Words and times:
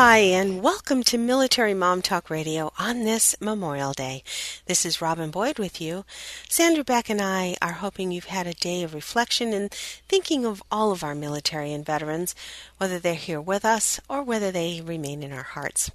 Hi, 0.00 0.18
and 0.18 0.62
welcome 0.62 1.02
to 1.02 1.18
Military 1.18 1.74
Mom 1.74 2.02
Talk 2.02 2.30
Radio 2.30 2.72
on 2.78 3.02
this 3.02 3.34
Memorial 3.40 3.92
Day. 3.92 4.22
This 4.66 4.86
is 4.86 5.02
Robin 5.02 5.32
Boyd 5.32 5.58
with 5.58 5.80
you. 5.80 6.04
Sandra 6.48 6.84
Beck 6.84 7.10
and 7.10 7.20
I 7.20 7.56
are 7.60 7.72
hoping 7.72 8.12
you've 8.12 8.26
had 8.26 8.46
a 8.46 8.54
day 8.54 8.84
of 8.84 8.94
reflection 8.94 9.52
and 9.52 9.72
thinking 10.08 10.46
of 10.46 10.62
all 10.70 10.92
of 10.92 11.02
our 11.02 11.16
military 11.16 11.72
and 11.72 11.84
veterans, 11.84 12.36
whether 12.76 13.00
they're 13.00 13.14
here 13.14 13.40
with 13.40 13.64
us 13.64 13.98
or 14.08 14.22
whether 14.22 14.52
they 14.52 14.80
remain 14.80 15.24
in 15.24 15.32
our 15.32 15.42
hearts. 15.42 15.90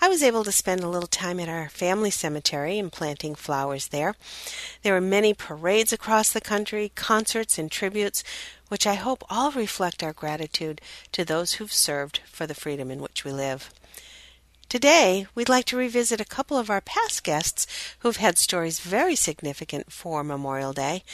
I 0.00 0.08
was 0.08 0.22
able 0.22 0.44
to 0.44 0.52
spend 0.52 0.82
a 0.82 0.88
little 0.88 1.06
time 1.06 1.38
at 1.38 1.48
our 1.48 1.68
family 1.68 2.10
cemetery 2.10 2.78
and 2.78 2.92
planting 2.92 3.34
flowers 3.34 3.88
there. 3.88 4.14
There 4.82 4.94
were 4.94 5.00
many 5.00 5.34
parades 5.34 5.92
across 5.92 6.32
the 6.32 6.40
country, 6.40 6.90
concerts 6.94 7.58
and 7.58 7.70
tributes, 7.70 8.22
which 8.68 8.86
I 8.86 8.94
hope 8.94 9.24
all 9.30 9.50
reflect 9.52 10.02
our 10.02 10.12
gratitude 10.12 10.80
to 11.12 11.24
those 11.24 11.54
who've 11.54 11.72
served 11.72 12.20
for 12.26 12.46
the 12.46 12.54
freedom 12.54 12.90
in 12.90 13.00
which 13.00 13.24
we 13.24 13.32
live. 13.32 13.70
Today, 14.68 15.28
we'd 15.32 15.48
like 15.48 15.64
to 15.66 15.76
revisit 15.76 16.20
a 16.20 16.24
couple 16.24 16.58
of 16.58 16.70
our 16.70 16.80
past 16.80 17.22
guests 17.22 17.68
who've 18.00 18.16
had 18.16 18.36
stories 18.36 18.80
very 18.80 19.14
significant 19.14 19.92
for 19.92 20.24
Memorial 20.24 20.72
Day 20.72 21.04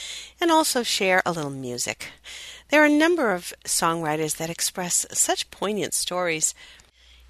and 0.41 0.49
also 0.49 0.81
share 0.81 1.21
a 1.23 1.31
little 1.31 1.51
music. 1.51 2.07
There 2.69 2.81
are 2.81 2.87
a 2.87 2.89
number 2.89 3.31
of 3.31 3.53
songwriters 3.63 4.37
that 4.37 4.49
express 4.49 5.05
such 5.11 5.51
poignant 5.51 5.93
stories. 5.93 6.55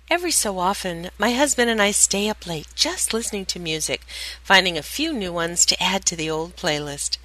Every 0.10 0.32
so 0.32 0.60
often, 0.60 1.10
my 1.18 1.34
husband 1.34 1.70
and 1.70 1.82
I 1.82 1.92
stay 1.92 2.30
up 2.30 2.48
late 2.48 2.68
just 2.74 3.14
listening 3.14 3.46
to 3.48 3.60
music, 3.60 4.06
finding 4.42 4.78
a 4.78 4.82
few 4.82 5.12
new 5.12 5.34
ones 5.34 5.66
to 5.66 5.84
add 5.84 6.06
to 6.06 6.16
the 6.16 6.30
old 6.30 6.56
playlist. 6.56 7.18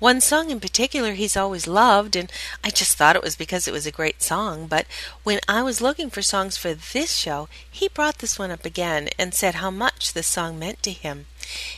One 0.00 0.22
song 0.22 0.48
in 0.48 0.60
particular 0.60 1.12
he's 1.12 1.36
always 1.36 1.66
loved, 1.66 2.16
and 2.16 2.32
I 2.64 2.70
just 2.70 2.96
thought 2.96 3.16
it 3.16 3.22
was 3.22 3.36
because 3.36 3.68
it 3.68 3.72
was 3.72 3.84
a 3.84 3.92
great 3.92 4.22
song. 4.22 4.66
But 4.66 4.86
when 5.24 5.40
I 5.46 5.62
was 5.62 5.82
looking 5.82 6.08
for 6.08 6.22
songs 6.22 6.56
for 6.56 6.72
this 6.72 7.14
show, 7.14 7.50
he 7.70 7.86
brought 7.86 8.18
this 8.18 8.38
one 8.38 8.50
up 8.50 8.64
again 8.64 9.10
and 9.18 9.34
said 9.34 9.56
how 9.56 9.70
much 9.70 10.14
this 10.14 10.26
song 10.26 10.58
meant 10.58 10.82
to 10.84 10.92
him. 10.92 11.26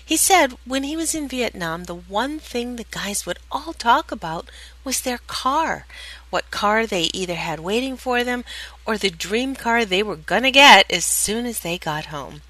He 0.05 0.17
said 0.17 0.57
when 0.65 0.85
he 0.85 0.97
was 0.97 1.17
in 1.17 1.27
Vietnam, 1.27 1.85
the 1.85 1.97
one 1.97 2.39
thing 2.39 2.77
the 2.77 2.87
guys 2.93 3.27
would 3.27 3.41
all 3.51 3.73
talk 3.73 4.13
about 4.13 4.49
was 4.85 5.01
their 5.01 5.19
car. 5.27 5.87
What 6.31 6.53
car 6.53 6.87
they 6.87 7.11
either 7.13 7.35
had 7.35 7.59
waiting 7.59 7.97
for 7.97 8.23
them 8.23 8.45
or 8.87 8.99
the 8.99 9.11
dream 9.11 9.57
car 9.57 9.85
they 9.85 10.03
were 10.03 10.15
going 10.15 10.45
to 10.45 10.53
get 10.53 10.89
as 10.93 11.05
soon 11.05 11.45
as 11.45 11.61
they 11.61 11.77
got 11.77 12.07
home. 12.07 12.43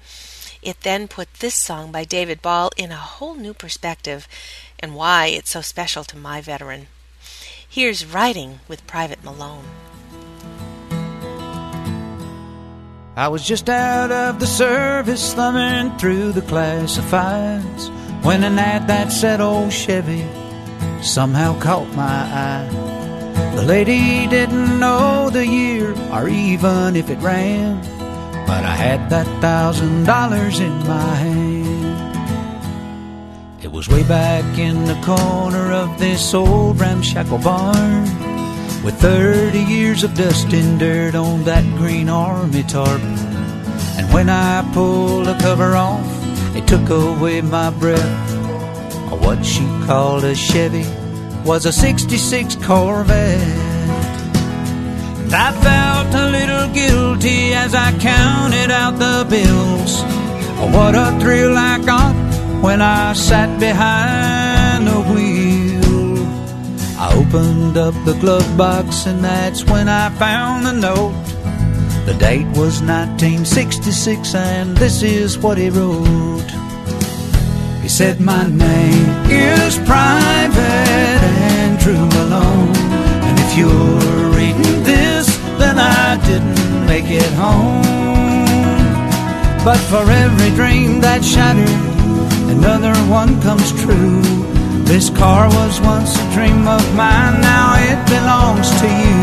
It 0.63 0.81
then 0.81 1.09
put 1.09 1.33
this 1.35 1.55
song 1.55 1.91
by 1.91 2.05
David 2.05 2.41
Ball 2.41 2.69
in 2.77 2.91
a 2.91 2.95
whole 2.95 3.35
new 3.35 3.53
perspective 3.53 4.29
and 4.83 4.93
why 4.93 5.27
it's 5.27 5.49
so 5.49 5.61
special 5.61 6.03
to 6.03 6.17
my 6.17 6.41
veteran. 6.41 6.87
Here's 7.67 8.05
Riding 8.05 8.59
with 8.67 8.85
Private 8.85 9.23
Malone. 9.23 9.63
I 13.15 13.29
was 13.29 13.47
just 13.47 13.69
out 13.69 14.11
of 14.11 14.41
the 14.41 14.45
service, 14.45 15.33
thumbing 15.33 15.97
through 15.97 16.33
the 16.33 16.41
classifieds, 16.41 17.89
when 18.25 18.43
an 18.43 18.59
ad 18.59 18.89
that 18.89 19.13
said 19.13 19.39
old 19.39 19.71
Chevy 19.71 20.27
somehow 21.01 21.57
caught 21.61 21.87
my 21.95 22.03
eye. 22.03 23.53
The 23.55 23.63
lady 23.63 24.27
didn't 24.27 24.79
know 24.79 25.29
the 25.29 25.47
year 25.47 25.95
or 26.11 26.27
even 26.27 26.97
if 26.97 27.09
it 27.09 27.19
ran, 27.19 27.79
but 28.45 28.65
I 28.65 28.75
had 28.75 29.09
that 29.11 29.27
thousand 29.39 30.03
dollars 30.03 30.59
in 30.59 30.77
my 30.79 31.15
hand. 31.15 31.72
Was 33.73 33.89
way 33.89 34.03
back 34.03 34.59
in 34.59 34.85
the 34.85 34.93
corner 35.03 35.71
of 35.71 35.97
this 35.97 36.35
old 36.35 36.79
ramshackle 36.79 37.39
barn 37.39 38.03
with 38.83 38.93
30 39.01 39.57
years 39.57 40.03
of 40.03 40.13
dust 40.13 40.53
and 40.53 40.79
dirt 40.79 41.15
on 41.15 41.43
that 41.45 41.63
green 41.77 42.07
army 42.07 42.61
tarp. 42.61 43.01
And 43.97 44.13
when 44.13 44.29
I 44.29 44.61
pulled 44.75 45.25
the 45.25 45.35
cover 45.39 45.75
off, 45.75 46.05
it 46.55 46.67
took 46.67 46.87
away 46.87 47.41
my 47.41 47.71
breath. 47.71 48.31
What 49.23 49.43
she 49.43 49.65
called 49.87 50.23
a 50.23 50.35
Chevy 50.35 50.85
was 51.43 51.65
a 51.65 51.71
66 51.71 52.57
Corvette. 52.57 53.41
I 55.33 55.51
felt 55.65 56.13
a 56.13 56.29
little 56.29 56.67
guilty 56.75 57.55
as 57.55 57.73
I 57.73 57.91
counted 57.97 58.69
out 58.69 58.99
the 58.99 59.25
bills. 59.27 60.03
What 60.75 60.93
a 60.93 61.17
thrill 61.19 61.57
I 61.57 61.83
got 61.83 62.22
when 62.63 62.81
I 62.81 63.11
sat 63.11 63.59
behind 63.59 64.87
the 64.87 65.01
wheel. 65.11 66.17
I 66.97 67.13
opened 67.13 67.75
up 67.77 67.93
the 68.05 68.17
glove 68.21 68.57
box 68.57 69.05
and 69.05 69.21
that's 69.21 69.65
when 69.65 69.89
I 69.89 70.09
found 70.11 70.65
the 70.65 70.71
note. 70.71 71.13
The 72.05 72.13
date 72.13 72.47
was 72.55 72.81
1966 72.81 74.33
and 74.35 74.77
this 74.77 75.03
is 75.03 75.37
what 75.37 75.57
he 75.57 75.69
wrote. 75.69 76.49
He 77.81 77.89
said, 77.89 78.21
My 78.21 78.47
name 78.47 79.07
is 79.29 79.77
Private 79.79 81.21
Andrew 81.59 81.99
Malone. 82.15 82.77
And 83.27 83.39
if 83.41 83.57
you're 83.57 84.29
reading 84.39 84.83
this, 84.83 85.27
then 85.59 85.77
I 85.77 86.15
didn't 86.25 86.85
make 86.87 87.09
it 87.09 87.33
home. 87.33 87.83
But 89.65 89.79
for 89.91 90.09
every 90.09 90.51
dream 90.51 91.01
that 91.01 91.25
shattered, 91.25 91.92
another 92.57 92.93
one 93.09 93.41
comes 93.41 93.71
true. 93.83 94.21
This 94.91 95.09
car 95.09 95.47
was 95.47 95.81
once 95.81 96.11
a 96.15 96.25
dream 96.33 96.67
of 96.67 96.83
mine, 96.95 97.41
now 97.41 97.69
it 97.91 97.99
belongs 98.15 98.69
to 98.81 98.87
you. 99.03 99.21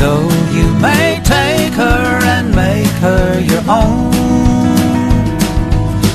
Though 0.00 0.28
you 0.56 0.66
may 0.88 1.20
take 1.24 1.72
her 1.74 2.04
and 2.34 2.54
make 2.54 2.94
her 3.06 3.40
your 3.40 3.64
own, 3.68 4.12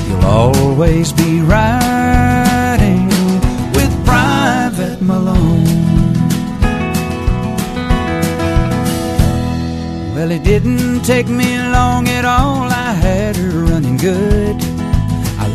you'll 0.06 0.24
always 0.24 1.12
be 1.12 1.40
riding 1.40 3.06
with 3.76 3.92
Private 4.04 5.00
Malone. 5.02 5.64
Well, 10.14 10.30
it 10.30 10.42
didn't 10.44 11.02
take 11.02 11.28
me 11.28 11.58
long 11.78 12.08
at 12.08 12.24
all, 12.24 12.64
I 12.86 12.92
had 12.92 13.36
her 13.36 13.64
running 13.64 13.96
good. 13.96 14.75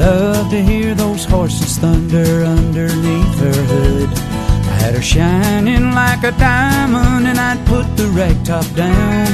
Love 0.01 0.49
to 0.49 0.59
hear 0.63 0.95
those 0.95 1.25
horses 1.25 1.77
thunder 1.77 2.43
underneath 2.43 3.37
her 3.37 3.61
hood. 3.71 4.09
I 4.09 4.75
had 4.81 4.95
her 4.95 5.01
shining 5.01 5.91
like 5.91 6.23
a 6.23 6.31
diamond, 6.31 7.27
and 7.27 7.37
I'd 7.37 7.63
put 7.67 7.85
the 7.97 8.07
rag 8.07 8.43
top 8.43 8.65
down. 8.73 9.27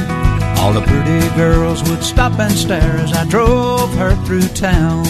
All 0.58 0.74
the 0.74 0.82
pretty 0.82 1.26
girls 1.36 1.82
would 1.88 2.04
stop 2.04 2.38
and 2.38 2.52
stare 2.52 2.96
as 2.98 3.14
I 3.14 3.24
drove 3.24 3.90
her 3.94 4.14
through 4.26 4.48
town. 4.48 5.04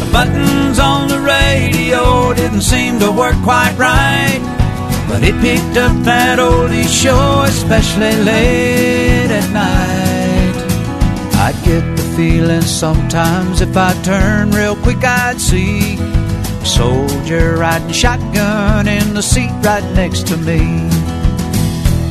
The 0.00 0.08
buttons 0.10 0.80
on 0.80 1.06
the 1.06 1.20
radio 1.20 2.34
didn't 2.34 2.62
seem 2.62 2.98
to 2.98 3.12
work 3.12 3.36
quite 3.44 3.76
right, 3.78 4.40
but 5.08 5.22
it 5.22 5.40
picked 5.40 5.76
up 5.76 5.94
that 6.02 6.40
oldie 6.40 6.88
show, 6.88 7.44
especially 7.46 8.16
late 8.24 9.30
at 9.30 9.48
night. 9.52 10.56
I'd 11.36 11.54
get 11.64 11.93
feeling 12.16 12.62
sometimes 12.62 13.60
if 13.60 13.76
I 13.76 13.92
turn 14.02 14.50
real 14.52 14.76
quick, 14.76 15.02
I'd 15.02 15.40
see 15.40 15.96
a 15.98 16.64
soldier 16.64 17.56
riding 17.56 17.90
shotgun 17.92 18.86
in 18.86 19.14
the 19.14 19.22
seat 19.22 19.50
right 19.62 19.84
next 19.94 20.26
to 20.28 20.36
me. 20.36 20.60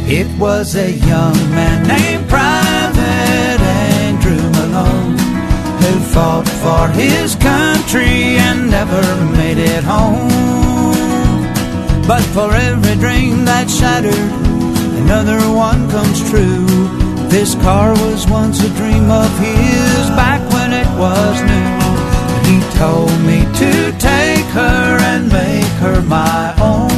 It 0.06 0.28
was 0.38 0.76
a 0.76 0.92
young 0.92 1.38
man 1.52 1.88
named 1.88 2.28
Private 2.28 3.62
Andrew 4.04 4.44
Malone 4.58 5.18
who 5.84 6.00
fought 6.14 6.50
for 6.64 6.88
his 7.00 7.36
country 7.36 8.38
and 8.46 8.70
never 8.70 9.04
made 9.32 9.58
it 9.58 9.84
home. 9.84 10.28
But 12.06 12.24
for 12.36 12.54
every 12.54 12.96
dream 12.96 13.46
that 13.46 13.70
shattered, 13.70 14.32
another 15.04 15.40
one 15.50 15.90
comes 15.90 16.20
true. 16.30 17.04
This 17.30 17.56
car 17.56 17.94
was 17.94 18.28
once 18.30 18.64
a 18.64 18.70
dream 18.76 19.10
of 19.10 19.32
his 19.40 19.93
back 20.16 20.42
when 20.54 20.74
it 20.74 20.90
was 20.98 21.36
new. 21.52 21.84
He 22.50 22.58
told 22.78 23.14
me 23.30 23.40
to 23.62 23.72
take 23.98 24.46
her 24.60 24.98
and 25.12 25.32
make 25.32 25.74
her 25.84 26.02
my 26.02 26.54
own. 26.60 26.92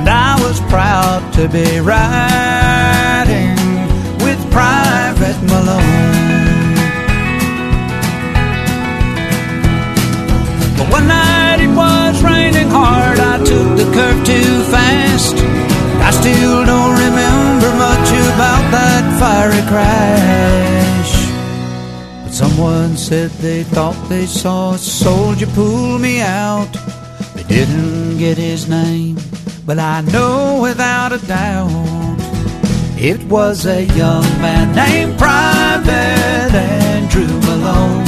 And 0.00 0.08
I 0.08 0.32
was 0.44 0.60
proud 0.72 1.32
to 1.34 1.48
be 1.48 1.80
riding 1.80 3.56
with 4.24 4.40
Private 4.50 5.38
Malone. 5.50 6.20
But 10.78 10.88
one 10.90 11.06
night 11.06 11.60
it 11.60 11.72
was 11.82 12.22
raining 12.22 12.70
hard, 12.70 13.18
I 13.18 13.36
took 13.50 13.68
the 13.76 13.88
curve 13.94 14.24
too 14.24 14.52
fast. 14.72 15.36
I 16.08 16.10
still 16.12 16.64
don't 16.64 16.94
remember 17.06 17.70
much 17.76 18.08
about 18.32 18.64
that 18.74 19.04
fiery 19.20 19.62
crash. 19.70 20.99
Someone 22.60 22.94
said 22.98 23.30
they 23.40 23.62
thought 23.62 23.96
they 24.10 24.26
saw 24.26 24.74
a 24.74 24.78
soldier 24.78 25.46
pull 25.46 25.98
me 25.98 26.20
out. 26.20 26.70
They 27.34 27.42
didn't 27.44 28.18
get 28.18 28.36
his 28.36 28.68
name, 28.68 29.16
but 29.64 29.78
I 29.78 30.02
know 30.02 30.60
without 30.60 31.10
a 31.10 31.26
doubt 31.26 32.18
it 32.98 33.24
was 33.30 33.64
a 33.64 33.86
young 33.96 34.28
man 34.42 34.74
named 34.76 35.18
Private 35.18 36.52
Andrew 36.52 37.32
Malone 37.48 38.04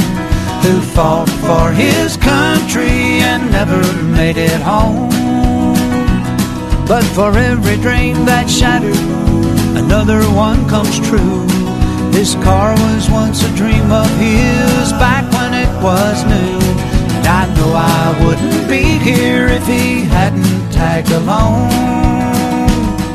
who 0.61 0.79
fought 0.93 1.29
for 1.47 1.71
his 1.71 2.15
country 2.17 3.23
and 3.29 3.51
never 3.51 3.81
made 4.03 4.37
it 4.37 4.61
home. 4.61 5.09
But 6.87 7.03
for 7.15 7.35
every 7.35 7.77
dream 7.77 8.25
that 8.25 8.47
shattered, 8.47 9.03
another 9.83 10.21
one 10.25 10.69
comes 10.69 10.99
true. 11.09 11.62
This 12.13 12.35
car 12.35 12.71
was 12.73 13.09
once 13.09 13.43
a 13.43 13.55
dream 13.55 13.91
of 13.91 14.07
his 14.17 14.91
back 14.93 15.25
when 15.33 15.55
it 15.55 15.73
was 15.81 16.23
new. 16.25 16.59
And 17.17 17.25
I 17.25 17.45
know 17.55 17.73
I 17.73 18.23
wouldn't 18.23 18.69
be 18.69 18.83
here 18.83 19.47
if 19.47 19.65
he 19.65 20.03
hadn't 20.03 20.71
tagged 20.71 21.09
along. 21.09 21.71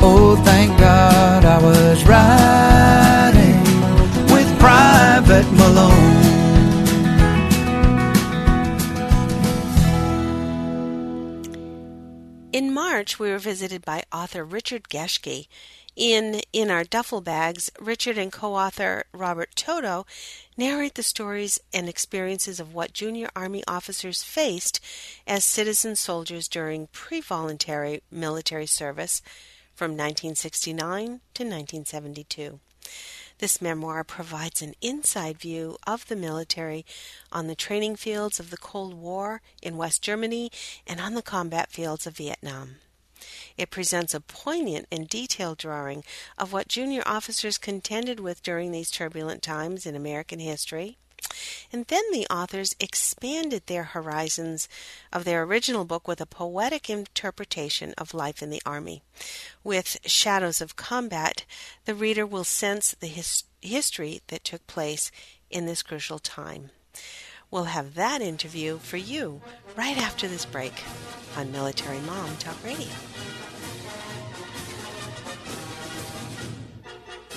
Oh, 0.01 0.35
thank 0.43 0.77
God 0.77 1.45
I 1.45 1.59
was 1.63 2.03
riding 2.05 3.63
with 4.33 4.59
Private 4.59 5.49
Malone. 5.53 6.29
In 12.51 12.73
March, 12.73 13.17
we 13.17 13.29
were 13.29 13.39
visited 13.39 13.85
by 13.85 14.03
author 14.11 14.43
Richard 14.43 14.89
Geschke. 14.89 15.47
In 15.99 16.39
In 16.53 16.71
Our 16.71 16.85
Duffel 16.85 17.19
Bags, 17.19 17.69
Richard 17.77 18.17
and 18.17 18.31
co 18.31 18.55
author 18.55 19.03
Robert 19.11 19.53
Toto 19.53 20.05
narrate 20.55 20.95
the 20.95 21.03
stories 21.03 21.59
and 21.73 21.89
experiences 21.89 22.57
of 22.57 22.73
what 22.73 22.93
junior 22.93 23.29
Army 23.35 23.65
officers 23.67 24.23
faced 24.23 24.79
as 25.27 25.43
citizen 25.43 25.97
soldiers 25.97 26.47
during 26.47 26.87
pre 26.93 27.19
voluntary 27.19 28.01
military 28.09 28.65
service 28.65 29.21
from 29.75 29.91
1969 29.91 31.05
to 31.33 31.43
1972. 31.43 32.61
This 33.39 33.61
memoir 33.61 34.05
provides 34.05 34.61
an 34.61 34.75
inside 34.79 35.37
view 35.37 35.75
of 35.85 36.07
the 36.07 36.15
military 36.15 36.85
on 37.29 37.47
the 37.47 37.55
training 37.55 37.97
fields 37.97 38.39
of 38.39 38.51
the 38.51 38.57
Cold 38.57 38.93
War 38.93 39.41
in 39.61 39.75
West 39.75 40.01
Germany 40.01 40.49
and 40.87 41.01
on 41.01 41.15
the 41.15 41.21
combat 41.21 41.69
fields 41.69 42.07
of 42.07 42.15
Vietnam. 42.15 42.77
It 43.59 43.71
presents 43.71 44.13
a 44.13 44.21
poignant 44.21 44.87
and 44.89 45.09
detailed 45.09 45.57
drawing 45.57 46.05
of 46.37 46.53
what 46.53 46.69
junior 46.69 47.03
officers 47.05 47.57
contended 47.57 48.21
with 48.21 48.41
during 48.41 48.71
these 48.71 48.89
turbulent 48.89 49.41
times 49.41 49.85
in 49.85 49.97
American 49.97 50.39
history. 50.39 50.97
And 51.69 51.85
then 51.87 52.03
the 52.13 52.25
authors 52.27 52.73
expanded 52.79 53.63
their 53.65 53.83
horizons 53.83 54.69
of 55.11 55.25
their 55.25 55.43
original 55.43 55.83
book 55.83 56.07
with 56.07 56.21
a 56.21 56.25
poetic 56.25 56.89
interpretation 56.89 57.93
of 57.97 58.13
life 58.13 58.41
in 58.41 58.49
the 58.49 58.61
Army. 58.65 59.03
With 59.61 59.97
Shadows 60.05 60.61
of 60.61 60.77
Combat, 60.77 61.43
the 61.83 61.93
reader 61.93 62.25
will 62.25 62.45
sense 62.45 62.95
the 62.97 63.07
his- 63.07 63.43
history 63.61 64.21
that 64.27 64.45
took 64.45 64.65
place 64.67 65.11
in 65.49 65.65
this 65.65 65.83
crucial 65.83 66.19
time. 66.19 66.69
We'll 67.51 67.65
have 67.65 67.95
that 67.95 68.21
interview 68.21 68.77
for 68.77 68.97
you 68.97 69.41
right 69.75 69.97
after 69.97 70.29
this 70.29 70.45
break 70.45 70.83
on 71.35 71.51
Military 71.51 71.99
Mom 71.99 72.37
Talk 72.37 72.63
Radio. 72.63 72.87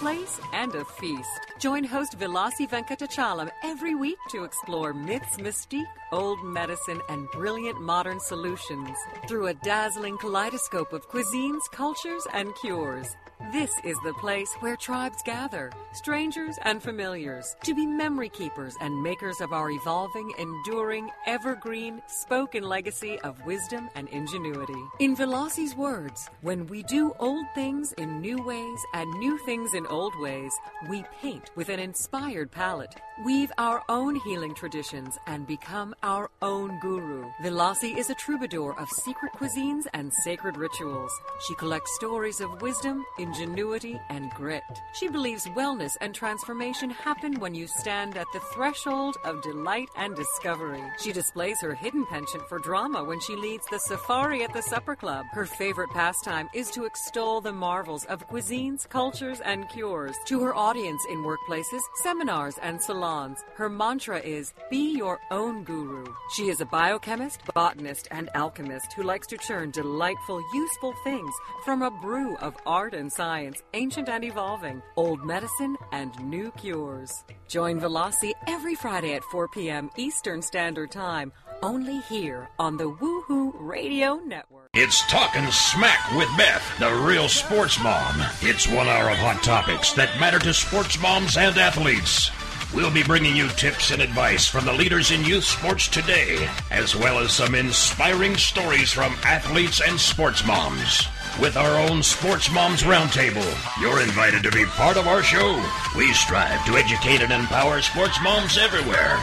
place, 0.00 0.40
and 0.52 0.74
a 0.74 0.84
feast. 0.84 1.40
Join 1.58 1.84
host 1.84 2.18
Vilasi 2.18 2.68
Venkatachalam 2.68 3.50
every 3.62 3.94
week 3.94 4.18
to 4.30 4.44
explore 4.44 4.94
myths, 4.94 5.36
mystique, 5.36 5.92
old 6.10 6.42
medicine, 6.42 7.00
and 7.10 7.28
brilliant 7.30 7.80
modern 7.80 8.18
solutions 8.18 8.96
through 9.28 9.48
a 9.48 9.54
dazzling 9.54 10.16
kaleidoscope 10.18 10.92
of 10.92 11.08
cuisines, 11.10 11.60
cultures, 11.70 12.26
and 12.32 12.54
cures. 12.56 13.14
This 13.48 13.70
is 13.84 13.96
the 14.04 14.12
place 14.12 14.52
where 14.60 14.76
tribes 14.76 15.22
gather, 15.24 15.72
strangers 15.92 16.58
and 16.62 16.80
familiars, 16.80 17.56
to 17.64 17.74
be 17.74 17.86
memory 17.86 18.28
keepers 18.28 18.74
and 18.82 19.02
makers 19.02 19.40
of 19.40 19.54
our 19.54 19.70
evolving, 19.70 20.30
enduring, 20.38 21.10
evergreen, 21.26 22.02
spoken 22.06 22.62
legacy 22.62 23.18
of 23.20 23.42
wisdom 23.46 23.88
and 23.94 24.08
ingenuity. 24.10 24.80
In 24.98 25.16
Velasi's 25.16 25.74
words, 25.74 26.28
when 26.42 26.66
we 26.66 26.82
do 26.82 27.14
old 27.18 27.46
things 27.54 27.92
in 27.94 28.20
new 28.20 28.36
ways 28.44 28.78
and 28.92 29.10
new 29.18 29.38
things 29.38 29.72
in 29.72 29.86
old 29.86 30.12
ways, 30.20 30.52
we 30.90 31.02
paint 31.22 31.50
with 31.56 31.70
an 31.70 31.80
inspired 31.80 32.50
palette, 32.50 32.94
weave 33.24 33.52
our 33.58 33.82
own 33.88 34.14
healing 34.14 34.54
traditions, 34.54 35.18
and 35.26 35.46
become 35.46 35.94
our 36.02 36.30
own 36.40 36.78
guru. 36.80 37.24
Velasi 37.42 37.96
is 37.96 38.08
a 38.08 38.14
troubadour 38.14 38.78
of 38.78 38.88
secret 38.88 39.32
cuisines 39.34 39.84
and 39.92 40.12
sacred 40.24 40.56
rituals. 40.56 41.12
She 41.46 41.54
collects 41.56 41.94
stories 41.96 42.40
of 42.40 42.62
wisdom, 42.62 43.04
ingenuity, 43.18 44.00
and 44.08 44.30
grit. 44.30 44.62
She 44.94 45.08
believes 45.08 45.46
wellness 45.48 45.92
and 46.00 46.14
transformation 46.14 46.88
happen 46.88 47.38
when 47.40 47.54
you 47.54 47.66
stand 47.66 48.16
at 48.16 48.26
the 48.32 48.40
threshold 48.54 49.16
of 49.24 49.42
delight 49.42 49.90
and 49.96 50.16
discovery. 50.16 50.82
She 50.98 51.12
displays 51.12 51.60
her 51.60 51.74
hidden 51.74 52.06
penchant 52.06 52.48
for 52.48 52.58
drama 52.58 53.04
when 53.04 53.20
she 53.20 53.36
leads 53.36 53.66
the 53.66 53.78
safari 53.80 54.44
at 54.44 54.52
the 54.52 54.62
supper 54.62 54.96
club. 54.96 55.26
Her 55.32 55.46
favorite 55.46 55.90
pastime 55.90 56.48
is 56.54 56.70
to 56.70 56.84
extol 56.84 57.40
the 57.40 57.52
marvels 57.52 58.04
of 58.06 58.26
cuisines, 58.28 58.88
cultures, 58.88 59.40
and 59.40 59.68
cures. 59.68 60.16
To 60.26 60.40
her 60.40 60.54
audience 60.54 61.02
in 61.10 61.18
workplaces, 61.18 61.80
seminars, 62.02 62.56
and 62.62 62.80
salons, 62.80 63.09
her 63.54 63.68
mantra 63.68 64.20
is 64.20 64.52
be 64.70 64.96
your 64.96 65.18
own 65.32 65.64
guru. 65.64 66.04
She 66.34 66.48
is 66.48 66.60
a 66.60 66.64
biochemist, 66.64 67.40
botanist, 67.54 68.06
and 68.12 68.30
alchemist 68.36 68.92
who 68.92 69.02
likes 69.02 69.26
to 69.28 69.36
churn 69.36 69.72
delightful, 69.72 70.40
useful 70.54 70.94
things 71.02 71.34
from 71.64 71.82
a 71.82 71.90
brew 71.90 72.36
of 72.36 72.56
art 72.66 72.94
and 72.94 73.12
science, 73.12 73.62
ancient 73.74 74.08
and 74.08 74.22
evolving, 74.24 74.80
old 74.96 75.24
medicine, 75.24 75.76
and 75.90 76.16
new 76.20 76.52
cures. 76.52 77.24
Join 77.48 77.80
Velasi 77.80 78.32
every 78.46 78.76
Friday 78.76 79.14
at 79.14 79.24
4 79.24 79.48
p.m. 79.48 79.90
Eastern 79.96 80.40
Standard 80.40 80.92
Time, 80.92 81.32
only 81.62 81.98
here 82.08 82.48
on 82.60 82.76
the 82.76 82.90
Woohoo 82.90 83.52
Radio 83.56 84.20
Network. 84.24 84.68
It's 84.74 85.04
Talking 85.10 85.50
Smack 85.50 86.16
with 86.16 86.28
Beth, 86.36 86.62
the 86.78 86.94
real 86.94 87.28
sports 87.28 87.82
mom. 87.82 88.22
It's 88.40 88.68
one 88.68 88.86
hour 88.86 89.10
of 89.10 89.16
hot 89.18 89.42
topics 89.42 89.92
that 89.94 90.20
matter 90.20 90.38
to 90.38 90.54
sports 90.54 91.00
moms 91.02 91.36
and 91.36 91.58
athletes. 91.58 92.30
We'll 92.72 92.92
be 92.92 93.02
bringing 93.02 93.34
you 93.34 93.48
tips 93.48 93.90
and 93.90 94.00
advice 94.00 94.46
from 94.46 94.64
the 94.64 94.72
leaders 94.72 95.10
in 95.10 95.24
youth 95.24 95.42
sports 95.42 95.88
today, 95.88 96.48
as 96.70 96.94
well 96.94 97.18
as 97.18 97.32
some 97.32 97.56
inspiring 97.56 98.36
stories 98.36 98.92
from 98.92 99.16
athletes 99.24 99.80
and 99.84 99.98
sports 99.98 100.46
moms. 100.46 101.08
With 101.40 101.56
our 101.56 101.80
own 101.80 102.02
Sports 102.04 102.50
Moms 102.52 102.82
Roundtable, 102.82 103.46
you're 103.80 104.02
invited 104.02 104.44
to 104.44 104.52
be 104.52 104.64
part 104.66 104.96
of 104.96 105.08
our 105.08 105.22
show. 105.22 105.60
We 105.96 106.12
strive 106.12 106.64
to 106.66 106.76
educate 106.76 107.22
and 107.22 107.32
empower 107.32 107.82
sports 107.82 108.18
moms 108.22 108.56
everywhere. 108.56 109.18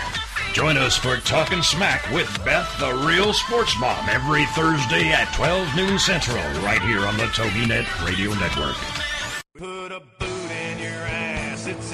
Join 0.51 0.75
us 0.75 0.97
for 0.97 1.15
Talking 1.17 1.61
Smack 1.61 2.09
with 2.11 2.27
Beth, 2.43 2.69
the 2.79 2.93
real 3.07 3.31
sports 3.31 3.79
mom, 3.79 4.09
every 4.09 4.45
Thursday 4.47 5.09
at 5.09 5.31
12 5.35 5.73
noon 5.73 5.99
Central, 5.99 6.43
right 6.63 6.81
here 6.81 7.05
on 7.05 7.15
the 7.15 7.25
TogiNet 7.27 8.05
Radio 8.05 8.33
Network. 8.33 8.75
Put 9.55 9.91
a 9.91 10.01
boot 10.19 10.51
in 10.51 10.79
your 10.79 10.89
ass, 10.89 11.67
it's 11.67 11.93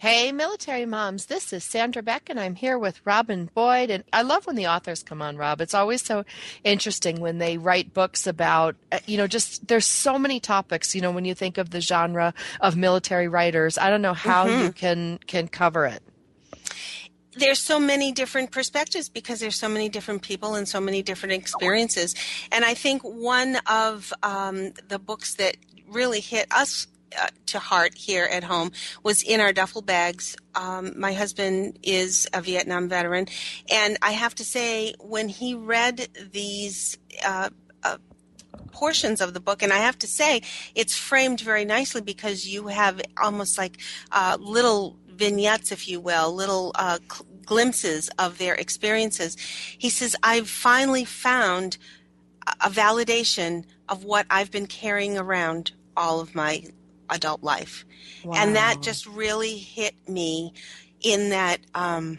Hey, 0.00 0.30
military 0.30 0.86
moms, 0.86 1.26
this 1.26 1.52
is 1.52 1.64
Sandra 1.64 2.02
Beck, 2.04 2.30
and 2.30 2.38
I'm 2.38 2.54
here 2.54 2.78
with 2.78 3.00
Robin 3.04 3.50
Boyd. 3.52 3.90
And 3.90 4.04
I 4.12 4.22
love 4.22 4.46
when 4.46 4.54
the 4.54 4.68
authors 4.68 5.02
come 5.02 5.20
on, 5.20 5.36
Rob. 5.36 5.60
It's 5.60 5.74
always 5.74 6.04
so 6.04 6.24
interesting 6.62 7.18
when 7.20 7.38
they 7.38 7.58
write 7.58 7.92
books 7.94 8.24
about, 8.24 8.76
uh, 8.92 9.00
you 9.06 9.16
know, 9.16 9.26
just 9.26 9.66
there's 9.66 9.86
so 9.86 10.16
many 10.16 10.38
topics. 10.38 10.94
You 10.94 11.00
know, 11.00 11.10
when 11.10 11.24
you 11.24 11.34
think 11.34 11.58
of 11.58 11.70
the 11.70 11.80
genre 11.80 12.32
of 12.60 12.76
military 12.76 13.26
writers, 13.26 13.76
I 13.76 13.90
don't 13.90 14.02
know 14.02 14.14
how 14.14 14.46
Mm-hmm. 14.46 14.62
you 14.66 14.72
can 14.72 15.18
can 15.26 15.48
cover 15.48 15.84
it. 15.86 16.00
there's 17.36 17.58
so 17.60 17.80
many 17.80 18.12
different 18.12 18.52
perspectives 18.52 19.08
because 19.08 19.40
there's 19.40 19.56
so 19.58 19.68
many 19.68 19.88
different 19.88 20.22
people 20.22 20.54
and 20.54 20.68
so 20.68 20.80
many 20.80 21.02
different 21.02 21.32
experiences. 21.32 22.14
And 22.52 22.64
I 22.64 22.74
think 22.74 23.02
one 23.02 23.56
of 23.66 24.12
um, 24.22 24.72
the 24.88 24.98
books 25.00 25.34
that 25.34 25.56
really 25.88 26.20
hit 26.20 26.46
us 26.52 26.86
uh, 27.20 27.28
to 27.46 27.58
heart 27.58 27.96
here 27.96 28.24
at 28.30 28.44
home 28.44 28.72
was 29.02 29.22
in 29.22 29.40
our 29.40 29.52
duffel 29.52 29.82
bags. 29.82 30.36
Um, 30.54 30.92
my 30.98 31.12
husband 31.12 31.78
is 31.82 32.28
a 32.32 32.40
Vietnam 32.40 32.88
veteran, 32.88 33.26
and 33.70 33.96
I 34.02 34.12
have 34.12 34.34
to 34.36 34.44
say, 34.44 34.94
when 35.00 35.28
he 35.28 35.54
read 35.54 36.08
these. 36.32 36.98
Uh, 37.24 37.50
uh, 37.82 37.98
portions 38.72 39.20
of 39.20 39.34
the 39.34 39.40
book 39.40 39.62
and 39.62 39.72
i 39.72 39.76
have 39.78 39.98
to 39.98 40.06
say 40.06 40.42
it's 40.74 40.96
framed 40.96 41.40
very 41.40 41.64
nicely 41.64 42.00
because 42.00 42.46
you 42.46 42.68
have 42.68 43.00
almost 43.20 43.56
like 43.58 43.78
uh, 44.12 44.36
little 44.40 44.96
vignettes 45.08 45.72
if 45.72 45.88
you 45.88 46.00
will 46.00 46.32
little 46.34 46.72
uh, 46.76 46.98
cl- 47.10 47.26
glimpses 47.44 48.08
of 48.18 48.38
their 48.38 48.54
experiences 48.54 49.36
he 49.78 49.88
says 49.88 50.14
i've 50.22 50.48
finally 50.48 51.04
found 51.04 51.78
a- 52.46 52.66
a 52.66 52.70
validation 52.70 53.64
of 53.88 54.04
what 54.04 54.26
i've 54.30 54.50
been 54.50 54.66
carrying 54.66 55.16
around 55.18 55.72
all 55.96 56.20
of 56.20 56.34
my 56.34 56.62
adult 57.10 57.42
life 57.42 57.84
and 58.34 58.56
that 58.56 58.82
just 58.82 59.06
really 59.06 59.56
hit 59.56 59.94
me 60.08 60.52
in 61.00 61.30
that 61.30 61.60
um, 61.74 62.18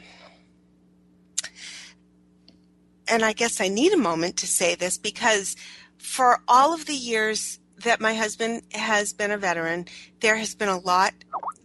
and 3.10 3.24
I 3.24 3.34
guess 3.34 3.60
I 3.60 3.68
need 3.68 3.92
a 3.92 3.98
moment 3.98 4.38
to 4.38 4.48
say 4.48 4.76
this 4.76 4.98
because 4.98 5.56
for 5.98 6.42
all 6.48 6.74
of 6.74 6.86
the 6.86 6.96
years 6.96 7.60
that 7.84 8.02
my 8.02 8.14
husband 8.14 8.62
has 8.74 9.14
been 9.14 9.32
a 9.32 9.38
veteran, 9.38 9.86
there 10.20 10.36
has 10.36 10.54
been 10.54 10.70
a 10.70 10.80
lot 10.80 11.14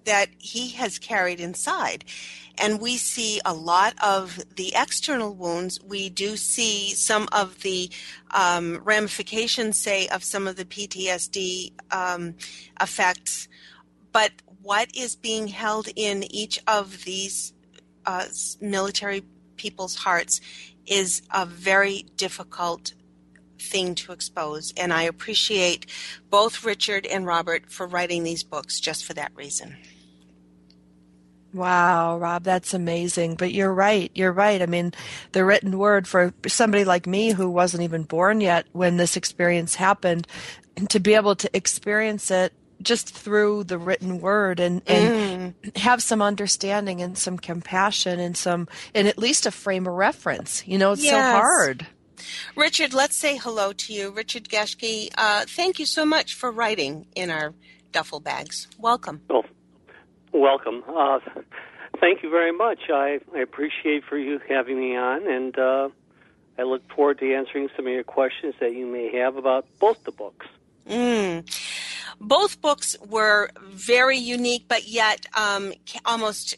that 0.05 0.29
he 0.39 0.71
has 0.71 0.99
carried 0.99 1.41
inside. 1.41 2.05
And 2.59 2.81
we 2.81 2.97
see 2.97 3.41
a 3.45 3.53
lot 3.53 3.95
of 4.03 4.41
the 4.57 4.73
external 4.77 5.35
wounds. 5.35 5.81
We 5.83 6.09
do 6.09 6.37
see 6.37 6.95
some 6.95 7.29
of 7.33 7.63
the 7.63 7.91
um, 8.31 8.81
ramifications, 8.85 9.79
say, 9.79 10.07
of 10.09 10.23
some 10.23 10.47
of 10.47 10.57
the 10.57 10.65
PTSD 10.65 11.73
um, 11.91 12.35
effects. 12.81 13.49
But 14.13 14.31
what 14.63 14.95
is 14.95 15.17
being 15.17 15.49
held 15.49 15.89
in 15.97 16.23
each 16.33 16.61
of 16.67 17.05
these 17.05 17.53
uh, 18.07 18.27
military 18.61 19.25
people's 19.57 19.97
hearts 19.97 20.41
is 20.87 21.23
a 21.33 21.47
very 21.47 22.07
difficult 22.17 22.95
thing 23.59 23.95
to 23.95 24.13
expose. 24.13 24.73
And 24.77 24.93
I 24.93 25.03
appreciate 25.03 25.87
both 26.31 26.65
Richard 26.65 27.07
and 27.07 27.27
Robert 27.27 27.71
for 27.71 27.87
writing 27.87 28.23
these 28.23 28.43
books 28.43 28.79
just 28.79 29.05
for 29.05 29.15
that 29.15 29.33
reason. 29.35 29.77
Wow, 31.55 32.19
Rob, 32.19 32.43
that's 32.43 32.75
amazing. 32.75 33.37
But 33.37 33.53
you're 33.53 33.73
right. 33.73 34.11
You're 34.15 34.33
right. 34.33 34.61
I 34.61 34.67
mean, 34.67 34.93
the 35.33 35.45
written 35.45 35.79
word 35.79 36.09
for 36.09 36.35
somebody 36.49 36.85
like 36.85 37.07
me 37.07 37.31
who 37.31 37.49
wasn't 37.49 37.85
even 37.85 38.03
born 38.03 38.41
yet 38.41 38.67
when 38.73 38.97
this 38.97 39.17
experience 39.17 39.77
happened, 39.77 40.27
and 40.77 40.91
to 40.91 40.99
be 40.99 41.15
able 41.15 41.37
to 41.37 41.57
experience 41.57 42.31
it 42.31 42.53
just 42.83 43.15
through 43.15 43.65
the 43.65 43.79
written 43.79 44.21
word 44.21 44.59
and, 44.59 44.83
and 44.89 45.55
have 45.77 46.03
some 46.03 46.21
understanding 46.21 47.01
and 47.01 47.17
some 47.17 47.39
compassion 47.39 48.19
and 48.19 48.37
some 48.37 48.69
and 48.95 49.07
at 49.07 49.17
least 49.17 49.47
a 49.47 49.51
frame 49.51 49.87
of 49.87 49.95
reference. 49.95 50.67
You 50.67 50.77
know, 50.79 50.93
it's 50.93 51.09
so 51.09 51.21
hard. 51.21 51.87
Richard, 52.57 52.93
let's 52.93 53.17
say 53.17 53.37
hello 53.37 53.73
to 53.73 53.93
you. 53.93 54.11
Richard 54.11 54.49
Geschke, 54.49 55.11
uh, 55.17 55.45
thank 55.47 55.79
you 55.79 55.87
so 55.87 56.05
much 56.05 56.35
for 56.35 56.51
writing 56.51 57.07
in 57.15 57.31
our 57.31 57.55
duffel 57.93 58.21
bags. 58.21 58.67
Welcome. 58.79 59.23
Well, 59.29 59.45
welcome. 60.35 60.83
Uh, 60.89 61.21
thank 62.01 62.23
you 62.23 62.31
very 62.31 62.53
much. 62.53 62.91
I, 62.91 63.21
I 63.35 63.39
appreciate 63.39 64.05
for 64.05 64.19
you 64.19 64.41
having 64.49 64.79
me 64.79 64.97
on, 64.97 65.27
and 65.27 65.59
uh, 65.59 65.89
I 66.59 66.63
look 66.63 66.83
forward 66.93 67.19
to 67.21 67.35
answering 67.35 67.69
some 67.77 67.87
of 67.87 67.93
your 67.93 68.05
questions 68.05 68.55
that 68.61 68.75
you 68.75 68.87
may 68.87 69.17
have 69.17 69.37
about 69.37 69.67
both 69.79 70.03
the 70.05 70.13
books. 70.13 70.47
Mm. 70.89 71.49
Both 72.21 72.61
books 72.61 72.97
were 73.09 73.51
very 73.63 74.19
unique, 74.19 74.67
but 74.69 74.87
yet 74.87 75.27
um, 75.35 75.73
almost 76.05 76.57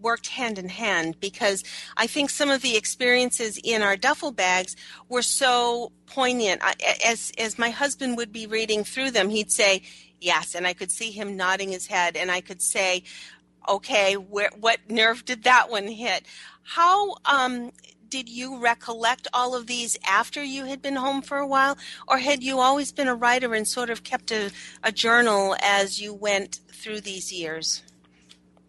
worked 0.00 0.28
hand 0.28 0.58
in 0.58 0.68
hand 0.68 1.18
because 1.20 1.64
I 1.96 2.06
think 2.06 2.30
some 2.30 2.50
of 2.50 2.62
the 2.62 2.76
experiences 2.76 3.58
in 3.62 3.82
our 3.82 3.96
duffel 3.96 4.30
bags 4.30 4.76
were 5.08 5.22
so 5.22 5.92
poignant. 6.06 6.60
I, 6.62 6.74
as 7.04 7.32
as 7.38 7.58
my 7.58 7.70
husband 7.70 8.16
would 8.16 8.32
be 8.32 8.46
reading 8.46 8.84
through 8.84 9.10
them, 9.12 9.28
he'd 9.28 9.50
say 9.50 9.82
yes, 10.20 10.54
and 10.54 10.66
I 10.66 10.72
could 10.72 10.90
see 10.90 11.10
him 11.10 11.36
nodding 11.36 11.70
his 11.70 11.86
head, 11.86 12.16
and 12.16 12.30
I 12.30 12.40
could 12.40 12.62
say, 12.62 13.04
"Okay, 13.68 14.14
where 14.14 14.50
what 14.58 14.78
nerve 14.88 15.24
did 15.24 15.44
that 15.44 15.70
one 15.70 15.88
hit?" 15.88 16.24
How 16.62 17.16
um, 17.24 17.72
did 18.08 18.28
you 18.28 18.58
recollect 18.58 19.28
all 19.32 19.54
of 19.54 19.66
these 19.66 19.98
after 20.06 20.42
you 20.42 20.64
had 20.64 20.82
been 20.82 20.96
home 20.96 21.22
for 21.22 21.38
a 21.38 21.46
while, 21.46 21.76
or 22.06 22.18
had 22.18 22.42
you 22.42 22.58
always 22.58 22.92
been 22.92 23.08
a 23.08 23.14
writer 23.14 23.54
and 23.54 23.66
sort 23.66 23.90
of 23.90 24.04
kept 24.04 24.30
a, 24.30 24.50
a 24.82 24.92
journal 24.92 25.56
as 25.62 26.00
you 26.00 26.14
went 26.14 26.60
through 26.72 27.00
these 27.00 27.32
years? 27.32 27.82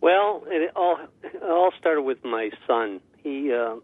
Well, 0.01 0.43
it 0.47 0.71
all 0.75 0.97
it 1.23 1.43
all 1.43 1.71
started 1.77 2.03
with 2.03 2.23
my 2.23 2.51
son. 2.65 3.01
He 3.17 3.51
uh, 3.53 3.75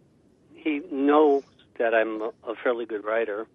he 0.54 0.82
knows 0.92 1.44
that 1.78 1.94
I'm 1.94 2.22
a, 2.22 2.56
fairly 2.64 2.86
good 2.86 3.04
writer, 3.04 3.48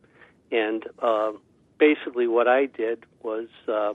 and 0.52 0.84
uh, 0.98 1.32
basically 1.78 2.26
what 2.26 2.46
I 2.46 2.66
did 2.66 3.04
was 3.22 3.48
uh, 3.68 3.94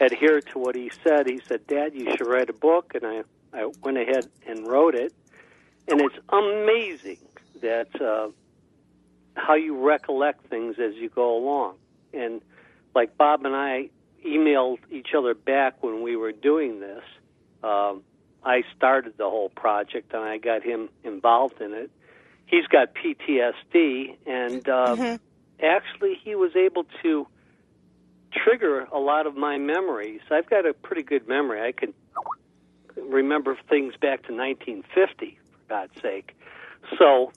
adhere 0.00 0.40
to 0.40 0.58
what 0.58 0.74
he 0.74 0.90
said. 1.04 1.26
He 1.26 1.40
said, 1.46 1.66
"Dad, 1.66 1.94
you 1.94 2.10
should 2.16 2.26
write 2.26 2.50
a 2.50 2.54
book," 2.54 2.92
and 2.94 3.04
I 3.06 3.22
I 3.52 3.70
went 3.82 3.98
ahead 3.98 4.28
and 4.46 4.66
wrote 4.66 4.94
it. 4.94 5.12
And 5.88 6.00
it's 6.00 6.16
amazing 6.28 7.18
that 7.62 8.00
uh, 8.00 8.28
how 9.34 9.54
you 9.54 9.76
recollect 9.76 10.46
things 10.46 10.78
as 10.78 10.94
you 10.94 11.08
go 11.08 11.36
along. 11.36 11.76
And 12.12 12.40
like 12.94 13.16
Bob 13.16 13.44
and 13.44 13.54
I 13.54 13.90
emailed 14.24 14.78
each 14.90 15.14
other 15.16 15.34
back 15.34 15.82
when 15.82 16.02
we 16.02 16.16
were 16.16 16.32
doing 16.32 16.80
this. 16.80 17.02
Um, 17.62 18.02
I 18.44 18.64
started 18.76 19.14
the 19.16 19.28
whole 19.28 19.50
project 19.50 20.12
and 20.14 20.22
I 20.22 20.38
got 20.38 20.62
him 20.62 20.88
involved 21.04 21.60
in 21.60 21.72
it. 21.72 21.90
He's 22.46 22.66
got 22.66 22.94
PTSD, 22.94 24.16
and 24.26 24.68
uh, 24.68 25.18
actually, 25.62 26.18
he 26.24 26.34
was 26.34 26.56
able 26.56 26.84
to 27.02 27.26
trigger 28.32 28.86
a 28.92 28.98
lot 28.98 29.26
of 29.26 29.36
my 29.36 29.58
memories. 29.58 30.20
I've 30.30 30.48
got 30.48 30.66
a 30.66 30.72
pretty 30.72 31.02
good 31.02 31.28
memory. 31.28 31.62
I 31.62 31.72
can 31.72 31.92
remember 32.96 33.56
things 33.68 33.94
back 33.96 34.22
to 34.26 34.34
1950, 34.34 35.38
for 35.52 35.58
God's 35.68 36.00
sake. 36.00 36.36
So, 36.98 37.32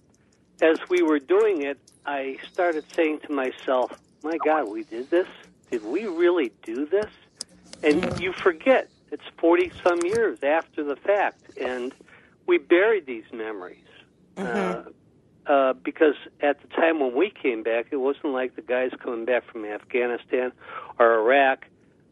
as 0.62 0.78
we 0.90 1.02
were 1.02 1.20
doing 1.20 1.64
it, 1.64 1.78
I 2.06 2.38
started 2.52 2.86
saying 2.94 3.20
to 3.28 3.34
myself, 3.34 4.00
my 4.24 4.38
God, 4.46 4.70
we 4.70 4.84
did 4.84 5.10
this? 5.10 5.28
Did 5.72 5.84
we 5.86 6.06
really 6.06 6.52
do 6.64 6.86
this? 6.86 7.10
And 7.82 8.20
you 8.20 8.32
forget, 8.32 8.90
it's 9.12 9.24
40 9.38 9.72
some 9.84 10.00
years 10.02 10.42
after 10.44 10.84
the 10.84 10.96
fact, 10.96 11.58
and 11.58 11.94
we 12.46 12.58
buried 12.58 13.06
these 13.06 13.26
memories. 13.34 13.78
Uh, 14.38 14.84
uh, 15.46 15.74
because 15.74 16.16
at 16.42 16.62
the 16.62 16.68
time 16.70 17.00
when 17.00 17.16
we 17.16 17.30
came 17.30 17.64
back, 17.64 17.88
it 17.92 17.98
wasn't 17.98 18.34
like 18.34 18.56
the 18.56 18.62
guys 18.62 18.92
coming 19.02 19.26
back 19.26 19.44
from 19.52 19.66
Afghanistan 19.66 20.52
or 21.00 21.16
Iraq. 21.20 21.66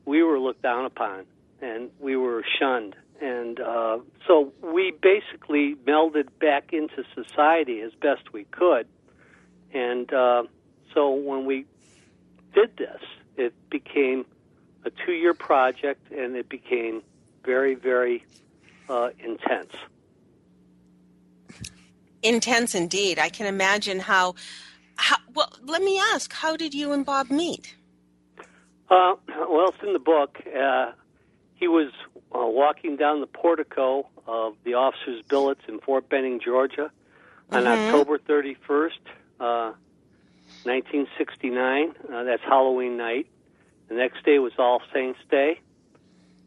We 0.05 0.23
were 0.23 0.39
looked 0.39 0.61
down 0.61 0.85
upon 0.85 1.25
and 1.61 1.89
we 1.99 2.15
were 2.15 2.43
shunned. 2.59 2.95
And 3.21 3.59
uh, 3.59 3.99
so 4.27 4.51
we 4.61 4.91
basically 5.01 5.75
melded 5.87 6.27
back 6.39 6.73
into 6.73 7.03
society 7.13 7.81
as 7.81 7.93
best 7.93 8.33
we 8.33 8.45
could. 8.45 8.87
And 9.73 10.11
uh, 10.11 10.43
so 10.93 11.11
when 11.11 11.45
we 11.45 11.65
did 12.53 12.75
this, 12.77 13.01
it 13.37 13.53
became 13.69 14.25
a 14.83 14.91
two 15.05 15.13
year 15.13 15.33
project 15.33 16.11
and 16.11 16.35
it 16.35 16.49
became 16.49 17.03
very, 17.45 17.75
very 17.75 18.25
uh, 18.89 19.09
intense. 19.19 19.73
Intense 22.23 22.75
indeed. 22.75 23.19
I 23.19 23.29
can 23.29 23.47
imagine 23.47 23.99
how. 23.99 24.35
how 24.95 25.17
well, 25.33 25.51
let 25.63 25.81
me 25.81 25.99
ask, 26.13 26.31
how 26.33 26.55
did 26.57 26.73
you 26.73 26.91
and 26.91 27.05
Bob 27.05 27.29
meet? 27.31 27.75
Uh, 28.89 29.13
well, 29.49 29.69
it's 29.69 29.81
in 29.83 29.93
the 29.93 29.99
book. 29.99 30.37
Uh, 30.47 30.91
he 31.55 31.67
was 31.67 31.91
uh, 32.35 32.45
walking 32.45 32.97
down 32.97 33.21
the 33.21 33.27
portico 33.27 34.07
of 34.27 34.55
the 34.63 34.73
officers' 34.73 35.21
billets 35.29 35.61
in 35.67 35.79
Fort 35.79 36.09
Benning, 36.09 36.39
Georgia, 36.43 36.91
on 37.51 37.63
Mhm. 37.63 37.87
October 37.87 38.17
31st, 38.17 38.99
uh, 39.39 39.71
1969. 40.65 41.93
Uh, 42.11 42.23
that's 42.23 42.43
Halloween 42.43 42.97
night. 42.97 43.27
The 43.87 43.95
next 43.95 44.23
day 44.25 44.39
was 44.39 44.53
All 44.57 44.81
Saints' 44.93 45.19
Day. 45.29 45.59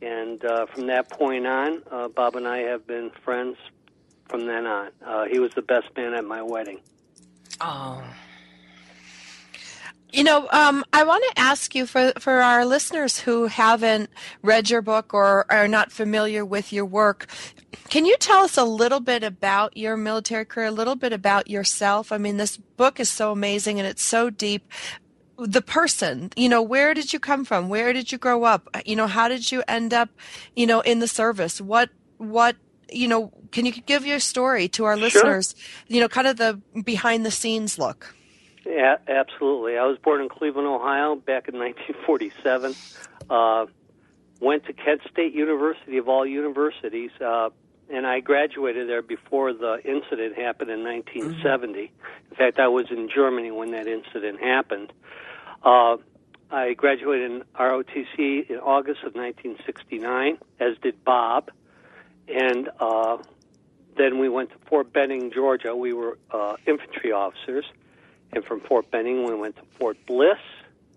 And 0.02 0.45
uh, 0.45 0.66
from 0.66 0.87
that 0.88 1.09
point 1.09 1.47
on, 1.47 1.83
uh, 1.90 2.09
Bob 2.09 2.37
and 2.37 2.47
I 2.47 2.59
have 2.59 2.87
been 2.87 3.11
friends 3.25 3.57
from 4.28 4.47
then 4.47 4.66
on. 4.66 4.90
Uh, 5.04 5.25
he 5.25 5.38
was 5.38 5.52
the 5.52 5.62
best 5.62 5.87
man 5.97 6.14
at 6.14 6.25
my 6.25 6.43
wedding. 6.43 6.81
Oh. 7.61 8.02
You 10.12 10.23
know, 10.23 10.47
um, 10.52 10.85
I 10.93 11.02
want 11.02 11.25
to 11.31 11.40
ask 11.40 11.75
you 11.75 11.87
for, 11.87 12.12
for 12.21 12.35
our 12.35 12.64
listeners 12.64 13.19
who 13.19 13.47
haven't 13.47 14.11
read 14.43 14.71
your 14.71 14.81
book 14.81 15.12
or 15.12 15.45
are 15.50 15.66
not 15.66 15.90
familiar 15.90 16.45
with 16.45 16.73
your 16.73 16.85
work, 16.85 17.26
can 17.88 18.07
you 18.07 18.16
tell 18.19 18.45
us 18.45 18.57
a 18.57 18.62
little 18.62 19.00
bit 19.00 19.25
about 19.25 19.76
your 19.76 19.97
military 19.97 20.45
career, 20.45 20.69
a 20.69 20.71
little 20.71 20.95
bit 20.95 21.12
about 21.12 21.50
yourself? 21.50 22.12
I 22.12 22.19
mean, 22.19 22.37
this 22.37 22.57
book 22.57 23.00
is 23.00 23.11
so 23.11 23.33
amazing 23.33 23.81
and 23.81 23.88
it's 23.88 24.04
so 24.04 24.31
deep. 24.31 24.71
The 25.37 25.62
person, 25.62 26.31
you 26.37 26.49
know, 26.49 26.62
where 26.62 26.95
did 26.95 27.12
you 27.12 27.19
come 27.19 27.45
from? 27.45 27.69
Where 27.69 27.93
did 27.93 28.12
you 28.12 28.19
grow 28.19 28.45
up? 28.45 28.69
You 28.87 28.95
know, 28.95 29.09
how 29.09 29.28
did 29.28 29.50
you 29.50 29.64
end 29.66 29.93
up, 29.93 30.11
you 30.54 30.66
know, 30.66 30.81
in 30.81 31.00
the 31.00 31.09
service? 31.09 31.61
What, 31.61 31.90
what, 32.19 32.54
you 32.95 33.09
know, 33.09 33.33
can 33.53 33.67
you 33.67 33.73
give 33.73 34.07
your 34.07 34.21
story 34.21 34.69
to 34.69 34.85
our 34.85 34.97
Sure. 34.97 35.03
listeners? 35.05 35.55
You 35.89 36.01
know, 36.01 36.09
kind 36.09 36.27
of 36.27 36.37
the 36.37 36.61
behind 36.83 37.25
the 37.27 37.31
scenes 37.31 37.79
look. 37.79 38.15
Yeah, 38.67 38.97
absolutely. 39.09 39.77
I 39.77 39.85
was 39.85 39.99
born 39.99 40.23
in 40.23 40.29
Cleveland, 40.29 40.67
Ohio, 40.67 41.17
back 41.17 41.49
in 41.49 41.59
1947. 41.59 42.75
Uh, 43.29 43.67
went 44.41 44.65
to 44.67 44.73
Kent 44.73 45.03
State 45.11 45.35
University 45.35 45.99
of 45.99 46.09
all 46.09 46.25
universities, 46.27 47.11
uh, 47.21 47.51
and 47.91 48.07
I 48.07 48.21
graduated 48.21 48.89
there 48.89 49.03
before 49.03 49.53
the 49.53 49.81
incident 49.85 50.37
happened 50.39 50.71
in 50.71 50.83
1970. 50.83 51.93
In 52.31 52.37
fact, 52.37 52.59
I 52.59 52.69
was 52.69 52.87
in 52.91 53.09
Germany 53.15 53.51
when 53.51 53.71
that 53.73 53.87
incident 53.87 54.41
happened. 54.41 54.93
Uh, 55.63 55.99
I 56.51 56.75
graduated 56.75 57.31
in 57.31 57.43
ROTC 57.59 58.49
in 58.51 58.57
August 58.57 59.03
of 59.05 59.15
1969, 59.15 60.39
as 60.61 60.77
did 60.83 61.03
Bob, 61.05 61.51
and 62.28 62.69
uh, 62.81 63.19
then 63.97 64.19
we 64.19 64.28
went 64.28 64.50
to 64.50 64.57
Fort 64.69 64.93
Benning, 64.93 65.31
Georgia. 65.33 65.75
We 65.75 65.93
were 65.93 66.19
uh, 66.31 66.57
infantry 66.66 67.12
officers. 67.12 67.64
And 68.33 68.45
from 68.45 68.61
Fort 68.61 68.90
Benning, 68.90 69.25
we 69.25 69.35
went 69.35 69.57
to 69.57 69.62
Fort 69.78 69.97
Bliss 70.07 70.38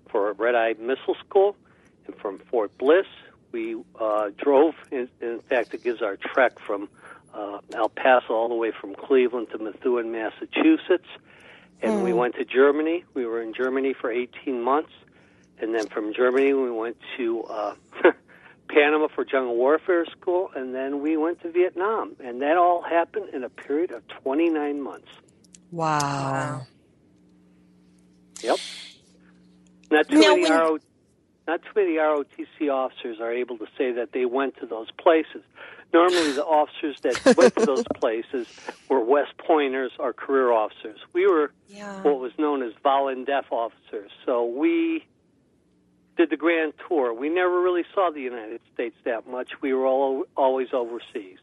for 0.10 0.30
a 0.30 0.34
Red 0.34 0.56
Eye 0.56 0.76
Missile 0.80 1.16
School. 1.26 1.56
And 2.08 2.16
from 2.16 2.40
Fort 2.40 2.76
Bliss, 2.78 3.06
we 3.52 3.76
uh, 4.00 4.30
drove. 4.38 4.74
In, 4.92 5.10
in 5.22 5.40
fact, 5.42 5.74
it 5.74 5.84
gives 5.84 6.02
our 6.02 6.18
trek 6.18 6.60
from 6.60 6.90
uh, 7.34 7.60
El 7.74 7.90
Paso 7.90 8.34
all 8.34 8.50
the 8.50 8.56
way 8.56 8.72
from 8.72 8.96
Cleveland 8.96 9.50
to 9.52 9.58
Methuen, 9.60 10.12
Massachusetts. 10.12 11.08
And 11.82 12.04
we 12.04 12.12
went 12.12 12.36
to 12.36 12.46
Germany. 12.46 13.06
We 13.14 13.28
were 13.28 13.42
in 13.42 13.54
Germany 13.54 13.94
for 13.94 14.10
18 14.10 14.62
months. 14.62 14.92
And 15.60 15.76
then 15.76 15.88
from 15.88 16.14
Germany, 16.14 16.54
we 16.54 16.72
went 16.72 16.98
to 17.18 17.44
uh, 17.44 17.76
Panama 18.70 19.08
for 19.14 19.24
Jungle 19.26 19.56
Warfare 19.56 20.06
School. 20.06 20.50
And 20.56 20.74
then 20.74 21.02
we 21.02 21.18
went 21.18 21.42
to 21.42 21.52
Vietnam. 21.52 22.16
And 22.24 22.42
that 22.42 22.58
all 22.58 22.82
happened 22.82 23.30
in 23.34 23.44
a 23.44 23.50
period 23.50 23.92
of 23.92 24.08
29 24.08 24.82
months. 24.82 25.08
Wow. 25.72 26.62
Yep. 28.42 28.58
Not 29.92 30.08
too 30.10 30.16
Now, 30.16 30.30
many 30.36 30.42
when- 30.44 30.52
RO, 30.52 30.78
not 31.48 31.62
too 31.64 31.70
many 31.76 31.96
ROTC 31.98 32.70
officers 32.70 33.20
are 33.22 33.32
able 33.32 33.58
to 33.58 33.68
say 33.78 33.92
that 33.94 34.12
they 34.12 34.26
went 34.26 34.58
to 34.58 34.66
those 34.66 34.92
places. 34.92 35.44
Normally, 35.94 36.34
the 36.34 36.44
officers 36.46 37.00
that 37.02 37.36
went 37.38 37.56
to 37.56 37.66
those 37.66 37.86
places 37.96 38.48
were 38.90 39.00
West 39.00 39.38
Pointers 39.38 39.92
or 39.98 40.12
career 40.12 40.52
officers. 40.52 41.00
We 41.14 41.26
were 41.28 41.52
Yeah. 41.70 42.02
what 42.02 42.20
was 42.20 42.34
known 42.38 42.62
as 42.64 42.74
Volundef 42.84 43.46
officers. 43.52 44.12
So 44.26 44.44
we 44.46 45.06
did 46.18 46.30
the 46.30 46.38
grand 46.38 46.74
tour. 46.88 47.14
We 47.14 47.30
never 47.30 47.62
really 47.62 47.86
saw 47.94 48.10
the 48.10 48.22
United 48.22 48.62
States 48.74 48.96
that 49.06 49.28
much. 49.28 49.62
We 49.62 49.74
were 49.74 49.86
all, 49.86 50.24
always 50.36 50.70
overseas. 50.74 51.38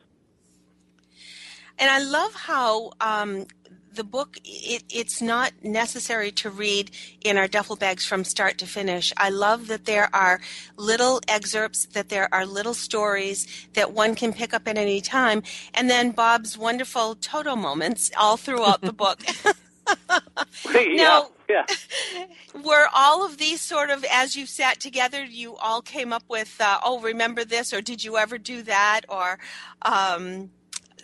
And 1.78 1.90
I 1.90 1.98
love 1.98 2.34
how 2.34 2.92
um, 3.00 3.46
the 3.94 4.04
book 4.04 4.36
it, 4.44 4.84
it's 4.90 5.20
not 5.20 5.52
necessary 5.62 6.30
to 6.32 6.50
read 6.50 6.90
in 7.24 7.36
our 7.36 7.48
duffel 7.48 7.76
bags 7.76 8.06
from 8.06 8.24
start 8.24 8.58
to 8.58 8.66
finish. 8.66 9.12
I 9.16 9.30
love 9.30 9.66
that 9.68 9.84
there 9.84 10.08
are 10.14 10.40
little 10.76 11.20
excerpts, 11.28 11.86
that 11.86 12.08
there 12.08 12.32
are 12.32 12.46
little 12.46 12.74
stories 12.74 13.46
that 13.74 13.92
one 13.92 14.14
can 14.14 14.32
pick 14.32 14.54
up 14.54 14.68
at 14.68 14.78
any 14.78 15.00
time, 15.00 15.42
and 15.72 15.90
then 15.90 16.10
Bob's 16.10 16.56
wonderful 16.56 17.16
Toto 17.16 17.56
moments 17.56 18.10
all 18.16 18.36
throughout 18.36 18.82
the 18.82 18.92
book. 18.92 19.20
Now- 20.96 21.30
yeah. 21.48 21.66
Were 22.64 22.86
all 22.94 23.24
of 23.26 23.36
these 23.38 23.60
sort 23.60 23.90
of 23.90 24.04
as 24.10 24.34
you 24.36 24.46
sat 24.46 24.80
together, 24.80 25.22
you 25.24 25.56
all 25.56 25.82
came 25.82 26.12
up 26.12 26.22
with, 26.28 26.56
uh, 26.60 26.78
oh, 26.84 27.00
remember 27.00 27.44
this, 27.44 27.72
or 27.74 27.80
did 27.82 28.02
you 28.02 28.16
ever 28.16 28.38
do 28.38 28.62
that, 28.62 29.02
or 29.08 29.38
um, 29.82 30.50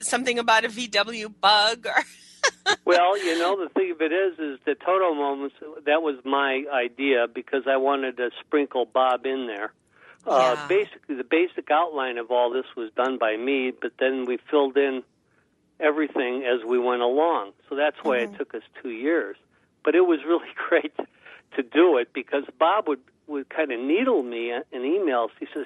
something 0.00 0.38
about 0.38 0.64
a 0.64 0.68
VW 0.68 1.32
bug, 1.40 1.86
or 1.86 2.04
well, 2.86 3.18
you 3.22 3.38
know, 3.38 3.62
the 3.62 3.68
thing 3.70 3.90
of 3.90 4.00
it 4.00 4.12
is, 4.12 4.38
is 4.38 4.58
the 4.64 4.74
Toto 4.74 5.12
moments. 5.14 5.56
That 5.84 6.00
was 6.02 6.16
my 6.24 6.64
idea 6.72 7.26
because 7.32 7.64
I 7.66 7.76
wanted 7.76 8.16
to 8.16 8.30
sprinkle 8.40 8.86
Bob 8.86 9.26
in 9.26 9.46
there. 9.46 9.72
Uh, 10.26 10.54
Yeah. 10.56 10.66
Basically, 10.68 11.16
the 11.16 11.24
basic 11.24 11.70
outline 11.70 12.16
of 12.16 12.30
all 12.30 12.50
this 12.50 12.64
was 12.76 12.90
done 12.96 13.18
by 13.18 13.36
me, 13.36 13.72
but 13.78 13.92
then 13.98 14.24
we 14.24 14.38
filled 14.50 14.76
in 14.78 15.02
everything 15.80 16.44
as 16.44 16.64
we 16.66 16.78
went 16.78 17.02
along. 17.02 17.52
So 17.68 17.76
that's 17.76 17.96
why 18.02 18.18
it 18.18 18.28
mm-hmm. 18.28 18.36
took 18.36 18.54
us 18.54 18.62
two 18.82 18.90
years. 18.90 19.36
But 19.84 19.94
it 19.94 20.02
was 20.02 20.20
really 20.26 20.48
great 20.68 20.94
to 21.56 21.62
do 21.62 21.98
it 21.98 22.12
because 22.12 22.44
Bob 22.58 22.88
would 22.88 23.00
would 23.26 23.48
kind 23.48 23.70
of 23.70 23.78
needle 23.78 24.22
me 24.22 24.50
in 24.50 24.82
emails. 24.82 25.28
He 25.38 25.46
says, 25.54 25.64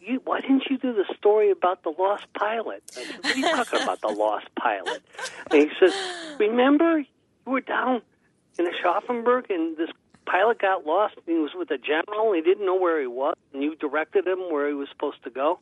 you, 0.00 0.20
why 0.24 0.40
didn't 0.40 0.64
you 0.70 0.78
do 0.78 0.92
the 0.92 1.06
story 1.16 1.50
about 1.50 1.82
the 1.82 1.92
lost 1.98 2.26
pilot? 2.34 2.82
I 2.96 3.04
said, 3.04 3.16
what 3.16 3.34
are 3.34 3.38
you 3.38 3.42
talking 3.56 3.82
about, 3.82 4.00
the 4.00 4.08
lost 4.08 4.46
pilot? 4.54 5.02
And 5.50 5.62
he 5.62 5.70
says, 5.80 5.94
remember, 6.38 6.98
you 6.98 7.06
were 7.46 7.60
down 7.60 8.02
in 8.58 8.66
Aschaffenburg 8.66 9.50
and 9.50 9.76
this 9.76 9.90
pilot 10.26 10.60
got 10.60 10.86
lost 10.86 11.14
and 11.16 11.36
he 11.36 11.40
was 11.40 11.52
with 11.54 11.70
a 11.70 11.78
general 11.78 12.32
and 12.32 12.36
he 12.36 12.42
didn't 12.42 12.66
know 12.66 12.76
where 12.76 13.00
he 13.00 13.06
was 13.06 13.34
and 13.52 13.62
you 13.62 13.74
directed 13.76 14.26
him 14.26 14.50
where 14.50 14.68
he 14.68 14.74
was 14.74 14.88
supposed 14.90 15.22
to 15.24 15.30
go? 15.30 15.58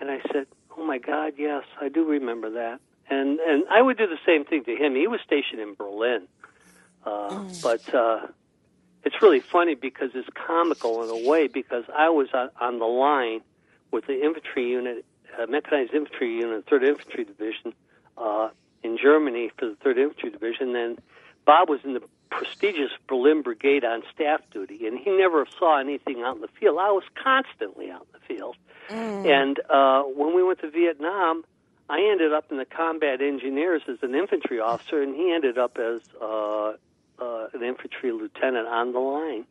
And 0.00 0.10
I 0.10 0.20
said, 0.32 0.46
oh 0.76 0.84
my 0.84 0.98
God, 0.98 1.34
yes, 1.36 1.64
I 1.80 1.88
do 1.88 2.04
remember 2.04 2.50
that. 2.50 2.80
And 3.08 3.38
and 3.40 3.64
I 3.70 3.82
would 3.82 3.98
do 3.98 4.06
the 4.06 4.18
same 4.24 4.44
thing 4.44 4.64
to 4.64 4.74
him. 4.74 4.94
He 4.94 5.06
was 5.06 5.20
stationed 5.24 5.60
in 5.60 5.74
Berlin. 5.74 6.26
Uh, 7.04 7.44
But 7.62 7.94
uh, 7.94 8.26
it's 9.04 9.20
really 9.20 9.40
funny 9.40 9.74
because 9.74 10.10
it's 10.14 10.28
comical 10.34 11.02
in 11.02 11.10
a 11.10 11.28
way 11.28 11.46
because 11.48 11.84
I 11.94 12.08
was 12.08 12.28
on, 12.32 12.48
on 12.60 12.78
the 12.78 12.86
line 12.86 13.42
with 13.90 14.06
the 14.06 14.24
infantry 14.24 14.70
unit, 14.70 15.04
uh, 15.38 15.46
mechanized 15.46 15.92
infantry 15.92 16.34
unit, 16.34 16.64
Third 16.68 16.82
Infantry 16.82 17.24
Division, 17.24 17.74
uh, 18.16 18.48
in 18.82 18.96
Germany 18.96 19.50
for 19.58 19.66
the 19.68 19.76
Third 19.76 19.98
Infantry 19.98 20.30
Division. 20.30 20.72
Then 20.72 20.98
Bob 21.44 21.68
was 21.68 21.80
in 21.84 21.92
the 21.94 22.02
prestigious 22.30 22.90
Berlin 23.06 23.42
Brigade 23.42 23.84
on 23.84 24.02
staff 24.14 24.40
duty, 24.50 24.86
and 24.86 24.98
he 24.98 25.10
never 25.10 25.46
saw 25.58 25.78
anything 25.78 26.22
out 26.22 26.36
in 26.36 26.42
the 26.42 26.48
field. 26.48 26.78
I 26.80 26.90
was 26.90 27.04
constantly 27.22 27.90
out 27.90 28.06
in 28.12 28.20
the 28.20 28.34
field, 28.34 28.56
and 29.26 29.60
uh, 29.70 30.02
when 30.02 30.34
we 30.34 30.42
went 30.42 30.60
to 30.60 30.70
Vietnam. 30.70 31.44
I 31.86 32.00
ended 32.10 32.32
up 32.32 32.50
in 32.50 32.56
the 32.56 32.64
combat 32.64 33.20
engineers 33.20 33.82
as 33.88 33.98
an 34.00 34.14
infantry 34.14 34.58
officer, 34.58 35.02
and 35.02 35.14
he 35.14 35.30
ended 35.30 35.58
up 35.58 35.76
as 35.76 36.00
uh, 36.18 36.72
uh, 37.18 37.46
an 37.52 37.62
infantry 37.62 38.10
lieutenant 38.10 38.66
on 38.66 38.92
the 38.92 38.98
line, 38.98 39.44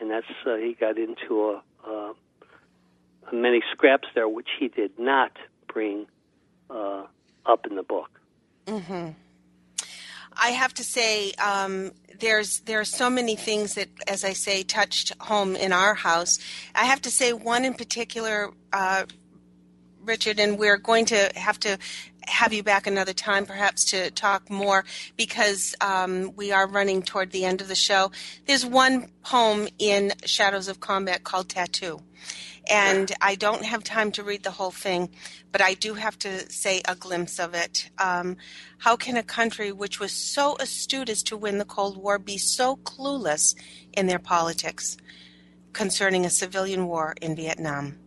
and 0.00 0.10
that's 0.10 0.26
uh, 0.44 0.56
he 0.56 0.74
got 0.74 0.98
into 0.98 1.50
a, 1.50 1.62
uh, 1.88 2.12
many 3.32 3.62
scraps 3.72 4.08
there, 4.14 4.28
which 4.28 4.48
he 4.58 4.68
did 4.68 4.98
not 4.98 5.32
bring 5.72 6.06
uh, 6.70 7.04
up 7.44 7.66
in 7.66 7.76
the 7.76 7.82
book. 7.82 8.10
I 10.40 10.50
have 10.50 10.74
to 10.74 10.84
say, 10.84 11.32
um, 11.32 11.92
there's 12.18 12.60
there 12.60 12.80
are 12.80 12.84
so 12.84 13.10
many 13.10 13.36
things 13.36 13.74
that, 13.74 13.88
as 14.06 14.24
I 14.24 14.32
say, 14.32 14.62
touched 14.62 15.12
home 15.20 15.56
in 15.56 15.72
our 15.72 15.94
house. 15.94 16.38
I 16.74 16.84
have 16.84 17.02
to 17.02 17.10
say 17.10 17.32
one 17.32 17.64
in 17.64 17.74
particular, 17.74 18.50
uh, 18.72 19.04
Richard, 20.02 20.38
and 20.38 20.58
we're 20.58 20.78
going 20.78 21.06
to 21.06 21.30
have 21.34 21.58
to 21.60 21.78
have 22.22 22.52
you 22.52 22.62
back 22.62 22.86
another 22.86 23.12
time, 23.12 23.46
perhaps 23.46 23.84
to 23.86 24.10
talk 24.10 24.50
more, 24.50 24.84
because 25.16 25.74
um, 25.80 26.34
we 26.36 26.52
are 26.52 26.66
running 26.66 27.02
toward 27.02 27.30
the 27.30 27.44
end 27.44 27.60
of 27.60 27.68
the 27.68 27.74
show. 27.74 28.10
There's 28.46 28.66
one 28.66 29.08
poem 29.22 29.68
in 29.78 30.12
Shadows 30.24 30.68
of 30.68 30.80
Combat 30.80 31.24
called 31.24 31.48
"Tattoo," 31.48 32.02
And 32.68 33.12
I 33.20 33.36
don't 33.36 33.64
have 33.64 33.84
time 33.84 34.10
to 34.12 34.24
read 34.24 34.42
the 34.42 34.50
whole 34.50 34.70
thing, 34.70 35.10
but 35.52 35.60
I 35.60 35.74
do 35.74 35.94
have 35.94 36.18
to 36.20 36.50
say 36.50 36.82
a 36.86 36.96
glimpse 36.96 37.38
of 37.38 37.54
it. 37.54 37.90
Um, 37.98 38.36
how 38.78 38.96
can 38.96 39.16
a 39.16 39.22
country 39.22 39.70
which 39.72 40.00
was 40.00 40.12
so 40.12 40.56
astute 40.58 41.08
as 41.08 41.22
to 41.24 41.36
win 41.36 41.58
the 41.58 41.64
Cold 41.64 41.96
War 41.96 42.18
be 42.18 42.38
so 42.38 42.76
clueless 42.76 43.54
in 43.92 44.06
their 44.06 44.18
politics 44.18 44.96
concerning 45.72 46.24
a 46.24 46.30
civilian 46.30 46.86
war 46.86 47.14
in 47.22 47.36
Vietnam? 47.36 47.98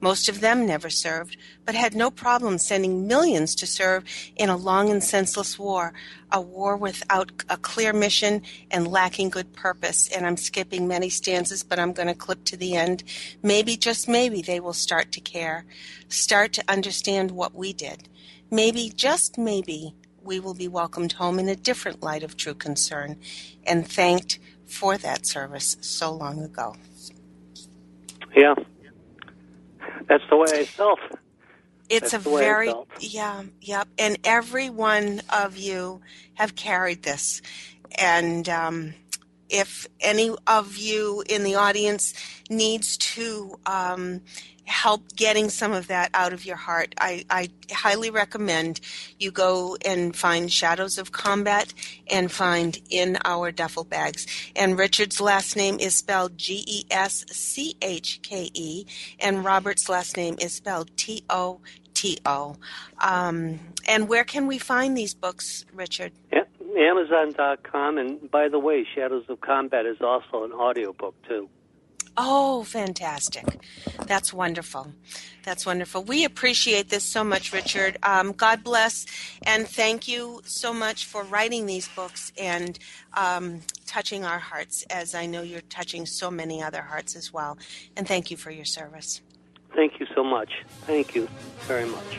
Most 0.00 0.28
of 0.28 0.40
them 0.40 0.66
never 0.66 0.90
served, 0.90 1.36
but 1.64 1.74
had 1.74 1.94
no 1.94 2.10
problem 2.10 2.58
sending 2.58 3.06
millions 3.06 3.54
to 3.56 3.66
serve 3.66 4.04
in 4.36 4.48
a 4.48 4.56
long 4.56 4.90
and 4.90 5.02
senseless 5.02 5.58
war, 5.58 5.92
a 6.32 6.40
war 6.40 6.76
without 6.76 7.30
a 7.48 7.56
clear 7.56 7.92
mission 7.92 8.42
and 8.70 8.88
lacking 8.88 9.30
good 9.30 9.52
purpose. 9.52 10.08
And 10.08 10.26
I'm 10.26 10.36
skipping 10.36 10.86
many 10.86 11.08
stanzas, 11.08 11.62
but 11.62 11.78
I'm 11.78 11.92
going 11.92 12.08
to 12.08 12.14
clip 12.14 12.44
to 12.44 12.56
the 12.56 12.76
end. 12.76 13.04
Maybe, 13.42 13.76
just 13.76 14.08
maybe, 14.08 14.42
they 14.42 14.60
will 14.60 14.72
start 14.72 15.12
to 15.12 15.20
care, 15.20 15.64
start 16.08 16.52
to 16.54 16.64
understand 16.68 17.30
what 17.30 17.54
we 17.54 17.72
did. 17.72 18.08
Maybe, 18.50 18.92
just 18.94 19.38
maybe, 19.38 19.94
we 20.22 20.40
will 20.40 20.54
be 20.54 20.68
welcomed 20.68 21.12
home 21.12 21.38
in 21.38 21.48
a 21.48 21.56
different 21.56 22.02
light 22.02 22.22
of 22.22 22.36
true 22.36 22.54
concern 22.54 23.16
and 23.64 23.86
thanked 23.86 24.38
for 24.66 24.98
that 24.98 25.24
service 25.24 25.76
so 25.80 26.12
long 26.12 26.42
ago. 26.42 26.74
Yeah, 28.34 28.54
that's 30.08 30.24
the 30.30 30.36
way 30.36 30.48
I 30.52 30.64
felt. 30.64 30.98
It's 31.88 32.12
That's 32.12 32.26
a 32.26 32.30
very 32.30 32.72
yeah, 32.98 33.44
yep. 33.60 33.86
And 33.98 34.18
every 34.24 34.70
one 34.70 35.22
of 35.32 35.56
you 35.56 36.00
have 36.34 36.56
carried 36.56 37.04
this. 37.04 37.42
And 37.96 38.48
um, 38.48 38.94
if 39.48 39.86
any 40.00 40.34
of 40.46 40.76
you 40.76 41.22
in 41.28 41.42
the 41.42 41.54
audience 41.54 42.14
needs 42.50 42.96
to 42.96 43.58
um, 43.66 44.20
help 44.64 45.14
getting 45.14 45.48
some 45.48 45.72
of 45.72 45.86
that 45.86 46.10
out 46.12 46.32
of 46.32 46.44
your 46.44 46.56
heart, 46.56 46.94
I, 46.98 47.24
I 47.30 47.50
highly 47.70 48.10
recommend 48.10 48.80
you 49.18 49.30
go 49.30 49.76
and 49.84 50.14
find 50.14 50.52
Shadows 50.52 50.98
of 50.98 51.12
Combat 51.12 51.72
and 52.10 52.30
find 52.30 52.78
In 52.90 53.18
Our 53.24 53.52
Duffel 53.52 53.84
Bags. 53.84 54.26
And 54.54 54.78
Richard's 54.78 55.20
last 55.20 55.56
name 55.56 55.78
is 55.78 55.94
spelled 55.94 56.36
G 56.36 56.64
E 56.66 56.84
S 56.90 57.24
C 57.30 57.76
H 57.80 58.20
K 58.22 58.50
E, 58.54 58.84
and 59.20 59.44
Robert's 59.44 59.88
last 59.88 60.16
name 60.16 60.36
is 60.40 60.52
spelled 60.52 60.90
T 60.96 61.22
O 61.30 61.60
T 61.94 62.18
O. 62.26 62.56
Um, 63.00 63.60
and 63.86 64.08
where 64.08 64.24
can 64.24 64.46
we 64.46 64.58
find 64.58 64.96
these 64.96 65.14
books, 65.14 65.64
Richard? 65.72 66.12
Yeah, 66.32 66.42
Amazon.com, 66.76 67.98
and 67.98 68.30
by 68.30 68.48
the 68.48 68.58
way, 68.58 68.86
Shadows 68.94 69.24
of 69.28 69.40
Combat 69.40 69.86
is 69.86 70.00
also 70.00 70.44
an 70.44 70.52
audiobook 70.52 71.14
too. 71.26 71.48
Oh, 72.18 72.64
fantastic. 72.64 73.44
That's 74.06 74.32
wonderful. 74.32 74.92
That's 75.42 75.66
wonderful. 75.66 76.02
We 76.02 76.24
appreciate 76.24 76.88
this 76.88 77.04
so 77.04 77.22
much, 77.22 77.52
Richard. 77.52 77.98
Um, 78.02 78.32
God 78.32 78.64
bless, 78.64 79.04
and 79.44 79.68
thank 79.68 80.08
you 80.08 80.40
so 80.44 80.72
much 80.72 81.04
for 81.04 81.24
writing 81.24 81.66
these 81.66 81.88
books 81.88 82.32
and 82.38 82.78
um, 83.14 83.60
touching 83.86 84.24
our 84.24 84.38
hearts, 84.38 84.84
as 84.88 85.14
I 85.14 85.26
know 85.26 85.42
you're 85.42 85.60
touching 85.60 86.06
so 86.06 86.30
many 86.30 86.62
other 86.62 86.82
hearts 86.82 87.16
as 87.16 87.32
well. 87.32 87.58
And 87.96 88.08
thank 88.08 88.30
you 88.30 88.36
for 88.38 88.50
your 88.50 88.64
service. 88.64 89.20
Thank 89.74 90.00
you 90.00 90.06
so 90.14 90.24
much. 90.24 90.50
Thank 90.86 91.14
you 91.14 91.28
very 91.66 91.86
much. 91.86 92.18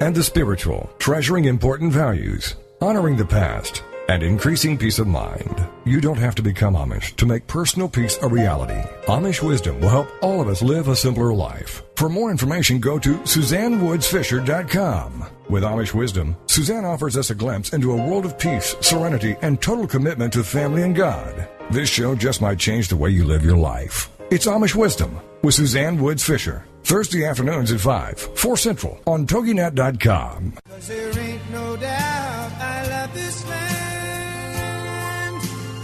And 0.00 0.14
the 0.14 0.22
spiritual, 0.22 0.90
treasuring 0.98 1.44
important 1.44 1.92
values, 1.92 2.56
honoring 2.80 3.16
the 3.16 3.24
past, 3.24 3.82
and 4.08 4.22
increasing 4.22 4.76
peace 4.76 4.98
of 4.98 5.06
mind. 5.06 5.66
You 5.84 6.00
don't 6.00 6.18
have 6.18 6.34
to 6.34 6.42
become 6.42 6.74
Amish 6.74 7.14
to 7.16 7.26
make 7.26 7.46
personal 7.46 7.88
peace 7.88 8.18
a 8.20 8.28
reality. 8.28 8.80
Amish 9.06 9.42
wisdom 9.42 9.80
will 9.80 9.88
help 9.88 10.08
all 10.20 10.40
of 10.40 10.48
us 10.48 10.62
live 10.62 10.88
a 10.88 10.96
simpler 10.96 11.32
life. 11.32 11.82
For 11.96 12.08
more 12.08 12.30
information, 12.30 12.80
go 12.80 12.98
to 12.98 13.18
SuzanneWoodsFisher.com. 13.18 15.24
With 15.48 15.62
Amish 15.62 15.94
wisdom, 15.94 16.36
Suzanne 16.46 16.84
offers 16.84 17.16
us 17.16 17.30
a 17.30 17.34
glimpse 17.34 17.72
into 17.72 17.92
a 17.92 17.96
world 17.96 18.24
of 18.24 18.38
peace, 18.38 18.74
serenity, 18.80 19.36
and 19.42 19.62
total 19.62 19.86
commitment 19.86 20.32
to 20.34 20.44
family 20.44 20.82
and 20.82 20.96
God. 20.96 21.48
This 21.70 21.88
show 21.88 22.14
just 22.14 22.40
might 22.40 22.58
change 22.58 22.88
the 22.88 22.96
way 22.96 23.10
you 23.10 23.24
live 23.24 23.44
your 23.44 23.56
life. 23.56 24.10
It's 24.30 24.46
Amish 24.46 24.74
Wisdom 24.74 25.20
with 25.42 25.54
Suzanne 25.54 26.00
Woods 26.00 26.24
Fisher. 26.24 26.64
Thursday 26.82 27.26
afternoons 27.26 27.70
at 27.72 27.80
5, 27.80 28.18
4 28.18 28.56
Central 28.56 28.98
on 29.06 29.26
TogiNet.com. 29.26 30.54
Cause 30.68 30.88
there 30.88 31.18
ain't 31.18 31.50
no 31.50 31.76
doubt 31.76 32.52
I 32.58 32.88
love 32.88 33.12
this 33.14 33.46
land. 33.48 33.82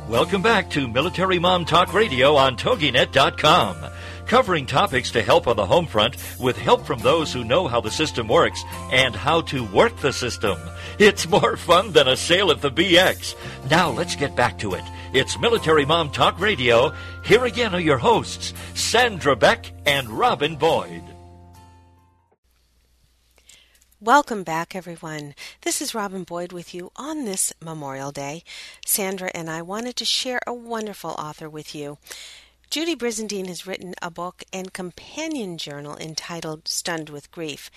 Welcome 0.09 0.41
back 0.41 0.69
to 0.71 0.87
Military 0.87 1.39
Mom 1.39 1.65
Talk 1.65 1.93
Radio 1.93 2.35
on 2.37 2.55
TogiNet.com. 2.55 3.77
Covering 4.31 4.65
topics 4.65 5.11
to 5.11 5.21
help 5.21 5.45
on 5.45 5.57
the 5.57 5.65
home 5.65 5.87
front 5.87 6.15
with 6.39 6.57
help 6.57 6.85
from 6.85 6.99
those 6.99 7.33
who 7.33 7.43
know 7.43 7.67
how 7.67 7.81
the 7.81 7.91
system 7.91 8.29
works 8.29 8.63
and 8.89 9.13
how 9.13 9.41
to 9.41 9.65
work 9.73 9.97
the 9.97 10.13
system. 10.13 10.57
It's 10.99 11.27
more 11.27 11.57
fun 11.57 11.91
than 11.91 12.07
a 12.07 12.15
sale 12.15 12.49
at 12.49 12.61
the 12.61 12.71
BX. 12.71 13.35
Now 13.69 13.89
let's 13.89 14.15
get 14.15 14.33
back 14.33 14.57
to 14.59 14.73
it. 14.73 14.85
It's 15.11 15.37
Military 15.37 15.83
Mom 15.83 16.11
Talk 16.11 16.39
Radio. 16.39 16.93
Here 17.25 17.43
again 17.43 17.75
are 17.75 17.81
your 17.81 17.97
hosts, 17.97 18.53
Sandra 18.73 19.35
Beck 19.35 19.69
and 19.85 20.07
Robin 20.09 20.55
Boyd. 20.55 21.03
Welcome 23.99 24.43
back, 24.43 24.77
everyone. 24.77 25.35
This 25.63 25.81
is 25.81 25.93
Robin 25.93 26.23
Boyd 26.23 26.53
with 26.53 26.73
you 26.73 26.89
on 26.95 27.25
this 27.25 27.51
Memorial 27.61 28.13
Day. 28.13 28.43
Sandra 28.85 29.29
and 29.35 29.49
I 29.49 29.61
wanted 29.61 29.97
to 29.97 30.05
share 30.05 30.39
a 30.47 30.53
wonderful 30.53 31.11
author 31.19 31.49
with 31.49 31.75
you. 31.75 31.97
Judy 32.71 32.95
Brizendine 32.95 33.47
has 33.47 33.67
written 33.67 33.95
a 34.01 34.09
book 34.09 34.45
and 34.53 34.71
companion 34.71 35.57
journal 35.57 35.97
entitled 35.97 36.69
Stunned 36.69 37.09
with 37.09 37.29
Grief. 37.29 37.69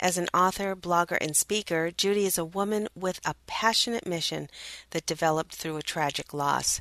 As 0.00 0.16
an 0.16 0.28
author, 0.32 0.74
blogger, 0.74 1.18
and 1.20 1.36
speaker, 1.36 1.90
Judy 1.90 2.24
is 2.24 2.38
a 2.38 2.44
woman 2.46 2.88
with 2.94 3.20
a 3.26 3.34
passionate 3.46 4.06
mission 4.06 4.48
that 4.92 5.04
developed 5.04 5.54
through 5.54 5.76
a 5.76 5.82
tragic 5.82 6.32
loss. 6.32 6.80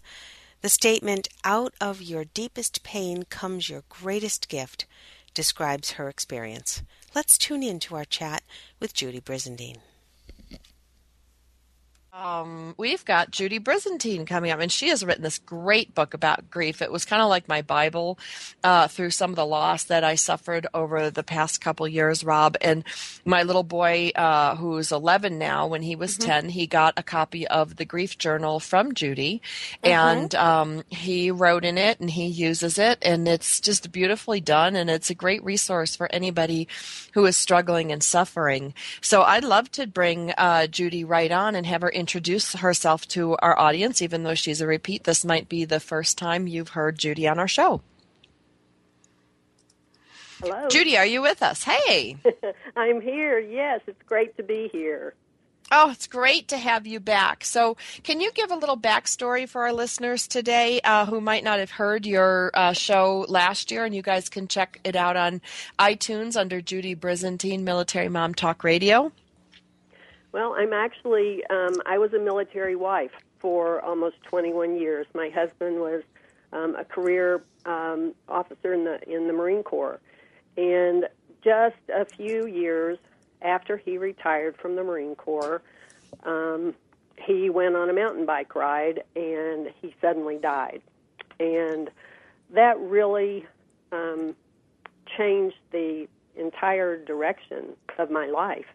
The 0.62 0.70
statement, 0.70 1.28
out 1.44 1.74
of 1.82 2.02
your 2.02 2.24
deepest 2.24 2.82
pain 2.82 3.24
comes 3.24 3.68
your 3.68 3.84
greatest 3.90 4.48
gift, 4.48 4.86
describes 5.34 5.92
her 5.92 6.08
experience. 6.08 6.82
Let's 7.14 7.38
tune 7.38 7.62
in 7.62 7.82
to 7.82 7.98
our 7.98 8.06
chat 8.06 8.42
with 8.80 8.94
Judy 8.94 9.20
Brizendine. 9.20 9.80
Um, 12.12 12.74
we've 12.78 13.06
got 13.06 13.30
Judy 13.30 13.60
Brizendine 13.60 14.26
coming 14.26 14.50
up, 14.50 14.60
and 14.60 14.72
she 14.72 14.90
has 14.90 15.06
written 15.06 15.22
this 15.22 15.38
great 15.38 15.94
book 15.94 16.16
about 16.16 16.50
grief. 16.50 16.82
It 16.82 16.92
was 16.92 17.06
kind 17.06 17.22
of 17.22 17.30
like 17.30 17.48
my 17.48 17.62
Bible 17.62 18.18
uh, 18.64 18.88
through 18.88 19.12
some 19.12 19.30
of 19.30 19.36
the 19.36 19.46
loss 19.46 19.84
that 19.86 20.04
I 20.04 20.16
suffered 20.16 20.66
over 20.74 21.12
the 21.12 21.24
past 21.24 21.62
couple 21.62 21.88
years, 21.88 22.24
Rob. 22.24 22.58
And 22.62 22.84
my 23.26 23.44
little 23.44 23.64
boy, 23.64 24.12
uh, 24.16 24.56
who's 24.56 24.92
11 24.92 25.38
now, 25.38 25.68
when 25.68 25.84
he 25.84 25.96
was 25.96 26.18
mm-hmm. 26.18 26.30
10, 26.30 26.50
he 26.50 26.66
got 26.66 26.98
a 26.98 27.04
copy 27.04 27.48
of 27.48 27.76
the 27.76 27.86
grief 27.86 28.18
journal 28.18 28.60
from 28.60 28.96
Judy, 28.96 29.44
mm-hmm. 29.84 29.88
and 29.88 30.36
um, 30.36 30.84
he 30.90 31.30
wrote 31.30 31.64
in 31.64 31.78
it 31.78 32.00
and 32.00 32.10
he 32.10 32.26
uses 32.26 32.80
it, 32.80 32.98
and 33.04 33.28
it's 33.28 33.60
just 33.60 33.92
beautifully 33.92 34.42
done, 34.42 34.76
and 34.76 34.90
it's 34.90 35.12
a 35.12 35.16
great 35.16 35.44
resource 35.44 35.96
for 35.96 36.12
anybody 36.12 36.68
who 37.14 37.26
is 37.28 37.38
struggling 37.38 37.92
and 37.92 38.02
suffering. 38.02 38.74
So 39.00 39.22
I'd 39.22 39.44
love 39.44 39.72
to 39.74 39.86
bring 39.86 40.32
uh, 40.38 40.66
Judy 40.66 41.04
right 41.04 41.32
on 41.32 41.54
and 41.54 41.68
have 41.68 41.82
her 41.84 41.99
introduce 42.00 42.54
herself 42.54 43.08
to 43.10 43.36
our 43.38 43.58
audience, 43.58 44.02
even 44.02 44.24
though 44.24 44.36
she's 44.36 44.62
a 44.62 44.68
repeat. 44.68 45.04
This 45.04 45.26
might 45.26 45.50
be 45.50 45.66
the 45.66 45.80
first 45.80 46.18
time 46.18 46.48
you've 46.48 46.70
heard 46.70 46.98
Judy 46.98 47.28
on 47.28 47.40
our 47.40 47.48
show. 47.48 47.82
Hello. 50.42 50.68
Judy, 50.70 50.98
are 50.98 51.06
you 51.06 51.22
with 51.22 51.44
us? 51.44 51.64
Hey. 51.64 52.16
I'm 52.76 53.02
here. 53.02 53.40
Yes, 53.40 53.82
it's 53.88 54.02
great 54.04 54.38
to 54.38 54.44
be 54.44 54.70
here. 54.72 55.14
Oh, 55.72 55.92
it's 55.92 56.08
great 56.08 56.48
to 56.48 56.58
have 56.58 56.88
you 56.88 57.00
back. 57.00 57.44
So, 57.44 57.78
can 58.02 58.22
you 58.22 58.32
give 58.32 58.50
a 58.50 58.56
little 58.56 58.78
backstory 58.78 59.48
for 59.48 59.64
our 59.64 59.74
listeners 59.74 60.28
today 60.28 60.82
uh, 60.84 61.06
who 61.06 61.22
might 61.22 61.44
not 61.44 61.60
have 61.60 61.70
heard 61.70 62.08
your 62.08 62.50
uh, 62.56 62.74
show 62.74 63.26
last 63.28 63.70
year? 63.70 63.86
And 63.86 63.94
you 63.94 64.02
guys 64.02 64.30
can 64.30 64.48
check 64.48 64.80
it 64.84 64.96
out 64.96 65.16
on 65.16 65.42
iTunes 65.78 66.36
under 66.36 66.60
Judy 66.60 66.96
Brizendine 66.96 67.62
Military 67.62 68.10
Mom 68.10 68.34
Talk 68.34 68.64
Radio. 68.64 69.12
Well, 70.32 70.54
I'm 70.58 70.74
actually, 70.74 71.44
um, 71.50 71.74
I 71.86 71.98
was 71.98 72.14
a 72.14 72.20
military 72.20 72.76
wife 72.76 73.12
for 73.40 73.82
almost 73.82 74.22
21 74.24 74.78
years. 74.78 75.08
My 75.14 75.30
husband 75.30 75.80
was 75.80 76.04
um, 76.54 76.76
a 76.76 76.86
career 76.86 77.42
um, 77.66 78.14
officer 78.28 78.74
in 78.74 78.84
the 78.84 79.00
in 79.10 79.28
the 79.28 79.34
Marine 79.34 79.64
Corps, 79.64 80.00
and 80.58 81.08
just 81.44 81.78
a 81.94 82.06
few 82.06 82.48
years 82.48 82.98
after 83.42 83.78
he 83.78 83.98
retired 83.98 84.58
from 84.58 84.76
the 84.76 84.84
Marine 84.84 85.16
Corps, 85.16 85.62
um, 86.24 86.76
he 87.18 87.50
went 87.50 87.76
on 87.76 87.90
a 87.90 87.94
mountain 87.94 88.26
bike 88.26 88.56
ride 88.56 89.04
and 89.16 89.70
he 89.82 89.96
suddenly 90.02 90.38
died, 90.38 90.82
and 91.40 91.90
that 92.52 92.80
really 92.80 93.46
um, 93.92 94.36
changed 95.18 95.58
the 95.72 96.08
entire 96.36 97.04
direction 97.04 97.76
of 97.98 98.10
my 98.10 98.28
life. 98.28 98.66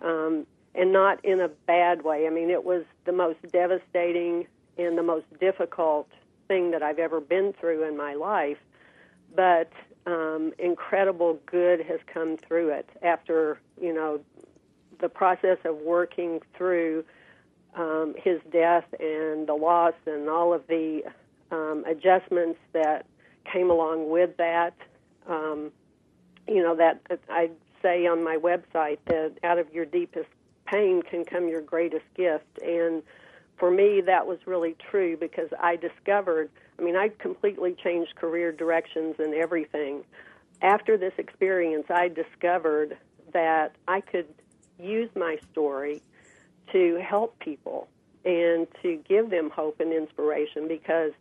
Um, 0.00 0.46
and 0.74 0.92
not 0.92 1.24
in 1.24 1.40
a 1.40 1.48
bad 1.48 2.02
way. 2.02 2.26
I 2.26 2.30
mean, 2.30 2.50
it 2.50 2.64
was 2.64 2.84
the 3.04 3.12
most 3.12 3.38
devastating 3.50 4.46
and 4.78 4.96
the 4.96 5.02
most 5.02 5.26
difficult 5.38 6.08
thing 6.48 6.70
that 6.70 6.82
I've 6.82 6.98
ever 6.98 7.20
been 7.20 7.52
through 7.52 7.86
in 7.86 7.96
my 7.96 8.14
life. 8.14 8.58
But 9.34 9.70
um, 10.06 10.52
incredible 10.58 11.38
good 11.46 11.80
has 11.80 12.00
come 12.12 12.36
through 12.36 12.70
it 12.70 12.88
after, 13.02 13.60
you 13.80 13.92
know, 13.92 14.20
the 15.00 15.08
process 15.08 15.58
of 15.64 15.76
working 15.76 16.40
through 16.56 17.04
um, 17.74 18.14
his 18.16 18.40
death 18.50 18.84
and 19.00 19.46
the 19.46 19.54
loss 19.54 19.94
and 20.06 20.28
all 20.28 20.52
of 20.52 20.66
the 20.68 21.02
um, 21.50 21.84
adjustments 21.86 22.58
that 22.72 23.06
came 23.50 23.70
along 23.70 24.10
with 24.10 24.36
that. 24.38 24.74
Um, 25.28 25.70
you 26.48 26.62
know, 26.62 26.74
that 26.76 27.00
I 27.28 27.50
say 27.82 28.06
on 28.06 28.22
my 28.24 28.36
website 28.36 28.98
that 29.06 29.32
out 29.44 29.58
of 29.58 29.72
your 29.72 29.84
deepest 29.84 30.28
pain 30.72 31.02
can 31.02 31.24
come 31.24 31.48
your 31.48 31.60
greatest 31.60 32.06
gift. 32.16 32.58
And 32.64 33.02
for 33.58 33.70
me, 33.70 34.00
that 34.00 34.26
was 34.26 34.38
really 34.46 34.74
true 34.90 35.16
because 35.16 35.50
I 35.60 35.76
discovered, 35.76 36.50
I 36.78 36.82
mean, 36.82 36.96
I 36.96 37.08
completely 37.18 37.74
changed 37.74 38.16
career 38.16 38.52
directions 38.52 39.16
and 39.18 39.34
everything. 39.34 40.04
After 40.62 40.96
this 40.96 41.12
experience, 41.18 41.86
I 41.90 42.08
discovered 42.08 42.96
that 43.32 43.74
I 43.86 44.00
could 44.00 44.28
use 44.78 45.10
my 45.14 45.38
story 45.52 46.02
to 46.72 46.96
help 46.96 47.38
people 47.38 47.88
and 48.24 48.66
to 48.82 48.96
give 49.08 49.30
them 49.30 49.50
hope 49.50 49.80
and 49.80 49.92
inspiration 49.92 50.68
because 50.68 51.12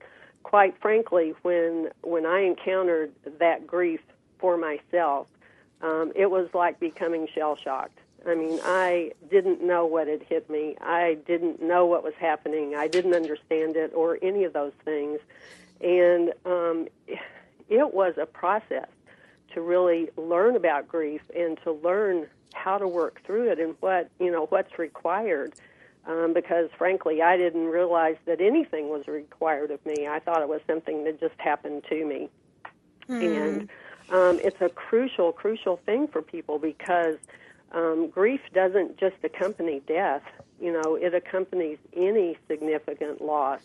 quite 0.44 0.80
frankly 0.82 1.34
when 1.42 1.90
when 2.04 2.26
I 2.26 2.42
encountered 2.42 3.12
that 3.40 3.66
grief 3.66 4.02
for 4.40 4.56
myself 4.56 5.28
um, 5.82 6.12
it 6.16 6.30
was 6.30 6.48
like 6.54 6.80
becoming 6.80 7.28
shell 7.34 7.56
shocked 7.56 8.01
I 8.28 8.36
mean, 8.36 8.60
I 8.64 9.14
didn't 9.30 9.64
know 9.64 9.86
what 9.86 10.08
had 10.08 10.24
hit 10.24 10.50
me. 10.50 10.76
I 10.80 11.18
didn't 11.26 11.62
know 11.62 11.86
what 11.86 12.04
was 12.04 12.14
happening. 12.20 12.76
I 12.76 12.88
didn't 12.88 13.16
understand 13.16 13.76
it 13.76 13.92
or 13.96 14.20
any 14.22 14.44
of 14.44 14.54
those 14.54 14.74
things. 14.86 15.20
And 15.82 16.34
um, 16.46 16.88
it 17.70 17.94
was 17.94 18.14
a 18.18 18.26
process 18.26 18.88
to 19.54 19.62
really 19.62 20.10
learn 20.18 20.56
about 20.56 20.88
grief 20.88 21.22
and 21.36 21.58
to 21.64 21.72
learn 21.72 22.28
how 22.54 22.78
to 22.78 22.88
work 22.88 23.22
through 23.26 23.50
it 23.52 23.60
and 23.60 23.76
what 23.80 24.10
you 24.20 24.32
know 24.32 24.46
what's 24.48 24.78
required. 24.78 25.54
Um, 26.06 26.34
because 26.34 26.70
frankly, 26.78 27.22
I 27.22 27.38
didn't 27.38 27.68
realize 27.68 28.18
that 28.26 28.42
anything 28.42 28.90
was 28.90 29.08
required 29.08 29.72
of 29.72 29.86
me. 29.86 30.08
I 30.08 30.20
thought 30.20 30.42
it 30.42 30.50
was 30.50 30.62
something 30.66 31.04
that 31.04 31.20
just 31.20 31.36
happened 31.38 31.84
to 31.90 32.06
me. 32.06 32.30
Mm. 33.08 33.38
And 33.38 33.70
um, 34.10 34.40
it's 34.44 34.60
a 34.62 34.70
crucial, 34.70 35.32
crucial 35.32 35.78
thing 35.86 36.08
for 36.08 36.22
people 36.22 36.58
because 36.58 37.18
um, 37.74 38.10
grief 38.10 38.42
doesn't 38.54 38.98
just 38.98 39.16
accompany 39.24 39.82
death. 39.88 40.24
You 40.60 40.74
know, 40.74 40.96
it 40.96 41.14
accompanies 41.14 41.78
any 41.96 42.38
significant 42.48 43.22
loss, 43.22 43.62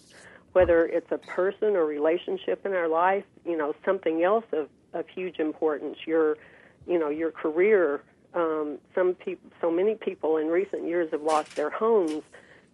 whether 0.53 0.87
it's 0.87 1.11
a 1.11 1.19
person 1.19 1.77
or 1.77 1.85
relationship 1.85 2.65
in 2.65 2.73
our 2.73 2.89
life. 2.89 3.25
You 3.45 3.57
know, 3.57 3.75
something 3.85 4.23
else 4.23 4.47
of, 4.53 4.69
of 4.93 5.09
huge 5.09 5.39
importance. 5.39 5.99
Your, 6.07 6.39
you 6.87 6.99
know, 6.99 7.09
your 7.09 7.31
career. 7.31 8.03
Um, 8.35 8.79
some 8.95 9.15
people, 9.15 9.51
so 9.61 9.71
many 9.71 9.95
people 9.95 10.37
in 10.37 10.49
recent 10.49 10.87
years 10.87 11.11
have 11.13 11.23
lost 11.23 11.57
their 11.57 11.71
homes. 11.71 12.23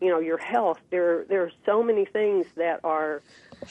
You 0.03 0.09
know, 0.09 0.19
your 0.19 0.39
health. 0.39 0.81
There, 0.91 1.25
there 1.25 1.43
are 1.43 1.53
so 1.65 1.83
many 1.83 2.05
things 2.05 2.47
that 2.57 2.81
are 2.83 3.23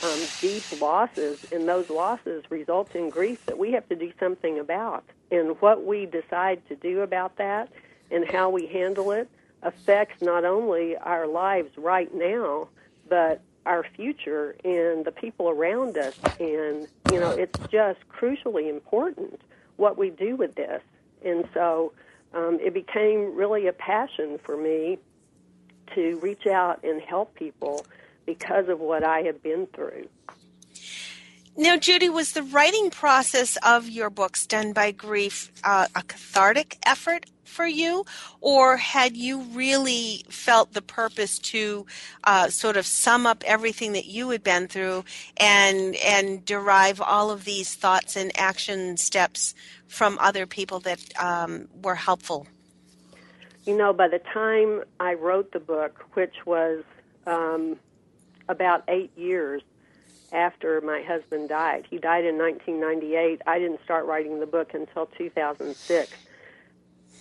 um, 0.04 0.20
deep 0.40 0.64
losses, 0.82 1.46
and 1.52 1.68
those 1.68 1.90
losses 1.90 2.44
result 2.50 2.96
in 2.96 3.10
grief 3.10 3.46
that 3.48 3.58
we 3.58 3.74
have 3.74 3.88
to 3.90 3.96
do 3.96 4.14
something 4.18 4.58
about. 4.58 5.04
And 5.30 5.60
what 5.62 5.86
we 5.86 6.06
decide 6.06 6.66
to 6.70 6.76
do 6.76 7.02
about 7.02 7.36
that 7.38 7.70
and 8.10 8.30
how 8.30 8.50
we 8.50 8.66
handle 8.68 9.12
it 9.12 9.30
affects 9.62 10.22
not 10.22 10.46
only 10.46 10.98
our 10.98 11.28
lives 11.28 11.78
right 11.78 12.14
now, 12.14 12.70
but 13.10 13.42
our 13.66 13.84
future 13.96 14.56
and 14.64 15.06
the 15.06 15.12
people 15.12 15.50
around 15.50 15.98
us. 15.98 16.18
And, 16.40 16.88
you 17.12 17.20
know, 17.20 17.32
it's 17.32 17.60
just 17.70 18.00
crucially 18.10 18.70
important 18.70 19.42
what 19.76 19.98
we 19.98 20.10
do 20.10 20.36
with 20.36 20.56
this. 20.56 20.82
And 21.24 21.48
so 21.54 21.94
um, 22.34 22.60
it 22.62 22.74
became 22.74 23.36
really 23.36 23.68
a 23.68 23.74
passion 23.74 24.40
for 24.44 24.58
me 24.58 24.98
to 25.96 26.20
reach 26.20 26.48
out 26.48 26.84
and 26.84 27.02
help 27.02 27.36
people 27.36 27.86
because 28.26 28.70
of 28.70 28.80
what 28.80 29.04
I 29.04 29.22
have 29.22 29.42
been 29.42 29.68
through. 29.68 30.08
Now, 31.58 31.76
Judy, 31.76 32.08
was 32.08 32.32
the 32.32 32.44
writing 32.44 32.90
process 32.90 33.58
of 33.58 33.90
your 33.90 34.10
books 34.10 34.48
done 34.48 34.72
by 34.72 34.92
grief 34.92 35.52
uh, 35.64 35.88
a 35.94 36.04
cathartic 36.04 36.78
effort 36.86 37.26
for 37.44 37.68
you, 37.68 38.06
or 38.40 38.78
had 38.78 39.18
you 39.18 39.42
really 39.42 40.24
felt 40.30 40.72
the 40.72 40.82
purpose 40.82 41.38
to 41.40 41.86
uh, 42.24 42.50
sort 42.50 42.78
of 42.78 42.86
sum 42.86 43.28
up 43.28 43.44
everything 43.46 43.92
that 43.92 44.06
you 44.06 44.30
had 44.30 44.44
been 44.44 44.68
through 44.68 45.04
and 45.36 45.96
and 45.98 46.46
derive 46.46 47.02
all 47.02 47.30
of 47.30 47.44
these 47.44 47.76
thoughts 47.76 48.16
and 48.16 48.32
action 48.40 48.96
steps 48.96 49.54
from 49.88 50.18
other 50.22 50.48
people 50.48 50.80
that 50.80 51.02
um, 51.22 51.68
were 51.84 51.96
helpful? 51.96 52.48
You 53.66 53.78
know, 53.78 53.94
by 53.94 54.08
the 54.08 54.20
time 54.20 54.84
I 55.00 55.14
wrote 55.14 55.52
the 55.52 55.60
book, 55.60 56.04
which 56.14 56.46
was 56.46 56.84
um, 57.28 57.78
about 58.48 58.84
eight 58.88 59.16
years 59.18 59.62
after 60.32 60.80
my 60.82 61.02
husband 61.02 61.50
died. 61.50 61.86
He 61.90 61.98
died 61.98 62.26
in 62.26 62.38
1998. 62.38 63.42
I 63.46 63.60
didn't 63.60 63.84
start 63.84 64.06
writing 64.06 64.40
the 64.40 64.46
book 64.46 64.74
until 64.74 65.08
2006. 65.08 66.12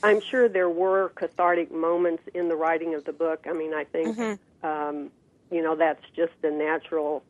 I'm 0.02 0.20
sure 0.20 0.48
there 0.48 0.70
were 0.70 1.10
cathartic 1.14 1.72
moments 1.72 2.22
in 2.34 2.48
the 2.48 2.56
writing 2.56 2.94
of 2.94 3.04
the 3.04 3.12
book. 3.12 3.46
I 3.48 3.52
mean, 3.52 3.74
I 3.74 3.84
think, 3.84 4.16
mm-hmm. 4.16 4.66
um, 4.66 5.10
you 5.50 5.62
know, 5.62 5.76
that's 5.76 6.04
just 6.14 6.32
the 6.40 6.50
natural 6.50 7.22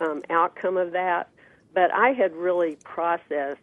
um, 0.00 0.22
outcome 0.28 0.76
of 0.76 0.92
that. 0.92 1.30
But 1.72 1.92
I 1.92 2.10
had 2.10 2.34
really 2.34 2.76
processed 2.84 3.60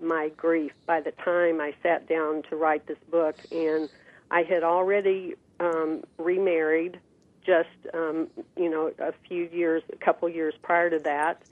my 0.00 0.30
grief 0.36 0.72
by 0.86 1.00
the 1.00 1.10
time 1.12 1.60
I 1.60 1.74
sat 1.82 2.08
down 2.08 2.42
to 2.48 2.56
write 2.56 2.86
this 2.86 2.98
book. 3.10 3.36
And 3.50 3.88
I 4.30 4.42
had 4.42 4.62
already 4.62 5.34
um, 5.58 6.02
remarried 6.18 6.98
just, 7.44 7.68
um, 7.94 8.28
you 8.56 8.70
know, 8.70 8.92
a 8.98 9.12
few 9.28 9.48
years, 9.52 9.82
a 9.92 9.96
couple 9.96 10.28
years 10.28 10.54
prior 10.62 10.90
to 10.90 10.98
that. 11.00 11.42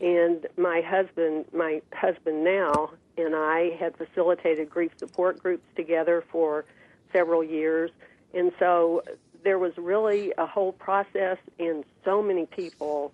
And 0.00 0.46
my 0.56 0.80
husband, 0.80 1.46
my 1.52 1.82
husband 1.92 2.44
now, 2.44 2.90
and 3.18 3.34
I 3.36 3.76
had 3.78 3.96
facilitated 3.96 4.70
grief 4.70 4.92
support 4.96 5.38
groups 5.42 5.64
together 5.76 6.24
for 6.30 6.64
several 7.12 7.44
years. 7.44 7.90
And 8.34 8.52
so 8.58 9.02
there 9.44 9.58
was 9.58 9.76
really 9.76 10.32
a 10.38 10.46
whole 10.46 10.72
process 10.72 11.38
and 11.58 11.84
so 12.04 12.22
many 12.22 12.46
people 12.46 13.12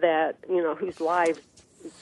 that, 0.00 0.36
you 0.48 0.62
know, 0.62 0.74
whose 0.74 1.00
lives 1.00 1.40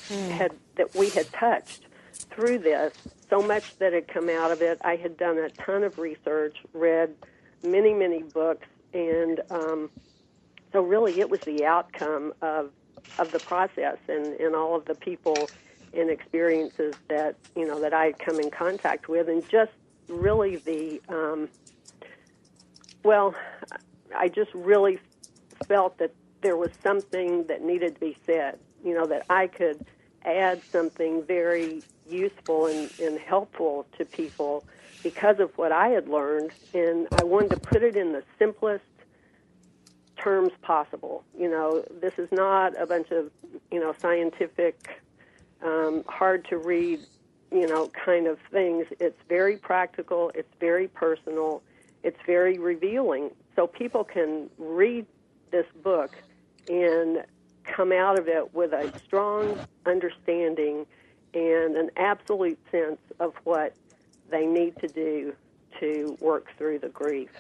had 0.09 0.53
that 0.77 0.95
we 0.95 1.09
had 1.11 1.33
touched 1.33 1.87
through 2.31 2.59
this, 2.59 2.93
so 3.31 3.43
much 3.43 3.77
that 3.79 3.93
had 3.93 4.09
come 4.09 4.29
out 4.29 4.51
of 4.51 4.63
it. 4.63 4.79
I 4.85 4.97
had 4.97 5.17
done 5.17 5.39
a 5.39 5.51
ton 5.51 5.85
of 5.85 5.99
research, 5.99 6.57
read 6.73 7.15
many, 7.63 7.95
many 7.95 8.23
books, 8.23 8.67
and 8.93 9.41
um, 9.51 9.91
so 10.73 10.83
really 10.83 11.21
it 11.21 11.29
was 11.29 11.41
the 11.41 11.65
outcome 11.65 12.33
of 12.43 12.71
of 13.19 13.31
the 13.33 13.39
process 13.39 13.97
and, 14.09 14.27
and 14.35 14.55
all 14.55 14.75
of 14.75 14.85
the 14.85 14.95
people 14.95 15.49
and 15.95 16.11
experiences 16.11 16.95
that 17.09 17.37
you 17.57 17.67
know 17.67 17.81
that 17.81 17.95
I 17.95 18.07
had 18.07 18.19
come 18.19 18.41
in 18.41 18.51
contact 18.51 19.09
with, 19.09 19.29
and 19.29 19.47
just 19.49 19.73
really 20.09 20.57
the 20.57 21.01
um, 21.09 21.49
well, 23.03 23.35
I 24.15 24.29
just 24.29 24.53
really 24.55 24.99
felt 25.67 25.99
that 25.99 26.15
there 26.41 26.57
was 26.57 26.71
something 26.83 27.45
that 27.45 27.63
needed 27.63 27.95
to 27.95 28.01
be 28.01 28.17
said. 28.25 28.59
You 28.85 28.95
know 28.95 29.07
that 29.07 29.27
I 29.29 29.47
could 29.47 29.85
add 30.35 30.63
something 30.71 31.23
very 31.25 31.83
useful 32.09 32.67
and, 32.67 32.91
and 33.01 33.19
helpful 33.19 33.87
to 33.99 34.05
people 34.05 34.65
because 35.03 35.39
of 35.39 35.57
what 35.57 35.73
I 35.73 35.89
had 35.89 36.09
learned, 36.09 36.51
and 36.75 37.07
I 37.21 37.25
wanted 37.25 37.51
to 37.51 37.61
put 37.61 37.83
it 37.83 37.97
in 37.97 38.13
the 38.13 38.23
simplest 38.39 38.85
terms 40.17 40.53
possible. 40.63 41.25
You 41.39 41.49
know, 41.51 41.85
this 42.01 42.19
is 42.19 42.31
not 42.33 42.81
a 42.81 42.87
bunch 42.87 43.11
of 43.11 43.31
you 43.71 43.81
know 43.81 43.95
scientific, 44.01 45.01
um, 45.63 46.05
hard 46.09 46.47
to 46.49 46.57
read, 46.57 47.01
you 47.53 47.67
know, 47.67 47.89
kind 47.89 48.27
of 48.27 48.39
things. 48.51 48.87
It's 48.99 49.21
very 49.29 49.57
practical. 49.57 50.33
It's 50.35 50.53
very 50.59 50.89
personal. 50.89 51.63
It's 52.03 52.19
very 52.27 52.59
revealing. 52.59 53.31
So 53.57 53.67
people 53.67 54.05
can 54.05 54.51
read 54.59 55.07
this 55.51 55.67
book 55.83 56.17
and 56.69 57.25
come 57.69 57.93
out 57.93 58.19
of 58.19 58.29
it 58.29 58.55
with 58.55 58.73
a 58.73 58.93
strong 59.05 59.59
understanding 59.87 60.87
and 61.35 61.77
an 61.77 61.91
absolute 61.97 62.59
sense 62.71 62.99
of 63.21 63.35
what 63.45 63.75
they 64.31 64.47
need 64.47 64.77
to 64.79 64.89
do 64.89 65.35
to 65.81 66.17
work 66.21 66.47
through 66.57 66.79
the 66.79 66.89
grief. 66.89 67.31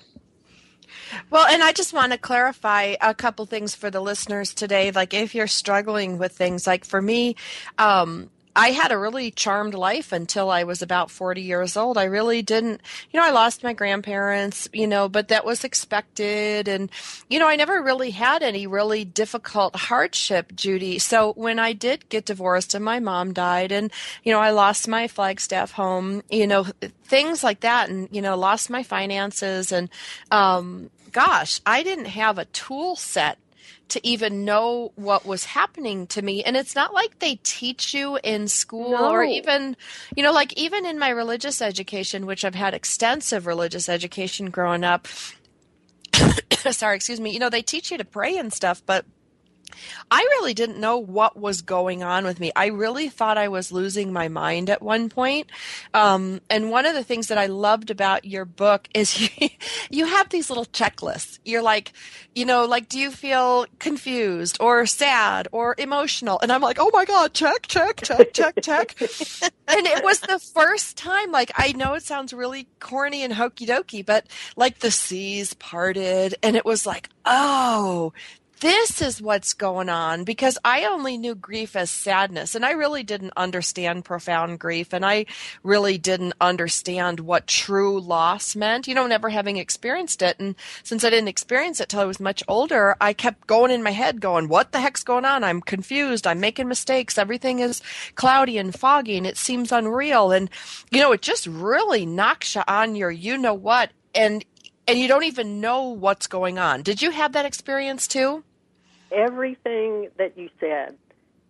Well, 1.30 1.46
and 1.46 1.62
I 1.62 1.72
just 1.72 1.92
want 1.92 2.12
to 2.12 2.18
clarify 2.18 2.96
a 3.00 3.14
couple 3.14 3.46
things 3.46 3.74
for 3.74 3.90
the 3.90 4.00
listeners 4.00 4.54
today. 4.54 4.90
Like, 4.90 5.12
if 5.12 5.34
you're 5.34 5.46
struggling 5.46 6.18
with 6.18 6.32
things, 6.32 6.66
like 6.66 6.84
for 6.84 7.02
me, 7.02 7.36
um, 7.76 8.30
I 8.58 8.72
had 8.72 8.90
a 8.90 8.98
really 8.98 9.30
charmed 9.30 9.74
life 9.74 10.10
until 10.10 10.50
I 10.50 10.64
was 10.64 10.82
about 10.82 11.12
40 11.12 11.42
years 11.42 11.76
old. 11.76 11.96
I 11.96 12.04
really 12.04 12.42
didn't, 12.42 12.80
you 13.08 13.20
know, 13.20 13.24
I 13.24 13.30
lost 13.30 13.62
my 13.62 13.72
grandparents, 13.72 14.68
you 14.72 14.88
know, 14.88 15.08
but 15.08 15.28
that 15.28 15.44
was 15.44 15.62
expected. 15.62 16.66
And, 16.66 16.90
you 17.30 17.38
know, 17.38 17.46
I 17.46 17.54
never 17.54 17.80
really 17.80 18.10
had 18.10 18.42
any 18.42 18.66
really 18.66 19.04
difficult 19.04 19.76
hardship, 19.76 20.56
Judy. 20.56 20.98
So 20.98 21.34
when 21.34 21.60
I 21.60 21.72
did 21.72 22.08
get 22.08 22.24
divorced 22.24 22.74
and 22.74 22.84
my 22.84 22.98
mom 22.98 23.32
died 23.32 23.70
and, 23.70 23.92
you 24.24 24.32
know, 24.32 24.40
I 24.40 24.50
lost 24.50 24.88
my 24.88 25.06
Flagstaff 25.06 25.70
home, 25.70 26.24
you 26.28 26.48
know, 26.48 26.66
things 27.04 27.44
like 27.44 27.60
that 27.60 27.88
and, 27.88 28.08
you 28.10 28.20
know, 28.20 28.36
lost 28.36 28.70
my 28.70 28.82
finances 28.82 29.70
and, 29.70 29.88
um, 30.32 30.90
gosh, 31.12 31.60
I 31.64 31.84
didn't 31.84 32.06
have 32.06 32.38
a 32.38 32.44
tool 32.46 32.96
set 32.96 33.38
to 33.88 34.06
even 34.06 34.44
know 34.44 34.92
what 34.96 35.24
was 35.24 35.44
happening 35.44 36.06
to 36.08 36.22
me. 36.22 36.42
And 36.44 36.56
it's 36.56 36.74
not 36.74 36.92
like 36.92 37.18
they 37.18 37.36
teach 37.36 37.94
you 37.94 38.18
in 38.22 38.48
school 38.48 38.92
no. 38.92 39.10
or 39.10 39.22
even, 39.22 39.76
you 40.14 40.22
know, 40.22 40.32
like 40.32 40.52
even 40.54 40.84
in 40.84 40.98
my 40.98 41.08
religious 41.08 41.62
education, 41.62 42.26
which 42.26 42.44
I've 42.44 42.54
had 42.54 42.74
extensive 42.74 43.46
religious 43.46 43.88
education 43.88 44.50
growing 44.50 44.84
up. 44.84 45.06
Sorry, 46.70 46.96
excuse 46.96 47.20
me. 47.20 47.30
You 47.30 47.38
know, 47.38 47.50
they 47.50 47.62
teach 47.62 47.90
you 47.90 47.98
to 47.98 48.04
pray 48.04 48.36
and 48.36 48.52
stuff, 48.52 48.82
but 48.84 49.04
I 50.10 50.18
really 50.18 50.54
didn't 50.54 50.78
know 50.78 50.98
what 50.98 51.38
was 51.38 51.62
going 51.62 52.02
on 52.02 52.24
with 52.24 52.40
me. 52.40 52.52
I 52.56 52.66
really 52.66 53.08
thought 53.08 53.38
I 53.38 53.48
was 53.48 53.72
losing 53.72 54.12
my 54.12 54.28
mind 54.28 54.70
at 54.70 54.82
one 54.82 55.08
point. 55.08 55.48
Um, 55.94 56.40
and 56.48 56.70
one 56.70 56.86
of 56.86 56.94
the 56.94 57.04
things 57.04 57.28
that 57.28 57.38
I 57.38 57.46
loved 57.46 57.90
about 57.90 58.24
your 58.24 58.44
book 58.44 58.88
is 58.94 59.30
you, 59.40 59.48
you 59.90 60.06
have 60.06 60.28
these 60.30 60.50
little 60.50 60.66
checklists. 60.66 61.38
You're 61.44 61.62
like, 61.62 61.92
you 62.34 62.44
know, 62.44 62.64
like, 62.64 62.88
do 62.88 62.98
you 62.98 63.10
feel 63.10 63.66
confused 63.78 64.58
or 64.60 64.86
sad 64.86 65.48
or 65.52 65.74
emotional? 65.78 66.38
And 66.40 66.52
I'm 66.52 66.62
like, 66.62 66.78
oh 66.80 66.90
my 66.92 67.04
God, 67.04 67.34
check, 67.34 67.66
check, 67.66 68.00
check, 68.02 68.32
check, 68.32 68.62
check. 68.62 68.94
and 69.68 69.86
it 69.86 70.04
was 70.04 70.20
the 70.20 70.38
first 70.38 70.96
time, 70.96 71.32
like, 71.32 71.50
I 71.56 71.72
know 71.72 71.94
it 71.94 72.02
sounds 72.02 72.32
really 72.32 72.68
corny 72.80 73.22
and 73.22 73.32
hokey 73.32 73.66
dokey, 73.66 74.04
but 74.04 74.26
like 74.56 74.78
the 74.78 74.90
seas 74.90 75.54
parted 75.54 76.34
and 76.42 76.56
it 76.56 76.64
was 76.64 76.86
like, 76.86 77.08
oh, 77.24 78.12
this 78.60 79.00
is 79.00 79.22
what's 79.22 79.54
going 79.54 79.88
on 79.88 80.24
because 80.24 80.58
I 80.64 80.84
only 80.84 81.16
knew 81.16 81.34
grief 81.34 81.76
as 81.76 81.90
sadness 81.90 82.54
and 82.54 82.64
I 82.64 82.72
really 82.72 83.02
didn't 83.02 83.32
understand 83.36 84.04
profound 84.04 84.58
grief 84.58 84.92
and 84.92 85.04
I 85.04 85.26
really 85.62 85.98
didn't 85.98 86.34
understand 86.40 87.20
what 87.20 87.46
true 87.46 88.00
loss 88.00 88.56
meant, 88.56 88.88
you 88.88 88.94
know, 88.94 89.06
never 89.06 89.28
having 89.28 89.56
experienced 89.56 90.22
it. 90.22 90.38
And 90.40 90.56
since 90.82 91.04
I 91.04 91.10
didn't 91.10 91.28
experience 91.28 91.80
it 91.80 91.88
till 91.88 92.00
I 92.00 92.04
was 92.04 92.20
much 92.20 92.42
older, 92.48 92.96
I 93.00 93.12
kept 93.12 93.46
going 93.46 93.70
in 93.70 93.82
my 93.82 93.92
head 93.92 94.20
going, 94.20 94.48
what 94.48 94.72
the 94.72 94.80
heck's 94.80 95.04
going 95.04 95.24
on? 95.24 95.44
I'm 95.44 95.60
confused. 95.60 96.26
I'm 96.26 96.40
making 96.40 96.68
mistakes. 96.68 97.18
Everything 97.18 97.60
is 97.60 97.80
cloudy 98.14 98.58
and 98.58 98.74
foggy 98.74 99.16
and 99.16 99.26
it 99.26 99.36
seems 99.36 99.72
unreal. 99.72 100.32
And, 100.32 100.50
you 100.90 101.00
know, 101.00 101.12
it 101.12 101.22
just 101.22 101.46
really 101.46 102.06
knocks 102.06 102.54
you 102.54 102.62
on 102.66 102.96
your 102.96 103.10
you 103.10 103.38
know 103.38 103.54
what. 103.54 103.90
And 104.14 104.44
and 104.88 104.98
you 104.98 105.06
don't 105.06 105.24
even 105.24 105.60
know 105.60 105.84
what's 105.84 106.26
going 106.26 106.58
on. 106.58 106.82
Did 106.82 107.02
you 107.02 107.10
have 107.10 107.32
that 107.32 107.44
experience 107.44 108.08
too? 108.08 108.42
everything 109.10 110.08
that 110.16 110.36
you 110.36 110.48
said 110.60 110.96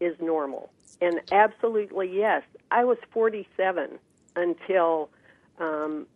is 0.01 0.17
normal. 0.21 0.71
And 1.01 1.21
absolutely, 1.31 2.11
yes. 2.17 2.43
I 2.71 2.85
was 2.85 2.99
47 3.11 3.99
until 4.37 5.11
um, 5.59 6.07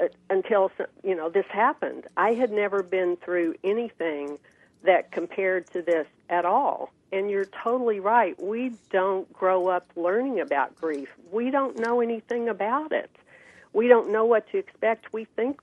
uh, 0.00 0.08
until 0.30 0.70
you 1.02 1.14
know 1.14 1.28
this 1.28 1.46
happened. 1.48 2.06
I 2.16 2.32
had 2.32 2.50
never 2.50 2.82
been 2.82 3.16
through 3.16 3.54
anything 3.62 4.38
that 4.84 5.12
compared 5.12 5.70
to 5.72 5.82
this 5.82 6.06
at 6.28 6.44
all. 6.44 6.92
And 7.12 7.30
you're 7.30 7.48
totally 7.62 8.00
right. 8.00 8.40
We 8.42 8.72
don't 8.90 9.30
grow 9.34 9.68
up 9.68 9.86
learning 9.96 10.40
about 10.40 10.74
grief. 10.74 11.10
We 11.30 11.50
don't 11.50 11.78
know 11.78 12.00
anything 12.00 12.48
about 12.48 12.92
it. 12.92 13.10
We 13.72 13.88
don't 13.88 14.10
know 14.12 14.24
what 14.24 14.50
to 14.50 14.58
expect. 14.58 15.12
We 15.12 15.24
think 15.24 15.60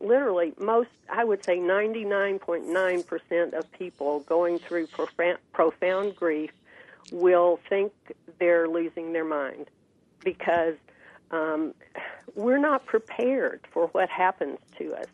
literally 0.00 0.54
most 0.58 0.88
i 1.10 1.22
would 1.24 1.44
say 1.44 1.58
99.9% 1.58 3.52
of 3.52 3.70
people 3.72 4.20
going 4.20 4.58
through 4.58 4.86
profound, 4.86 5.38
profound 5.52 6.16
grief 6.16 6.50
will 7.12 7.60
think 7.68 7.92
they're 8.38 8.68
losing 8.68 9.12
their 9.12 9.24
mind 9.24 9.68
because 10.24 10.76
um, 11.30 11.74
we're 12.34 12.58
not 12.58 12.86
prepared 12.86 13.60
for 13.72 13.86
what 13.88 14.08
happens 14.10 14.58
to 14.78 14.94
us. 14.94 15.06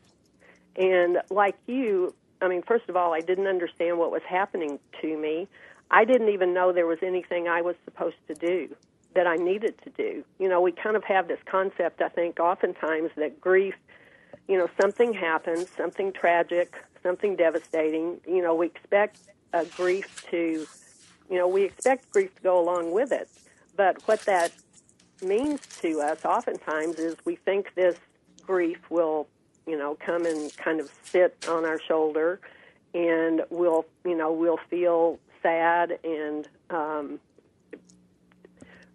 And 0.77 1.19
like 1.31 1.57
you 1.67 2.15
i 2.41 2.49
mean 2.49 2.63
first 2.63 2.89
of 2.89 2.97
all 2.97 3.15
i 3.15 3.21
didn't 3.21 3.47
understand 3.47 3.99
what 3.99 4.11
was 4.11 4.23
happening 4.29 4.79
to 5.01 5.17
me. 5.17 5.49
I 5.91 6.05
didn't 6.05 6.31
even 6.31 6.53
know 6.53 6.73
there 6.73 6.87
was 6.87 7.03
anything 7.03 7.49
i 7.49 7.63
was 7.63 7.77
supposed 7.85 8.17
to 8.29 8.35
do 8.35 8.75
that 9.17 9.27
i 9.27 9.35
needed 9.35 9.75
to 9.83 9.91
do 9.91 10.23
you 10.39 10.49
know 10.49 10.61
we 10.61 10.71
kind 10.71 10.95
of 10.95 11.03
have 11.03 11.27
this 11.27 11.41
concept 11.47 12.01
i 12.01 12.09
think 12.09 12.39
oftentimes 12.39 13.11
that 13.17 13.41
grief 13.41 13.75
you 14.49 14.57
know, 14.57 14.69
something 14.81 15.13
happens, 15.13 15.69
something 15.77 16.13
tragic, 16.13 16.75
something 17.03 17.37
devastating. 17.37 18.21
You 18.27 18.43
know, 18.43 18.55
we 18.55 18.67
expect 18.67 19.19
a 19.53 19.65
grief 19.65 20.25
to, 20.31 20.67
you 21.31 21.39
know, 21.39 21.49
we 21.49 21.65
expect 21.65 22.11
grief 22.13 22.35
to 22.37 22.43
go 22.43 22.61
along 22.61 22.93
with 22.93 23.13
it. 23.13 23.29
But 23.77 24.07
what 24.07 24.21
that 24.23 24.53
means 25.23 25.61
to 25.81 26.01
us 26.01 26.25
oftentimes 26.25 26.99
is 26.99 27.17
we 27.25 27.37
think 27.37 27.75
this 27.75 27.97
grief 28.43 28.79
will, 28.91 29.27
you 29.67 29.77
know, 29.77 29.97
come 29.99 30.25
and 30.27 30.57
kind 30.57 30.81
of 30.81 30.91
sit 31.03 31.47
on 31.49 31.65
our 31.65 31.81
shoulder 31.81 32.41
and 32.95 33.43
we'll, 33.51 33.85
you 34.05 34.17
know, 34.17 34.33
we'll 34.33 34.61
feel 34.71 35.19
sad 35.43 35.99
and 36.05 36.49
um, 36.71 37.19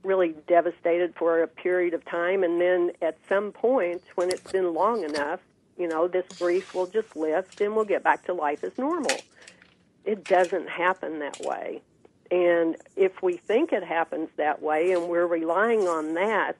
really 0.03 0.35
devastated 0.47 1.13
for 1.15 1.43
a 1.43 1.47
period 1.47 1.93
of 1.93 2.03
time 2.05 2.43
and 2.43 2.59
then 2.59 2.91
at 3.01 3.17
some 3.29 3.51
point 3.51 4.01
when 4.15 4.29
it's 4.29 4.51
been 4.51 4.73
long 4.73 5.03
enough 5.03 5.39
you 5.81 5.87
know 5.87 6.07
this 6.07 6.25
grief 6.37 6.75
will 6.75 6.85
just 6.85 7.15
lift 7.15 7.59
and 7.59 7.75
we'll 7.75 7.85
get 7.85 8.03
back 8.03 8.23
to 8.25 8.33
life 8.33 8.63
as 8.63 8.77
normal. 8.77 9.17
It 10.05 10.23
doesn't 10.23 10.69
happen 10.69 11.19
that 11.19 11.39
way. 11.41 11.81
And 12.29 12.77
if 12.95 13.23
we 13.23 13.37
think 13.37 13.73
it 13.73 13.83
happens 13.83 14.29
that 14.37 14.61
way 14.61 14.91
and 14.91 15.09
we're 15.09 15.25
relying 15.25 15.87
on 15.87 16.13
that 16.13 16.55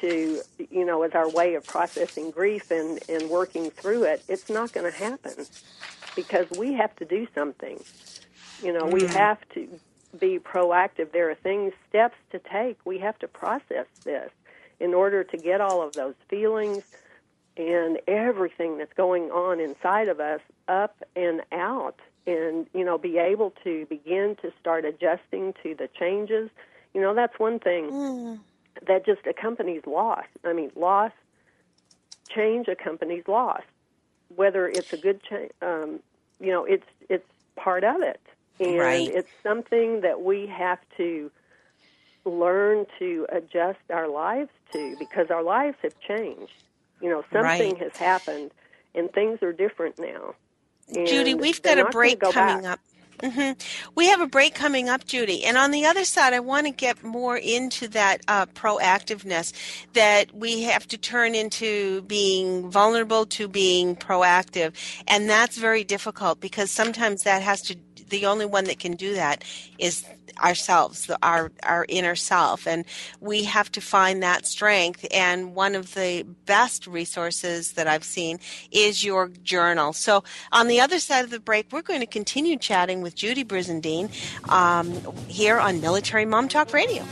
to, 0.00 0.40
you 0.70 0.84
know, 0.84 1.02
as 1.02 1.12
our 1.12 1.28
way 1.28 1.54
of 1.54 1.66
processing 1.66 2.30
grief 2.30 2.70
and, 2.70 3.00
and 3.08 3.28
working 3.28 3.70
through 3.70 4.04
it, 4.04 4.22
it's 4.28 4.48
not 4.48 4.72
going 4.72 4.90
to 4.90 4.96
happen 4.96 5.46
because 6.14 6.46
we 6.56 6.72
have 6.74 6.94
to 6.96 7.04
do 7.04 7.26
something. 7.34 7.82
You 8.62 8.72
know, 8.72 8.86
we 8.86 9.02
mm. 9.02 9.14
have 9.14 9.38
to 9.50 9.68
be 10.18 10.38
proactive. 10.38 11.12
There 11.12 11.30
are 11.30 11.34
things, 11.34 11.72
steps 11.88 12.16
to 12.30 12.38
take. 12.38 12.78
We 12.84 12.98
have 12.98 13.18
to 13.20 13.28
process 13.28 13.86
this 14.04 14.30
in 14.80 14.94
order 14.94 15.24
to 15.24 15.36
get 15.36 15.60
all 15.60 15.82
of 15.82 15.92
those 15.94 16.14
feelings 16.28 16.84
and 17.56 17.98
everything 18.08 18.78
that's 18.78 18.92
going 18.94 19.30
on 19.30 19.60
inside 19.60 20.08
of 20.08 20.20
us 20.20 20.40
up 20.68 20.96
and 21.14 21.42
out 21.52 21.98
and 22.26 22.66
you 22.74 22.84
know 22.84 22.98
be 22.98 23.18
able 23.18 23.52
to 23.62 23.86
begin 23.86 24.36
to 24.42 24.52
start 24.60 24.84
adjusting 24.84 25.54
to 25.62 25.74
the 25.74 25.88
changes 25.98 26.50
you 26.94 27.00
know 27.00 27.14
that's 27.14 27.38
one 27.38 27.58
thing 27.58 27.90
that 28.86 29.06
just 29.06 29.26
accompanies 29.26 29.82
loss 29.86 30.24
i 30.44 30.52
mean 30.52 30.70
loss 30.74 31.12
change 32.28 32.66
accompanies 32.66 33.22
loss 33.28 33.62
whether 34.34 34.66
it's 34.66 34.92
a 34.92 34.96
good 34.96 35.22
change 35.22 35.50
um, 35.62 36.00
you 36.40 36.50
know 36.50 36.64
it's 36.64 36.86
it's 37.08 37.28
part 37.56 37.84
of 37.84 38.02
it 38.02 38.20
and 38.60 38.76
Right. 38.78 39.08
it's 39.08 39.28
something 39.42 40.00
that 40.02 40.22
we 40.22 40.46
have 40.46 40.78
to 40.96 41.30
learn 42.24 42.86
to 42.98 43.26
adjust 43.32 43.80
our 43.90 44.08
lives 44.08 44.50
to 44.72 44.96
because 44.98 45.28
our 45.30 45.42
lives 45.42 45.76
have 45.82 45.94
changed 46.06 46.52
you 47.00 47.10
know 47.10 47.24
something 47.32 47.76
Right. 47.76 47.76
has 47.76 47.92
happened 47.98 48.52
and 48.94 49.10
things 49.12 49.42
are 49.42 49.52
different 49.52 49.98
now 49.98 50.34
Judy, 51.04 51.34
we've 51.34 51.62
got 51.62 51.78
a 51.78 51.84
break 51.84 52.20
go 52.20 52.32
coming 52.32 52.66
back. 52.66 52.66
up. 52.66 52.80
hmm 53.22 53.52
We 53.96 54.08
have 54.08 54.20
a 54.20 54.26
break 54.26 54.54
coming 54.54 54.88
up, 54.88 55.06
Judy. 55.06 55.44
And 55.44 55.56
on 55.58 55.70
the 55.72 55.86
other 55.86 56.04
side, 56.04 56.32
I 56.34 56.40
want 56.40 56.66
to 56.66 56.72
get 56.72 57.02
more 57.04 57.36
into 57.36 57.88
that 57.88 58.22
uh, 58.28 58.46
proactiveness 58.46 59.52
that 59.94 60.34
we 60.34 60.62
have 60.64 60.86
to 60.88 60.98
turn 60.98 61.34
into 61.34 62.02
being 62.02 62.70
vulnerable 62.70 63.26
to 63.26 63.48
being 63.48 63.96
proactive. 63.96 64.74
And 65.08 65.28
that's 65.30 65.58
very 65.58 65.84
difficult 65.84 66.40
because 66.40 66.70
sometimes 66.70 67.24
that 67.24 67.42
has 67.42 67.62
to, 67.62 67.76
the 68.08 68.26
only 68.26 68.46
one 68.46 68.64
that 68.64 68.78
can 68.78 68.92
do 68.92 69.14
that 69.14 69.44
is 69.78 70.04
ourselves, 70.42 71.10
our, 71.22 71.52
our 71.62 71.86
inner 71.88 72.16
self. 72.16 72.66
And 72.66 72.84
we 73.20 73.44
have 73.44 73.70
to 73.72 73.80
find 73.80 74.22
that 74.22 74.46
strength. 74.46 75.06
And 75.12 75.54
one 75.54 75.74
of 75.74 75.94
the 75.94 76.24
best 76.46 76.86
resources 76.86 77.72
that 77.72 77.86
I've 77.86 78.04
seen 78.04 78.38
is 78.70 79.04
your 79.04 79.28
journal. 79.42 79.92
So 79.92 80.24
on 80.52 80.68
the 80.68 80.80
other 80.80 80.98
side 80.98 81.24
of 81.24 81.30
the 81.30 81.40
break, 81.40 81.72
we're 81.72 81.82
going 81.82 82.00
to 82.00 82.06
continue 82.06 82.56
chatting 82.56 83.02
with 83.02 83.14
Judy 83.14 83.44
Brizendine 83.44 84.10
um, 84.50 84.92
here 85.28 85.58
on 85.58 85.80
Military 85.80 86.26
Mom 86.26 86.48
Talk 86.48 86.72
Radio. 86.72 87.04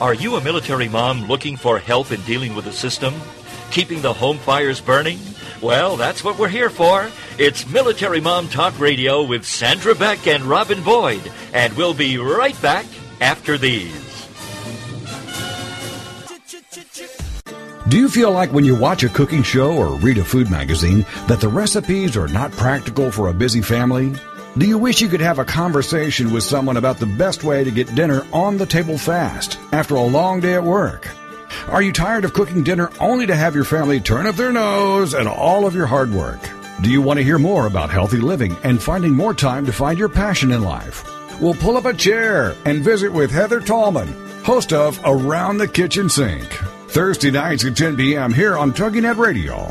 Are 0.00 0.14
you 0.14 0.36
a 0.36 0.40
military 0.40 0.88
mom 0.88 1.28
looking 1.28 1.58
for 1.58 1.78
help 1.78 2.10
in 2.10 2.22
dealing 2.22 2.54
with 2.54 2.64
the 2.64 2.72
system? 2.72 3.12
Keeping 3.70 4.00
the 4.00 4.14
home 4.14 4.38
fires 4.38 4.80
burning? 4.80 5.18
Well, 5.60 5.98
that's 5.98 6.24
what 6.24 6.38
we're 6.38 6.48
here 6.48 6.70
for. 6.70 7.10
It's 7.36 7.68
Military 7.68 8.18
Mom 8.18 8.48
Talk 8.48 8.80
Radio 8.80 9.22
with 9.22 9.44
Sandra 9.44 9.94
Beck 9.94 10.26
and 10.26 10.44
Robin 10.44 10.82
Boyd, 10.82 11.30
and 11.52 11.76
we'll 11.76 11.92
be 11.92 12.16
right 12.16 12.60
back 12.62 12.86
after 13.20 13.58
these. 13.58 13.92
Do 17.90 17.98
you 17.98 18.08
feel 18.08 18.30
like 18.30 18.52
when 18.52 18.64
you 18.64 18.74
watch 18.74 19.02
a 19.02 19.08
cooking 19.10 19.42
show 19.42 19.76
or 19.76 19.96
read 19.96 20.16
a 20.16 20.24
food 20.24 20.50
magazine 20.50 21.04
that 21.26 21.42
the 21.42 21.48
recipes 21.48 22.16
are 22.16 22.28
not 22.28 22.52
practical 22.52 23.10
for 23.10 23.28
a 23.28 23.34
busy 23.34 23.60
family? 23.60 24.14
Do 24.58 24.66
you 24.66 24.78
wish 24.78 25.00
you 25.00 25.08
could 25.08 25.20
have 25.20 25.38
a 25.38 25.44
conversation 25.44 26.32
with 26.32 26.42
someone 26.42 26.76
about 26.76 26.98
the 26.98 27.06
best 27.06 27.44
way 27.44 27.62
to 27.62 27.70
get 27.70 27.94
dinner 27.94 28.26
on 28.32 28.58
the 28.58 28.66
table 28.66 28.98
fast 28.98 29.58
after 29.70 29.94
a 29.94 30.02
long 30.02 30.40
day 30.40 30.54
at 30.54 30.64
work? 30.64 31.08
Are 31.68 31.80
you 31.80 31.92
tired 31.92 32.24
of 32.24 32.32
cooking 32.32 32.64
dinner 32.64 32.90
only 32.98 33.26
to 33.26 33.36
have 33.36 33.54
your 33.54 33.64
family 33.64 34.00
turn 34.00 34.26
up 34.26 34.34
their 34.34 34.50
nose 34.52 35.14
at 35.14 35.28
all 35.28 35.66
of 35.66 35.74
your 35.76 35.86
hard 35.86 36.10
work? 36.10 36.40
Do 36.82 36.90
you 36.90 37.00
want 37.00 37.18
to 37.18 37.24
hear 37.24 37.38
more 37.38 37.66
about 37.66 37.90
healthy 37.90 38.16
living 38.16 38.56
and 38.64 38.82
finding 38.82 39.14
more 39.14 39.34
time 39.34 39.66
to 39.66 39.72
find 39.72 39.96
your 39.96 40.08
passion 40.08 40.50
in 40.50 40.64
life? 40.64 41.04
We'll 41.40 41.54
pull 41.54 41.76
up 41.76 41.84
a 41.84 41.94
chair 41.94 42.56
and 42.64 42.82
visit 42.82 43.12
with 43.12 43.30
Heather 43.30 43.60
Tallman, 43.60 44.08
host 44.42 44.72
of 44.72 44.98
Around 45.04 45.58
the 45.58 45.68
Kitchen 45.68 46.08
Sink. 46.08 46.48
Thursday 46.88 47.30
nights 47.30 47.64
at 47.64 47.76
10 47.76 47.96
p.m. 47.96 48.32
here 48.32 48.56
on 48.56 48.72
TogiNet 48.72 49.16
Radio. 49.16 49.70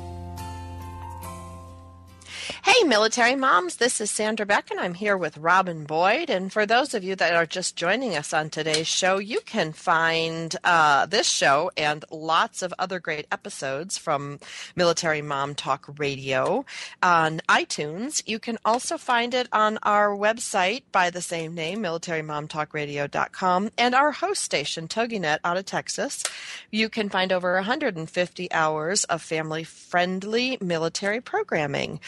Hey, 2.73 2.85
military 2.85 3.35
moms, 3.35 3.75
this 3.75 3.99
is 3.99 4.09
Sandra 4.09 4.45
Beck, 4.45 4.71
and 4.71 4.79
I'm 4.79 4.93
here 4.93 5.17
with 5.17 5.37
Robin 5.37 5.83
Boyd. 5.83 6.29
And 6.29 6.53
for 6.53 6.65
those 6.65 6.93
of 6.93 7.03
you 7.03 7.17
that 7.17 7.35
are 7.35 7.45
just 7.45 7.75
joining 7.75 8.15
us 8.15 8.31
on 8.31 8.49
today's 8.49 8.87
show, 8.87 9.17
you 9.17 9.41
can 9.41 9.73
find 9.73 10.55
uh, 10.63 11.05
this 11.05 11.27
show 11.27 11.69
and 11.75 12.05
lots 12.11 12.61
of 12.61 12.73
other 12.79 13.01
great 13.01 13.27
episodes 13.29 13.97
from 13.97 14.39
Military 14.73 15.21
Mom 15.21 15.53
Talk 15.53 15.85
Radio 15.99 16.63
on 17.03 17.41
iTunes. 17.49 18.23
You 18.25 18.39
can 18.39 18.57
also 18.63 18.97
find 18.97 19.33
it 19.33 19.49
on 19.51 19.77
our 19.83 20.15
website 20.15 20.83
by 20.93 21.09
the 21.09 21.21
same 21.21 21.53
name, 21.53 21.83
militarymomtalkradio.com, 21.83 23.71
and 23.77 23.93
our 23.93 24.13
host 24.13 24.43
station, 24.43 24.87
TogiNet, 24.87 25.39
out 25.43 25.57
of 25.57 25.65
Texas. 25.65 26.23
You 26.71 26.87
can 26.87 27.09
find 27.09 27.33
over 27.33 27.55
150 27.55 28.51
hours 28.53 29.03
of 29.03 29.21
family 29.21 29.65
friendly 29.65 30.57
military 30.61 31.19
programming. 31.19 31.99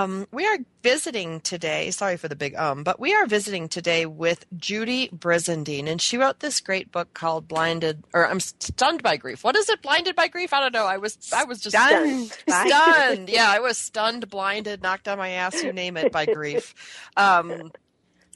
Um, 0.00 0.26
we 0.32 0.46
are 0.46 0.56
visiting 0.82 1.40
today, 1.40 1.90
sorry 1.90 2.16
for 2.16 2.28
the 2.28 2.36
big 2.36 2.54
um, 2.54 2.84
but 2.84 2.98
we 2.98 3.12
are 3.14 3.26
visiting 3.26 3.68
today 3.68 4.06
with 4.06 4.46
Judy 4.56 5.08
Brizendine, 5.08 5.88
and 5.88 6.00
she 6.00 6.16
wrote 6.16 6.40
this 6.40 6.60
great 6.60 6.90
book 6.90 7.12
called 7.12 7.46
Blinded, 7.46 8.04
or 8.14 8.26
I'm 8.26 8.40
stunned 8.40 9.02
by 9.02 9.16
grief. 9.18 9.44
What 9.44 9.56
is 9.56 9.68
it? 9.68 9.82
Blinded 9.82 10.16
by 10.16 10.28
grief? 10.28 10.54
I 10.54 10.60
don't 10.60 10.72
know. 10.72 10.86
I 10.86 10.96
was, 10.96 11.18
I 11.34 11.44
was 11.44 11.60
just 11.60 11.76
Stunned. 11.76 12.30
stunned. 12.48 13.28
Yeah, 13.28 13.50
I 13.50 13.60
was 13.60 13.76
stunned, 13.76 14.30
blinded, 14.30 14.82
knocked 14.82 15.06
on 15.06 15.18
my 15.18 15.30
ass, 15.30 15.62
you 15.62 15.72
name 15.72 15.98
it, 15.98 16.12
by 16.12 16.24
grief. 16.24 16.74
Um, 17.16 17.70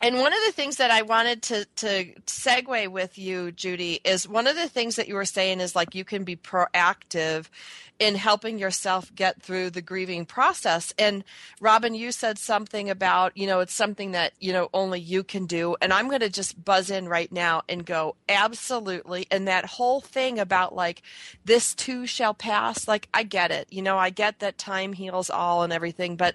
and 0.02 0.18
one 0.18 0.34
of 0.34 0.38
the 0.44 0.52
things 0.52 0.76
that 0.76 0.90
I 0.90 1.00
wanted 1.00 1.40
to 1.42 1.64
to 1.76 2.12
segue 2.26 2.88
with 2.88 3.16
you, 3.16 3.52
Judy, 3.52 4.00
is 4.04 4.28
one 4.28 4.46
of 4.46 4.54
the 4.54 4.68
things 4.68 4.96
that 4.96 5.08
you 5.08 5.14
were 5.14 5.24
saying 5.24 5.60
is 5.60 5.74
like 5.74 5.94
you 5.94 6.04
can 6.04 6.24
be 6.24 6.36
proactive 6.36 7.46
in 7.98 8.16
helping 8.16 8.58
yourself 8.58 9.14
get 9.14 9.40
through 9.40 9.70
the 9.70 9.80
grieving 9.80 10.26
process. 10.26 10.92
And 10.98 11.22
Robin, 11.60 11.94
you 11.94 12.10
said 12.10 12.38
something 12.38 12.90
about, 12.90 13.36
you 13.36 13.46
know, 13.46 13.60
it's 13.60 13.72
something 13.72 14.12
that, 14.12 14.32
you 14.40 14.52
know, 14.52 14.68
only 14.74 15.00
you 15.00 15.22
can 15.22 15.46
do. 15.46 15.76
And 15.80 15.92
I'm 15.92 16.08
going 16.08 16.20
to 16.20 16.28
just 16.28 16.64
buzz 16.64 16.90
in 16.90 17.08
right 17.08 17.30
now 17.30 17.62
and 17.68 17.86
go, 17.86 18.16
absolutely. 18.28 19.26
And 19.30 19.46
that 19.46 19.64
whole 19.64 20.00
thing 20.00 20.38
about 20.38 20.74
like, 20.74 21.02
this 21.44 21.74
too 21.74 22.06
shall 22.06 22.34
pass, 22.34 22.88
like, 22.88 23.08
I 23.14 23.22
get 23.22 23.50
it. 23.50 23.68
You 23.70 23.82
know, 23.82 23.96
I 23.96 24.10
get 24.10 24.40
that 24.40 24.58
time 24.58 24.92
heals 24.92 25.30
all 25.30 25.62
and 25.62 25.72
everything, 25.72 26.16
but 26.16 26.34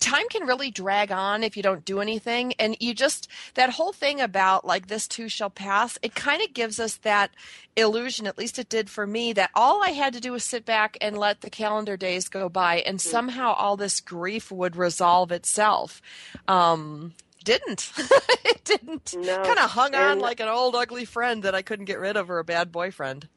time 0.00 0.28
can 0.30 0.46
really 0.46 0.70
drag 0.70 1.10
on 1.12 1.42
if 1.44 1.56
you 1.56 1.62
don't 1.62 1.84
do 1.84 2.00
anything. 2.00 2.52
And 2.58 2.76
you 2.80 2.92
just 2.94 3.28
that 3.54 3.70
whole 3.70 3.92
thing 3.92 4.20
about 4.20 4.64
like 4.66 4.88
this 4.88 5.06
too 5.08 5.28
shall 5.28 5.50
pass 5.50 5.98
it 6.02 6.14
kind 6.14 6.42
of 6.42 6.52
gives 6.54 6.78
us 6.80 6.96
that 6.98 7.30
illusion 7.76 8.26
at 8.26 8.38
least 8.38 8.58
it 8.58 8.68
did 8.68 8.88
for 8.90 9.06
me 9.06 9.32
that 9.34 9.50
all 9.54 9.82
i 9.82 9.90
had 9.90 10.12
to 10.14 10.20
do 10.20 10.32
was 10.32 10.42
sit 10.44 10.64
back 10.64 10.96
and 11.00 11.16
let 11.18 11.42
the 11.42 11.50
calendar 11.50 11.96
days 11.96 12.28
go 12.28 12.48
by 12.48 12.76
and 12.80 12.98
Mm-hmm. 12.98 13.10
somehow 13.10 13.52
all 13.52 13.76
this 13.76 14.00
grief 14.00 14.50
would 14.50 14.76
resolve 14.76 15.30
itself. 15.32 16.00
Um 16.48 17.14
didn't. 17.44 17.92
It 18.44 18.64
didn't. 18.64 19.14
No, 19.18 19.36
kind 19.42 19.58
of 19.58 19.70
hung 19.70 19.94
on 19.94 20.12
and- 20.12 20.20
like 20.20 20.40
an 20.40 20.48
old 20.48 20.74
ugly 20.74 21.04
friend 21.04 21.42
that 21.42 21.54
i 21.54 21.62
couldn't 21.62 21.84
get 21.86 21.98
rid 21.98 22.16
of 22.16 22.30
or 22.30 22.38
a 22.38 22.44
bad 22.44 22.72
boyfriend. 22.72 23.28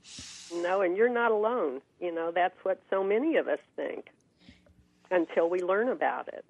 No, 0.54 0.82
and 0.82 0.97
you're 0.97 1.10
not 1.14 1.32
alone. 1.32 1.82
You 2.00 2.14
know, 2.14 2.32
that's 2.34 2.58
what 2.64 2.82
so 2.89 3.04
many 3.04 3.36
of 3.38 3.47
us 3.47 3.60
think 3.76 4.06
until 5.12 5.49
we 5.49 5.62
learn 5.62 5.89
about 5.89 6.28
it. 6.28 6.45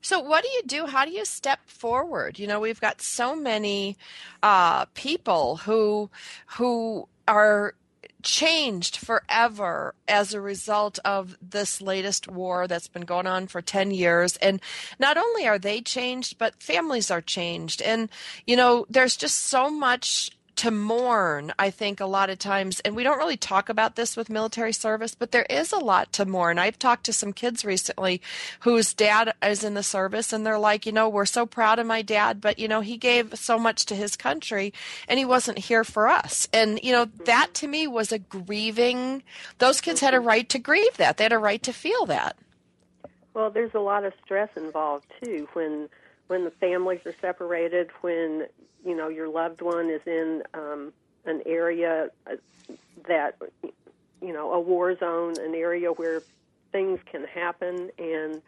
So, 0.00 0.20
what 0.20 0.44
do 0.44 0.50
you 0.50 0.62
do? 0.66 0.86
How 0.86 1.06
do 1.06 1.10
you 1.10 1.24
step 1.24 1.60
forward? 1.66 2.38
You 2.38 2.46
know, 2.46 2.60
we've 2.60 2.80
got 2.80 3.00
so 3.00 3.34
many 3.34 3.96
uh, 4.42 4.84
people 4.94 5.56
who 5.56 6.10
who 6.58 7.08
are 7.26 7.74
changed 8.22 8.96
forever 8.96 9.94
as 10.08 10.34
a 10.34 10.40
result 10.40 10.98
of 11.04 11.36
this 11.40 11.80
latest 11.80 12.28
war 12.28 12.66
that's 12.66 12.88
been 12.88 13.04
going 13.04 13.26
on 13.26 13.46
for 13.46 13.60
10 13.60 13.90
years 13.90 14.36
and 14.38 14.60
not 14.98 15.18
only 15.18 15.46
are 15.46 15.58
they 15.58 15.82
changed 15.82 16.38
but 16.38 16.60
families 16.62 17.10
are 17.10 17.20
changed 17.20 17.82
and 17.82 18.08
you 18.46 18.56
know 18.56 18.86
there's 18.88 19.14
just 19.14 19.36
so 19.36 19.68
much 19.68 20.30
to 20.56 20.70
mourn, 20.70 21.52
I 21.58 21.70
think, 21.70 22.00
a 22.00 22.06
lot 22.06 22.30
of 22.30 22.38
times. 22.38 22.80
And 22.80 22.94
we 22.94 23.02
don't 23.02 23.18
really 23.18 23.36
talk 23.36 23.68
about 23.68 23.96
this 23.96 24.16
with 24.16 24.30
military 24.30 24.72
service, 24.72 25.14
but 25.14 25.32
there 25.32 25.46
is 25.50 25.72
a 25.72 25.78
lot 25.78 26.12
to 26.14 26.24
mourn. 26.24 26.58
I've 26.58 26.78
talked 26.78 27.04
to 27.06 27.12
some 27.12 27.32
kids 27.32 27.64
recently 27.64 28.20
whose 28.60 28.94
dad 28.94 29.34
is 29.42 29.64
in 29.64 29.74
the 29.74 29.82
service, 29.82 30.32
and 30.32 30.46
they're 30.46 30.58
like, 30.58 30.86
you 30.86 30.92
know, 30.92 31.08
we're 31.08 31.26
so 31.26 31.46
proud 31.46 31.78
of 31.78 31.86
my 31.86 32.02
dad, 32.02 32.40
but, 32.40 32.58
you 32.58 32.68
know, 32.68 32.80
he 32.80 32.96
gave 32.96 33.38
so 33.38 33.58
much 33.58 33.84
to 33.86 33.96
his 33.96 34.16
country 34.16 34.72
and 35.08 35.18
he 35.18 35.24
wasn't 35.24 35.58
here 35.58 35.84
for 35.84 36.08
us. 36.08 36.48
And, 36.52 36.80
you 36.82 36.92
know, 36.92 37.06
that 37.24 37.54
to 37.54 37.66
me 37.66 37.86
was 37.86 38.12
a 38.12 38.18
grieving, 38.18 39.22
those 39.58 39.80
kids 39.80 40.00
had 40.00 40.14
a 40.14 40.18
mm-hmm. 40.18 40.26
right 40.26 40.48
to 40.50 40.58
grieve 40.58 40.96
that. 40.96 41.16
They 41.16 41.24
had 41.24 41.32
a 41.32 41.38
right 41.38 41.62
to 41.62 41.72
feel 41.72 42.06
that. 42.06 42.36
Well, 43.34 43.50
there's 43.50 43.74
a 43.74 43.80
lot 43.80 44.04
of 44.04 44.12
stress 44.24 44.50
involved 44.56 45.06
too 45.22 45.48
when 45.54 45.88
when 46.28 46.44
the 46.44 46.50
families 46.52 47.00
are 47.04 47.14
separated, 47.20 47.90
when 48.00 48.46
you 48.84 48.96
know 48.96 49.08
your 49.08 49.28
loved 49.28 49.62
one 49.62 49.90
is 49.90 50.02
in 50.06 50.42
um, 50.54 50.92
an 51.24 51.42
area 51.46 52.10
uh, 52.26 52.36
that 53.08 53.36
you 54.20 54.32
know 54.32 54.52
a 54.52 54.60
war 54.60 54.96
zone, 54.98 55.34
an 55.40 55.54
area 55.54 55.90
where 55.90 56.22
things 56.72 56.98
can 57.10 57.24
happen, 57.24 57.90
and 57.98 58.42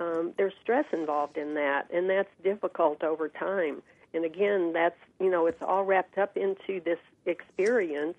um, 0.00 0.32
there's 0.36 0.54
stress 0.62 0.86
involved 0.92 1.36
in 1.36 1.54
that, 1.54 1.90
and 1.92 2.08
that's 2.08 2.30
difficult 2.42 3.02
over 3.02 3.28
time. 3.28 3.82
And 4.14 4.24
again, 4.24 4.72
that's 4.72 4.98
you 5.20 5.30
know 5.30 5.46
it's 5.46 5.62
all 5.62 5.84
wrapped 5.84 6.18
up 6.18 6.36
into 6.36 6.80
this 6.80 6.98
experience 7.26 8.16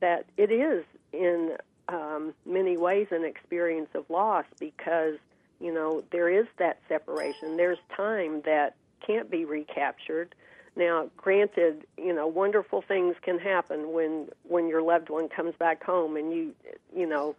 that 0.00 0.26
it 0.36 0.50
is 0.50 0.84
in 1.12 1.56
um, 1.88 2.34
many 2.46 2.76
ways 2.76 3.08
an 3.10 3.24
experience 3.24 3.88
of 3.94 4.08
loss 4.10 4.44
because 4.60 5.14
you 5.60 5.72
know 5.72 6.02
there 6.10 6.28
is 6.28 6.46
that 6.58 6.80
separation. 6.88 7.56
There's 7.56 7.78
time 7.96 8.42
that 8.44 8.74
can't 9.06 9.30
be 9.30 9.44
recaptured. 9.44 10.34
Now, 10.78 11.10
granted, 11.16 11.86
you 11.98 12.12
know 12.14 12.26
wonderful 12.28 12.80
things 12.82 13.16
can 13.20 13.38
happen 13.38 13.92
when 13.92 14.28
when 14.44 14.68
your 14.68 14.80
loved 14.80 15.10
one 15.10 15.28
comes 15.28 15.54
back 15.56 15.82
home, 15.82 16.16
and 16.16 16.32
you 16.32 16.54
you 16.96 17.04
know 17.06 17.34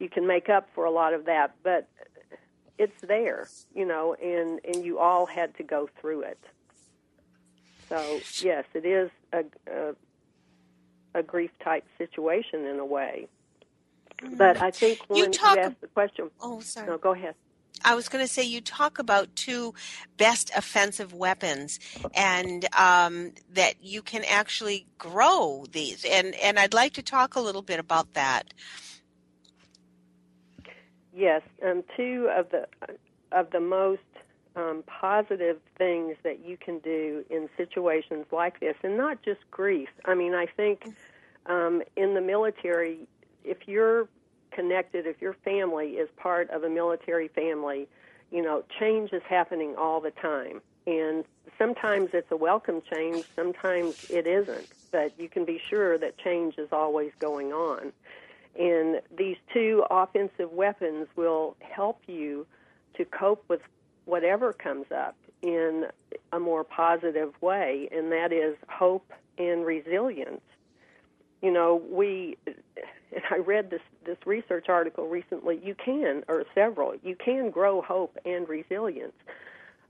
you 0.00 0.08
can 0.08 0.26
make 0.26 0.48
up 0.48 0.68
for 0.74 0.84
a 0.84 0.90
lot 0.90 1.14
of 1.14 1.24
that, 1.26 1.54
but 1.62 1.86
it's 2.78 3.00
there, 3.02 3.46
you 3.74 3.84
know, 3.86 4.14
and 4.14 4.60
and 4.64 4.84
you 4.84 4.98
all 4.98 5.24
had 5.24 5.56
to 5.58 5.62
go 5.62 5.88
through 6.00 6.22
it. 6.22 6.38
So 7.88 8.20
yes, 8.42 8.64
it 8.74 8.84
is 8.84 9.08
a, 9.32 9.44
a 9.70 9.94
a 11.14 11.22
grief 11.22 11.50
type 11.62 11.84
situation 11.96 12.64
in 12.66 12.80
a 12.80 12.84
way. 12.84 13.28
But 14.36 14.60
I 14.60 14.70
think 14.72 14.98
when 15.08 15.18
You 15.18 15.30
talk- 15.30 15.58
asked 15.58 15.80
the 15.80 15.86
question, 15.88 16.30
Oh, 16.40 16.60
sorry. 16.60 16.88
no, 16.88 16.98
go 16.98 17.12
ahead. 17.12 17.34
I 17.84 17.94
was 17.94 18.08
going 18.08 18.24
to 18.24 18.32
say 18.32 18.42
you 18.42 18.60
talk 18.60 18.98
about 18.98 19.34
two 19.36 19.74
best 20.16 20.50
offensive 20.56 21.12
weapons, 21.12 21.78
and 22.14 22.66
um, 22.74 23.32
that 23.52 23.82
you 23.82 24.02
can 24.02 24.24
actually 24.24 24.86
grow 24.98 25.64
these, 25.70 26.04
and 26.04 26.34
and 26.36 26.58
I'd 26.58 26.74
like 26.74 26.94
to 26.94 27.02
talk 27.02 27.36
a 27.36 27.40
little 27.40 27.62
bit 27.62 27.80
about 27.80 28.14
that. 28.14 28.52
Yes, 31.14 31.42
um, 31.64 31.82
two 31.96 32.30
of 32.36 32.50
the 32.50 32.66
of 33.32 33.50
the 33.50 33.60
most 33.60 34.00
um, 34.56 34.82
positive 34.86 35.58
things 35.78 36.16
that 36.22 36.44
you 36.44 36.56
can 36.56 36.78
do 36.80 37.24
in 37.30 37.48
situations 37.56 38.26
like 38.32 38.60
this, 38.60 38.76
and 38.82 38.96
not 38.96 39.22
just 39.22 39.40
grief. 39.50 39.88
I 40.04 40.14
mean, 40.14 40.34
I 40.34 40.46
think 40.46 40.84
um, 41.46 41.82
in 41.96 42.14
the 42.14 42.20
military, 42.20 43.06
if 43.44 43.66
you're 43.66 44.08
connected, 44.50 45.06
if 45.06 45.20
your 45.20 45.34
family 45.34 45.92
is 45.92 46.08
part 46.16 46.50
of 46.50 46.64
a 46.64 46.68
military 46.68 47.28
family, 47.28 47.88
you 48.30 48.42
know, 48.42 48.64
change 48.78 49.12
is 49.12 49.22
happening 49.28 49.74
all 49.76 50.00
the 50.00 50.10
time, 50.12 50.60
and 50.86 51.24
sometimes 51.58 52.10
it's 52.12 52.30
a 52.30 52.36
welcome 52.36 52.82
change, 52.92 53.24
sometimes 53.34 54.06
it 54.08 54.26
isn't. 54.26 54.68
But 54.92 55.12
you 55.18 55.28
can 55.28 55.44
be 55.44 55.60
sure 55.68 55.98
that 55.98 56.18
change 56.18 56.58
is 56.58 56.68
always 56.72 57.12
going 57.18 57.52
on. 57.52 57.92
And 58.58 59.00
these 59.16 59.36
two 59.52 59.84
offensive 59.90 60.52
weapons 60.52 61.06
will 61.14 61.56
help 61.60 62.00
you 62.06 62.46
to 62.94 63.04
cope 63.04 63.44
with 63.48 63.60
whatever 64.04 64.52
comes 64.52 64.86
up 64.90 65.14
in 65.42 65.86
a 66.32 66.40
more 66.40 66.64
positive 66.64 67.32
way, 67.40 67.88
and 67.92 68.10
that 68.12 68.32
is 68.32 68.56
hope 68.68 69.12
and 69.38 69.64
resilience. 69.64 70.42
You 71.42 71.50
know, 71.50 71.82
we, 71.90 72.36
and 72.46 73.22
I 73.30 73.38
read 73.38 73.70
this, 73.70 73.80
this 74.04 74.18
research 74.26 74.68
article 74.68 75.08
recently, 75.08 75.60
you 75.62 75.74
can, 75.74 76.24
or 76.28 76.44
several, 76.54 76.94
you 77.02 77.16
can 77.16 77.50
grow 77.50 77.82
hope 77.82 78.18
and 78.24 78.48
resilience. 78.48 79.14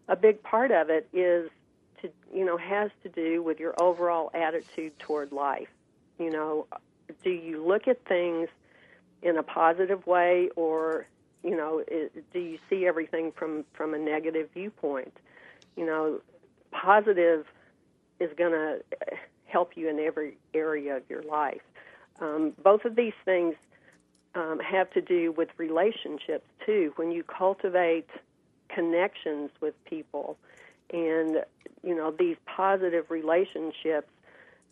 A 0.09 0.17
big 0.17 0.43
part 0.43 0.71
of 0.71 0.91
it 0.91 1.09
is 1.13 1.51
to, 2.03 2.11
you 2.35 2.45
know, 2.45 2.57
has 2.57 2.91
to 3.03 3.09
do 3.09 3.43
with 3.43 3.61
your 3.61 3.75
overall 3.81 4.31
attitude 4.35 4.99
toward 4.99 5.33
life. 5.33 5.69
You 6.19 6.31
know, 6.31 6.67
do 7.23 7.31
you 7.31 7.65
look 7.67 7.89
at 7.89 8.05
things 8.07 8.49
in 9.23 9.37
a 9.37 9.43
positive 9.43 10.07
way 10.07 10.49
or 10.57 11.07
you 11.43 11.57
know 11.57 11.83
do 12.33 12.39
you 12.39 12.59
see 12.69 12.87
everything 12.87 13.33
from 13.33 13.65
from 13.73 13.95
a 13.95 13.99
negative 13.99 14.49
viewpoint 14.55 15.15
you 15.77 15.85
know 15.85 16.21
positive 16.71 17.47
is 18.19 18.31
going 18.37 18.53
to 18.53 18.81
help 19.51 19.77
you 19.77 19.89
in 19.89 19.99
every 19.99 20.37
area 20.55 20.97
of 20.97 21.03
your 21.09 21.23
life 21.23 21.63
um, 22.21 22.53
both 22.63 22.85
of 22.85 22.97
these 22.97 23.15
things 23.25 23.55
um, 24.35 24.61
have 24.61 24.91
to 24.91 25.01
do 25.01 25.33
with 25.33 25.49
relationships 25.57 26.47
too 26.65 26.93
when 26.97 27.11
you 27.11 27.23
cultivate 27.25 28.09
connections 28.69 29.51
with 29.61 29.75
people 29.85 30.37
and 30.93 31.45
you 31.83 31.95
know 31.95 32.11
these 32.11 32.37
positive 32.47 33.11
relationships 33.11 34.09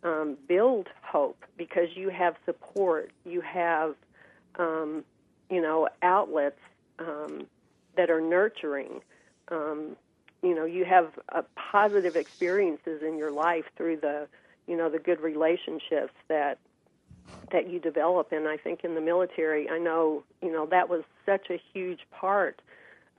um, 0.03 0.37
build 0.47 0.89
hope 1.03 1.45
because 1.57 1.89
you 1.95 2.09
have 2.09 2.37
support, 2.45 3.11
you 3.25 3.41
have, 3.41 3.95
um, 4.59 5.05
you 5.51 5.61
know, 5.61 5.89
outlets 6.03 6.61
um, 6.99 7.47
that 7.97 8.11
are 8.11 8.21
nurturing. 8.21 9.01
Um, 9.49 9.97
you 10.43 10.55
know, 10.55 10.65
you 10.65 10.85
have 10.85 11.19
uh, 11.31 11.43
positive 11.57 12.15
experiences 12.15 13.03
in 13.03 13.19
your 13.19 13.33
life 13.33 13.65
through 13.77 13.97
the, 13.97 14.29
you 14.69 14.77
know, 14.77 14.89
the 14.89 14.99
good 14.99 15.21
relationships 15.21 16.13
that 16.29 16.59
that 17.51 17.69
you 17.69 17.79
develop. 17.81 18.33
And 18.33 18.47
I 18.47 18.57
think 18.57 18.85
in 18.85 18.95
the 18.95 19.01
military, 19.01 19.69
I 19.69 19.79
know, 19.79 20.23
you 20.43 20.53
know, 20.53 20.67
that 20.67 20.89
was 20.89 21.03
such 21.27 21.51
a 21.51 21.61
huge 21.73 22.01
part 22.11 22.61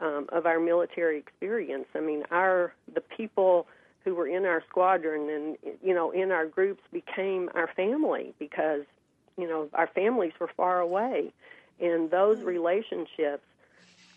um, 0.01 0.27
of 0.29 0.45
our 0.45 0.59
military 0.59 1.17
experience. 1.17 1.85
I 1.95 1.99
mean, 1.99 2.23
our 2.31 2.73
the 2.93 3.01
people 3.01 3.67
who 4.03 4.15
were 4.15 4.27
in 4.27 4.45
our 4.45 4.63
squadron 4.69 5.29
and 5.29 5.77
you 5.83 5.93
know 5.93 6.11
in 6.11 6.31
our 6.31 6.45
groups 6.45 6.81
became 6.91 7.49
our 7.53 7.67
family 7.75 8.33
because 8.39 8.83
you 9.37 9.47
know 9.47 9.67
our 9.73 9.87
families 9.87 10.33
were 10.39 10.49
far 10.55 10.79
away 10.79 11.31
and 11.79 12.09
those 12.09 12.39
relationships 12.39 13.43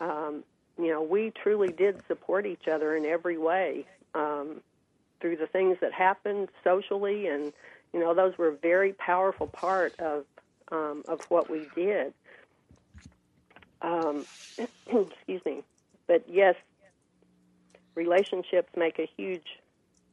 um, 0.00 0.44
you 0.78 0.88
know 0.88 1.02
we 1.02 1.32
truly 1.42 1.68
did 1.68 2.00
support 2.06 2.46
each 2.46 2.68
other 2.68 2.96
in 2.96 3.04
every 3.04 3.36
way 3.36 3.84
um, 4.14 4.60
through 5.22 5.38
the 5.38 5.46
things 5.46 5.78
that 5.80 5.94
happened 5.94 6.50
socially 6.62 7.28
and 7.28 7.54
you 7.94 8.00
know 8.00 8.14
those 8.14 8.36
were 8.36 8.48
a 8.48 8.56
very 8.56 8.92
powerful 8.92 9.46
part 9.46 9.98
of 9.98 10.24
um, 10.70 11.04
of 11.08 11.20
what 11.28 11.50
we 11.50 11.66
did 11.74 12.12
um, 13.80 14.26
excuse 14.58 15.42
me 15.46 15.62
but 16.06 16.24
yes 16.28 16.56
relationships 17.94 18.70
make 18.76 18.98
a 18.98 19.08
huge 19.16 19.46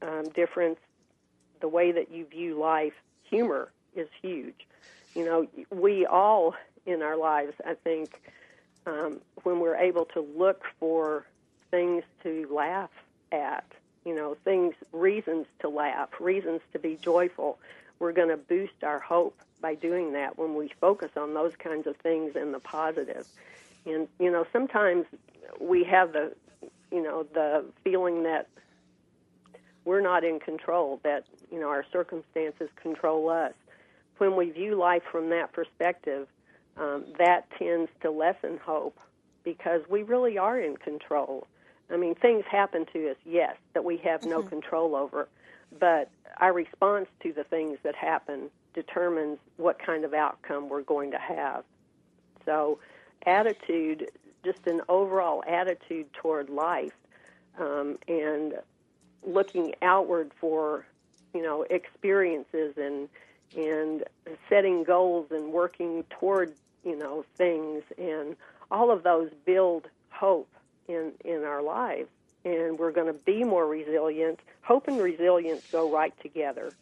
um, 0.02 0.30
difference. 0.36 0.80
The 1.62 1.68
way 1.68 1.92
that 1.92 2.12
you 2.12 2.26
view 2.26 2.60
life, 2.60 2.94
humor 3.30 3.72
is 3.96 4.08
huge. 4.22 4.68
You 5.16 5.26
know, 5.26 5.48
we 5.72 6.06
all 6.06 6.56
in 6.86 7.02
our 7.02 7.18
lives, 7.18 7.54
I 7.66 7.74
think, 7.74 8.22
um, 8.86 9.20
when 9.44 9.60
we're 9.60 9.76
able 9.76 10.06
to 10.14 10.22
look 10.22 10.64
for 10.80 11.26
things 11.72 12.04
to 12.24 12.48
laugh 12.52 12.90
at, 13.32 13.66
you 14.06 14.16
know, 14.16 14.36
things, 14.44 14.76
reasons 14.92 15.46
to 15.60 15.70
laugh, 15.70 16.10
reasons 16.20 16.62
to 16.74 16.80
be 16.80 16.98
joyful, 17.02 17.60
we're 18.00 18.14
going 18.14 18.30
to 18.30 18.38
boost 18.38 18.84
our 18.84 19.00
hope 19.00 19.38
by 19.62 19.76
doing 19.76 20.14
that 20.14 20.38
when 20.38 20.56
we 20.56 20.72
focus 20.80 21.12
on 21.18 21.34
those 21.34 21.56
kinds 21.58 21.86
of 21.86 21.96
things 21.98 22.36
and 22.36 22.54
the 22.54 22.60
positive. 22.60 23.28
And 23.86 24.08
you 24.20 24.32
know, 24.32 24.46
sometimes 24.52 25.06
we 25.60 25.84
have 25.86 26.14
the 26.14 26.34
you 26.92 27.02
know 27.02 27.24
the 27.34 27.66
feeling 27.84 28.24
that 28.24 28.48
we're 29.86 30.02
not 30.02 30.24
in 30.24 30.40
control, 30.40 31.00
that 31.04 31.26
you 31.52 31.60
know 31.60 31.70
our 31.70 31.86
circumstances 31.92 32.70
control 32.82 33.30
us. 33.30 33.54
When 34.18 34.36
we 34.36 34.50
view 34.50 34.76
life 34.76 35.04
from 35.12 35.30
that 35.30 35.54
perspective, 35.54 36.28
um, 36.78 37.06
that 37.18 37.50
tends 37.58 37.90
to 38.02 38.12
lessen 38.12 38.60
hope 38.64 38.98
because 39.44 39.82
we 39.90 40.04
really 40.04 40.38
are 40.38 40.60
in 40.60 40.78
control. 40.78 41.48
I 41.92 41.98
mean, 41.98 42.16
things 42.16 42.46
happen 42.50 42.86
to 42.94 43.12
us, 43.12 43.18
yes, 43.26 43.56
that 43.74 43.84
we 43.84 43.98
have 43.98 44.24
no 44.24 44.42
Mhm. 44.42 44.50
control 44.50 44.96
over, 44.96 45.28
but 45.80 46.10
our 46.38 46.54
response 46.54 47.08
to 47.24 47.34
the 47.34 47.44
things 47.44 47.80
that 47.84 47.96
happen 47.96 48.52
determines 48.74 49.40
what 49.58 49.80
kind 49.80 50.06
of 50.06 50.14
outcome 50.14 50.70
we're 50.70 50.82
going 50.84 51.12
to 51.12 51.20
have. 51.20 51.64
So, 52.46 52.80
attitude, 53.26 54.12
just 54.44 54.68
an 54.68 54.82
overall 54.88 55.44
attitude 55.48 56.12
toward 56.14 56.50
life, 56.50 56.96
um, 57.60 57.98
and 58.08 58.54
looking 59.26 59.74
outward 59.82 60.32
for, 60.40 60.86
you 61.34 61.42
know, 61.42 61.64
experiences 61.64 62.78
and 62.78 63.10
and 63.58 64.04
setting 64.48 64.84
goals 64.84 65.32
and 65.32 65.52
working 65.52 66.04
toward, 66.12 66.54
you 66.84 66.96
know, 66.96 67.26
things 67.36 67.84
and 67.98 68.36
all 68.70 68.92
of 68.92 69.02
those 69.02 69.32
build 69.44 69.88
hope 70.12 70.48
in 70.90 71.14
in 71.24 71.44
our 71.44 71.62
lives 71.62 72.10
and 72.46 72.80
we're 72.80 72.92
going 72.92 73.08
to 73.08 73.14
be 73.14 73.44
more 73.44 73.68
resilient. 73.68 74.40
Hope 74.62 74.88
and 74.88 75.00
resilience 75.00 75.62
go 75.72 75.92
right 75.92 76.14
together. 76.22 76.74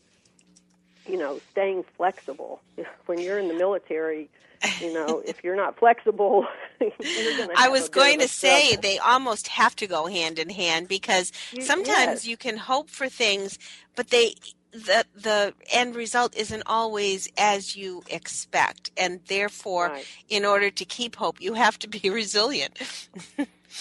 You 1.10 1.18
know, 1.18 1.40
staying 1.52 1.84
flexible. 1.96 2.62
When 3.08 3.22
you're 3.22 3.40
in 3.40 3.48
the 3.48 3.54
military, 3.54 4.30
you 4.82 4.94
know, 4.94 5.22
if 5.26 5.44
you're 5.44 5.56
not 5.56 5.80
flexible. 5.80 6.46
I 7.58 7.70
was 7.70 7.90
going 7.90 8.20
to 8.20 8.28
say 8.28 8.76
they 8.76 8.98
almost 9.00 9.48
have 9.48 9.76
to 9.78 9.88
go 9.88 10.08
hand 10.08 10.38
in 10.40 10.50
hand 10.50 10.88
because 10.88 11.32
You- 11.54 11.62
sometimes 11.64 12.26
yes. 12.26 12.28
you 12.28 12.38
can 12.38 12.58
hope 12.58 12.90
for 12.90 13.10
things, 13.10 13.58
but 13.96 14.10
they 14.10 14.36
the 14.72 15.06
the 15.16 15.54
end 15.72 15.96
result 15.96 16.36
isn't 16.36 16.64
always 16.66 17.30
as 17.38 17.76
you 17.76 18.04
expect, 18.10 18.92
and 18.98 19.22
therefore, 19.28 19.88
Right. 19.88 20.06
in 20.30 20.46
order 20.46 20.70
to 20.70 20.86
keep 20.86 21.16
hope, 21.16 21.42
you 21.42 21.54
have 21.54 21.80
to 21.80 21.88
be 21.88 22.10
resilient. 22.10 22.78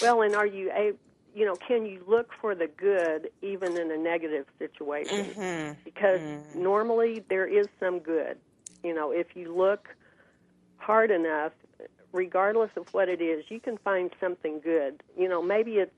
Well, 0.02 0.22
and 0.22 0.34
are 0.34 0.46
you 0.46 0.70
a 0.72 0.92
you 1.34 1.44
know, 1.44 1.54
can 1.54 1.84
you 1.84 2.02
look 2.06 2.30
for 2.40 2.54
the 2.54 2.66
good 2.66 3.30
even 3.42 3.76
in 3.78 3.90
a 3.90 3.96
negative 3.98 4.46
situation? 4.58 5.34
Mhm. 5.34 5.76
Because 5.84 6.20
normally 6.54 7.22
there 7.28 7.46
is 7.46 7.66
some 7.78 7.98
good. 7.98 8.38
You 8.82 8.94
know, 8.94 9.10
if 9.10 9.36
you 9.36 9.54
look 9.54 9.94
hard 10.78 11.10
enough, 11.10 11.52
regardless 12.12 12.70
of 12.76 12.86
what 12.94 13.10
it 13.10 13.20
is, 13.20 13.44
you 13.50 13.60
can 13.60 13.76
find 13.76 14.10
something 14.18 14.60
good. 14.60 15.02
You 15.14 15.28
know, 15.28 15.42
maybe 15.42 15.76
it's 15.76 15.92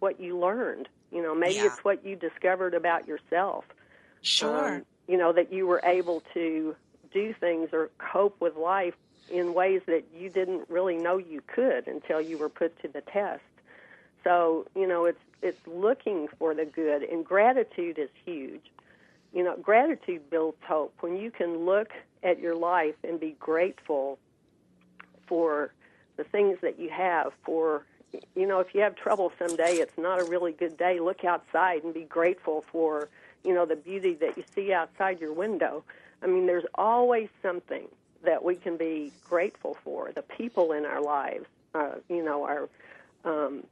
what 0.00 0.20
you 0.20 0.38
learned. 0.38 0.90
You 1.10 1.22
know, 1.22 1.34
maybe 1.34 1.56
Yeah. 1.60 1.66
it's 1.66 1.82
what 1.82 2.04
you 2.04 2.14
discovered 2.14 2.74
about 2.74 3.08
yourself. 3.08 3.64
Sure. 4.20 4.74
Um, 4.76 4.86
you 5.06 5.16
know, 5.16 5.32
that 5.32 5.50
you 5.50 5.66
were 5.66 5.80
able 5.84 6.20
to 6.34 6.76
do 7.14 7.32
things 7.32 7.70
or 7.72 7.88
cope 7.96 8.38
with 8.42 8.56
life 8.56 8.94
in 9.30 9.54
ways 9.54 9.82
that 9.86 10.04
you 10.14 10.28
didn't 10.28 10.68
really 10.68 10.96
know 10.96 11.18
you 11.18 11.42
could 11.46 11.86
until 11.86 12.20
you 12.20 12.38
were 12.38 12.48
put 12.48 12.80
to 12.82 12.88
the 12.88 13.00
test. 13.00 13.42
So, 14.24 14.66
you 14.74 14.86
know, 14.86 15.04
it's 15.04 15.20
it's 15.40 15.66
looking 15.66 16.28
for 16.38 16.54
the 16.54 16.64
good 16.64 17.02
and 17.02 17.24
gratitude 17.24 17.98
is 17.98 18.10
huge. 18.24 18.72
You 19.32 19.44
know, 19.44 19.56
gratitude 19.56 20.28
builds 20.30 20.58
hope. 20.66 20.94
When 21.00 21.16
you 21.16 21.30
can 21.30 21.64
look 21.64 21.92
at 22.22 22.40
your 22.40 22.56
life 22.56 22.96
and 23.04 23.20
be 23.20 23.36
grateful 23.38 24.18
for 25.26 25.72
the 26.16 26.24
things 26.24 26.58
that 26.62 26.78
you 26.80 26.90
have 26.90 27.32
for 27.44 27.84
you 28.34 28.46
know, 28.46 28.60
if 28.60 28.74
you 28.74 28.80
have 28.80 28.96
trouble 28.96 29.32
someday, 29.38 29.74
it's 29.74 29.98
not 29.98 30.20
a 30.20 30.24
really 30.24 30.52
good 30.52 30.76
day. 30.76 31.00
Look 31.00 31.24
outside 31.24 31.84
and 31.84 31.92
be 31.92 32.04
grateful 32.04 32.64
for, 32.72 33.08
you 33.44 33.54
know, 33.54 33.66
the 33.66 33.76
beauty 33.76 34.14
that 34.14 34.36
you 34.36 34.44
see 34.54 34.72
outside 34.72 35.20
your 35.20 35.32
window. 35.32 35.84
I 36.22 36.26
mean, 36.26 36.46
there's 36.46 36.64
always 36.74 37.28
something 37.42 37.86
that 38.24 38.42
we 38.42 38.56
can 38.56 38.76
be 38.76 39.12
grateful 39.28 39.76
for. 39.84 40.10
The 40.12 40.22
people 40.22 40.72
in 40.72 40.84
our 40.84 41.00
lives, 41.00 41.46
uh, 41.74 41.96
you 42.08 42.24
know, 42.24 42.44
our 42.44 42.68
um, 43.24 43.64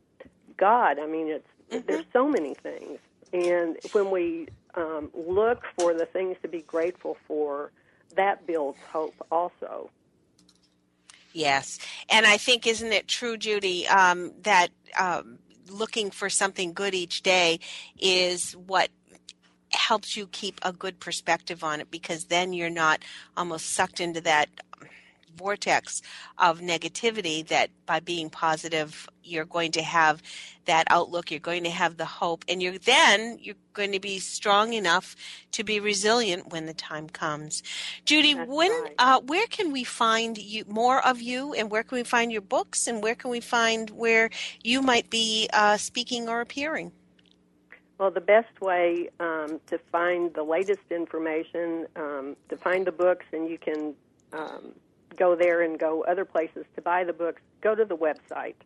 God. 0.56 0.98
I 0.98 1.06
mean, 1.06 1.28
it's 1.28 1.86
there's 1.86 2.04
so 2.12 2.28
many 2.28 2.54
things, 2.54 2.98
and 3.32 3.76
when 3.92 4.10
we 4.10 4.48
um, 4.74 5.10
look 5.14 5.64
for 5.78 5.94
the 5.94 6.06
things 6.06 6.36
to 6.42 6.48
be 6.48 6.62
grateful 6.62 7.16
for, 7.26 7.72
that 8.14 8.46
builds 8.46 8.78
hope 8.92 9.14
also. 9.30 9.90
Yes, 11.32 11.78
and 12.08 12.24
I 12.24 12.36
think 12.36 12.66
isn't 12.66 12.92
it 12.92 13.08
true, 13.08 13.36
Judy, 13.36 13.86
um, 13.88 14.32
that 14.42 14.70
um, 14.98 15.38
looking 15.68 16.10
for 16.10 16.30
something 16.30 16.72
good 16.72 16.94
each 16.94 17.22
day 17.22 17.60
is 17.98 18.52
what 18.52 18.90
helps 19.70 20.16
you 20.16 20.26
keep 20.28 20.60
a 20.62 20.72
good 20.72 21.00
perspective 21.00 21.64
on 21.64 21.80
it 21.80 21.90
because 21.90 22.24
then 22.24 22.52
you're 22.52 22.70
not 22.70 23.02
almost 23.36 23.72
sucked 23.72 24.00
into 24.00 24.20
that 24.20 24.48
vortex 25.36 26.02
of 26.38 26.60
negativity 26.60 27.46
that 27.46 27.70
by 27.84 28.00
being 28.00 28.30
positive 28.30 29.08
you're 29.22 29.44
going 29.44 29.70
to 29.70 29.82
have 29.82 30.22
that 30.64 30.86
outlook 30.90 31.30
you're 31.30 31.40
going 31.40 31.64
to 31.64 31.70
have 31.70 31.96
the 31.96 32.04
hope 32.04 32.44
and 32.48 32.62
you're 32.62 32.78
then 32.78 33.38
you're 33.40 33.54
going 33.74 33.92
to 33.92 34.00
be 34.00 34.18
strong 34.18 34.72
enough 34.72 35.14
to 35.52 35.62
be 35.62 35.78
resilient 35.78 36.50
when 36.50 36.66
the 36.66 36.74
time 36.74 37.08
comes. 37.08 37.62
Judy 38.04 38.34
when 38.34 38.72
uh, 38.98 39.20
where 39.20 39.46
can 39.48 39.72
we 39.72 39.84
find 39.84 40.38
you 40.38 40.64
more 40.66 41.06
of 41.06 41.20
you 41.20 41.52
and 41.52 41.70
where 41.70 41.82
can 41.82 41.98
we 41.98 42.04
find 42.04 42.32
your 42.32 42.40
books 42.40 42.86
and 42.86 43.02
where 43.02 43.14
can 43.14 43.30
we 43.30 43.40
find 43.40 43.90
where 43.90 44.30
you 44.64 44.80
might 44.80 45.10
be 45.10 45.48
uh, 45.52 45.76
speaking 45.76 46.28
or 46.28 46.40
appearing 46.40 46.92
Well, 47.98 48.10
the 48.10 48.20
best 48.20 48.60
way 48.60 49.08
um, 49.20 49.58
to 49.68 49.78
find 49.90 50.34
the 50.34 50.42
latest 50.42 50.82
information, 50.90 51.86
um, 51.96 52.36
to 52.50 52.56
find 52.56 52.86
the 52.86 52.92
books, 52.92 53.24
and 53.32 53.48
you 53.48 53.56
can 53.56 53.94
um, 54.34 54.72
go 55.16 55.34
there 55.34 55.62
and 55.62 55.78
go 55.78 56.04
other 56.04 56.26
places 56.26 56.66
to 56.74 56.82
buy 56.82 57.04
the 57.04 57.14
books, 57.14 57.40
go 57.62 57.74
to 57.74 57.86
the 57.86 57.96
website 57.96 58.56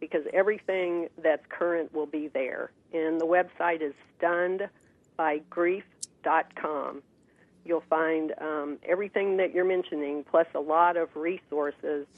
because 0.00 0.24
everything 0.32 1.08
that's 1.22 1.46
current 1.48 1.94
will 1.94 2.06
be 2.06 2.26
there. 2.28 2.72
And 2.92 3.20
the 3.20 3.26
website 3.26 3.80
is 3.80 3.94
stunnedbygrief.com. 4.20 7.02
You'll 7.64 7.84
find 7.88 8.34
um, 8.40 8.78
everything 8.82 9.36
that 9.36 9.54
you're 9.54 9.66
mentioning, 9.66 10.24
plus 10.24 10.48
a 10.54 10.60
lot 10.60 10.96
of 10.96 11.14
resources, 11.14 12.08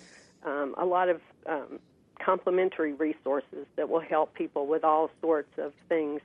um, 0.46 0.74
a 0.78 0.86
lot 0.86 1.10
of 1.10 1.20
um, 1.46 1.80
complementary 2.18 2.94
resources 2.94 3.66
that 3.76 3.90
will 3.90 4.00
help 4.00 4.32
people 4.34 4.66
with 4.68 4.84
all 4.84 5.10
sorts 5.20 5.58
of 5.58 5.74
things 5.88 6.22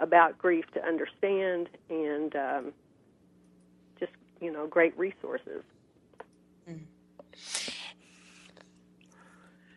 about 0.00 0.38
grief 0.38 0.64
to 0.72 0.84
understand 0.84 1.68
and 1.88 2.34
um, 2.34 2.72
just, 3.98 4.12
you 4.40 4.52
know, 4.52 4.66
great 4.66 4.96
resources. 4.98 5.62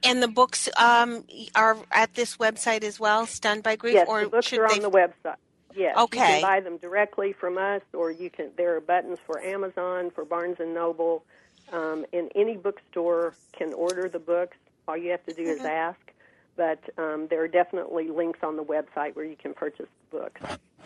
and 0.03 0.21
the 0.21 0.28
books 0.28 0.69
um, 0.78 1.24
are 1.55 1.78
at 1.91 2.13
this 2.13 2.38
website 2.38 2.84
as 2.84 2.99
well 2.99 3.26
stunned 3.26 3.63
by 3.63 3.76
grief 3.76 3.95
yes, 3.95 4.07
or 4.07 4.24
the 4.24 4.30
books 4.30 4.47
should 4.47 4.59
are 4.59 4.67
they 4.67 4.76
on 4.76 4.82
the 4.82 4.89
website. 4.91 5.36
Yes, 5.76 5.97
okay 5.97 6.19
you 6.19 6.26
can 6.26 6.41
buy 6.41 6.59
them 6.59 6.78
directly 6.78 7.34
from 7.34 7.57
us, 7.57 7.82
or 7.93 8.11
you 8.11 8.30
can. 8.30 8.51
There 8.57 8.76
are 8.76 8.82
buttons 8.82 9.17
for 9.26 9.39
Amazon, 9.41 10.11
for 10.11 10.24
Barnes 10.24 10.57
and 10.59 10.74
Noble, 10.74 11.24
um, 11.71 12.05
and 12.13 12.32
any 12.36 12.57
bookstore 12.57 13.34
can 13.57 13.74
order 13.74 14.07
the 14.07 14.19
books. 14.19 14.57
All 14.88 14.97
you 14.97 15.11
have 15.11 15.26
to 15.26 15.34
do 15.34 15.43
is 15.43 15.61
Mhm. 15.61 15.65
ask. 15.65 16.12
But 16.56 16.80
um, 16.97 17.28
there 17.30 17.43
are 17.43 17.47
definitely 17.47 18.10
links 18.10 18.39
on 18.43 18.58
the 18.58 18.64
website 18.64 19.16
where 19.16 19.26
you 19.26 19.36
can 19.36 19.54
purchase 19.54 19.88
the 20.12 20.20
book. 20.20 20.39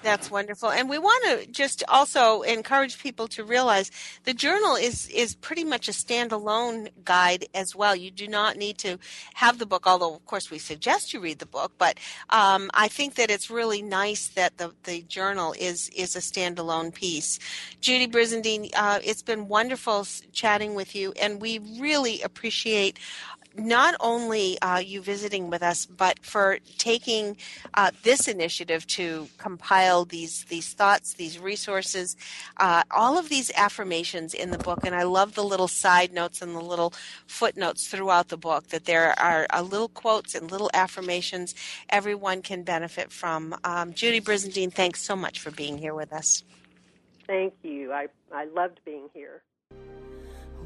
That's 0.03 0.29
wonderful. 0.29 0.69
And 0.69 0.89
we 0.89 0.99
want 0.99 1.23
to 1.25 1.51
just 1.51 1.83
also 1.87 2.41
encourage 2.43 3.01
people 3.01 3.27
to 3.29 3.43
realize 3.43 3.91
the 4.25 4.33
journal 4.33 4.75
is, 4.75 5.07
is 5.09 5.35
pretty 5.35 5.63
much 5.63 5.89
a 5.89 5.91
standalone 5.91 6.89
guide 7.03 7.47
as 7.53 7.75
well. 7.75 7.95
You 7.95 8.11
do 8.11 8.27
not 8.27 8.57
need 8.57 8.77
to 8.79 8.99
have 9.33 9.57
the 9.57 9.65
book, 9.65 9.87
although, 9.87 10.13
of 10.13 10.25
course, 10.25 10.51
we 10.51 10.59
suggest 10.59 11.13
you 11.13 11.19
read 11.19 11.39
the 11.39 11.45
book. 11.45 11.73
But 11.77 11.97
um, 12.29 12.69
I 12.73 12.87
think 12.87 13.15
that 13.15 13.31
it's 13.31 13.49
really 13.49 13.81
nice 13.81 14.27
that 14.29 14.57
the, 14.57 14.73
the 14.83 15.01
journal 15.03 15.55
is, 15.59 15.89
is 15.89 16.15
a 16.15 16.19
standalone 16.19 16.93
piece. 16.93 17.39
Judy 17.81 18.07
Brizendine, 18.07 18.69
uh, 18.75 18.99
it's 19.03 19.23
been 19.23 19.47
wonderful 19.47 20.05
chatting 20.31 20.75
with 20.75 20.95
you, 20.95 21.11
and 21.19 21.41
we 21.41 21.59
really 21.79 22.21
appreciate 22.21 22.99
not 23.57 23.95
only 23.99 24.59
uh, 24.61 24.77
you 24.77 25.01
visiting 25.01 25.49
with 25.49 25.63
us, 25.63 25.85
but 25.85 26.19
for 26.23 26.59
taking 26.77 27.37
uh, 27.73 27.91
this 28.03 28.27
initiative 28.27 28.85
to 28.87 29.27
compile 29.37 30.05
these 30.05 30.45
these 30.45 30.73
thoughts, 30.73 31.13
these 31.13 31.39
resources, 31.39 32.15
uh, 32.57 32.83
all 32.91 33.17
of 33.17 33.29
these 33.29 33.51
affirmations 33.55 34.33
in 34.33 34.51
the 34.51 34.57
book, 34.57 34.79
and 34.83 34.93
I 34.95 35.03
love 35.03 35.33
the 35.33 35.43
little 35.43 35.67
side 35.67 36.13
notes 36.13 36.41
and 36.41 36.55
the 36.55 36.61
little 36.61 36.93
footnotes 37.25 37.87
throughout 37.87 38.29
the 38.29 38.37
book. 38.37 38.67
That 38.67 38.85
there 38.85 39.17
are 39.19 39.47
uh, 39.51 39.61
little 39.61 39.89
quotes 39.89 40.35
and 40.35 40.51
little 40.51 40.69
affirmations 40.73 41.55
everyone 41.89 42.41
can 42.41 42.63
benefit 42.63 43.11
from. 43.11 43.55
Um, 43.63 43.93
Judy 43.93 44.21
Brizendine, 44.21 44.73
thanks 44.73 45.01
so 45.01 45.15
much 45.15 45.39
for 45.39 45.51
being 45.51 45.77
here 45.77 45.95
with 45.95 46.13
us. 46.13 46.43
Thank 47.25 47.55
you. 47.63 47.91
I 47.91 48.07
I 48.31 48.45
loved 48.45 48.79
being 48.85 49.09
here. 49.13 49.41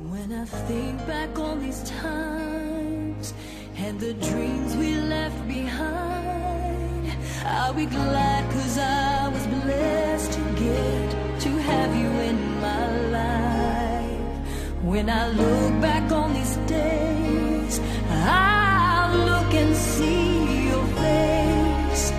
When 0.09 0.33
I 0.33 0.45
think 0.45 0.97
back 1.05 1.37
on 1.37 1.61
these 1.61 1.83
times 1.83 3.33
and 3.77 3.99
the 3.99 4.13
dreams 4.15 4.75
we 4.75 4.95
left 4.95 5.47
behind, 5.47 7.13
I'll 7.45 7.73
be 7.73 7.85
glad 7.85 8.51
cause 8.51 8.77
I 8.79 9.27
was 9.27 9.45
blessed 9.47 10.33
to 10.33 10.39
get 10.59 11.41
to 11.41 11.49
have 11.49 11.95
you 11.95 12.09
in 12.29 12.61
my 12.61 12.97
life. 13.09 14.83
When 14.83 15.07
I 15.07 15.29
look 15.29 15.81
back 15.81 16.11
on 16.11 16.33
these 16.33 16.55
days, 16.67 17.79
I'll 18.09 19.15
look 19.17 19.53
and 19.53 19.75
see 19.75 20.69
your 20.69 20.85
face. 21.05 22.11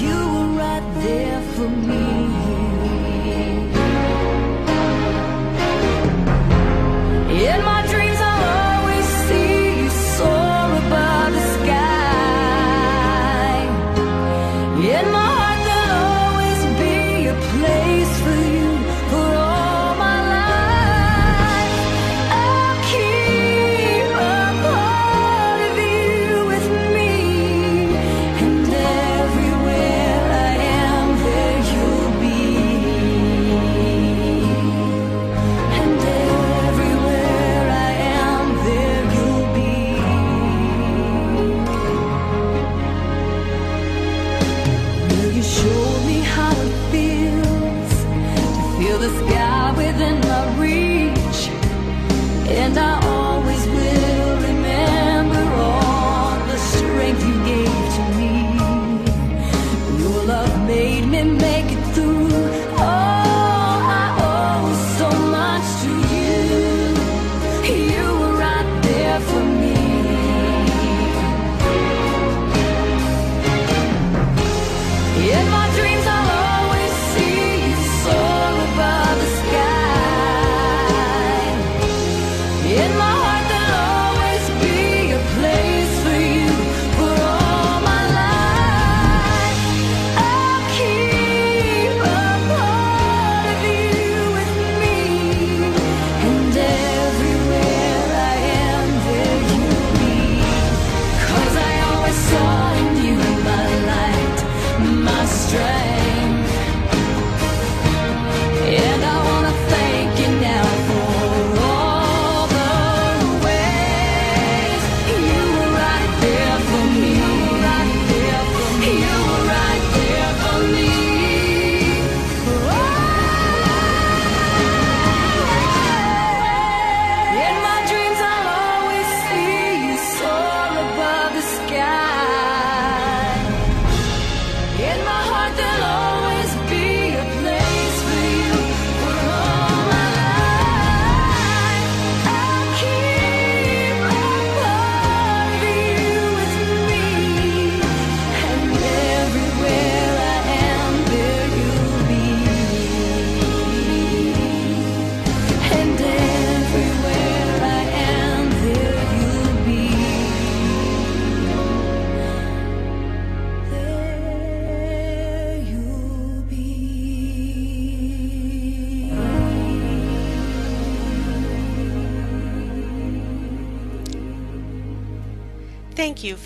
You 0.00 0.16
were 0.32 0.58
right 0.58 0.94
there 1.02 1.40
for 1.54 1.68
me. 1.68 2.31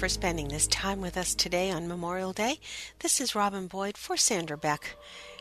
For 0.06 0.10
spending 0.10 0.46
this 0.46 0.68
time 0.68 1.00
with 1.00 1.16
us 1.16 1.34
today 1.34 1.68
on 1.68 1.88
Memorial 1.88 2.32
Day. 2.32 2.60
This 3.00 3.20
is 3.20 3.34
Robin 3.34 3.66
Boyd 3.66 3.98
for 3.98 4.16
Sandra 4.16 4.56
Beck. 4.56 4.94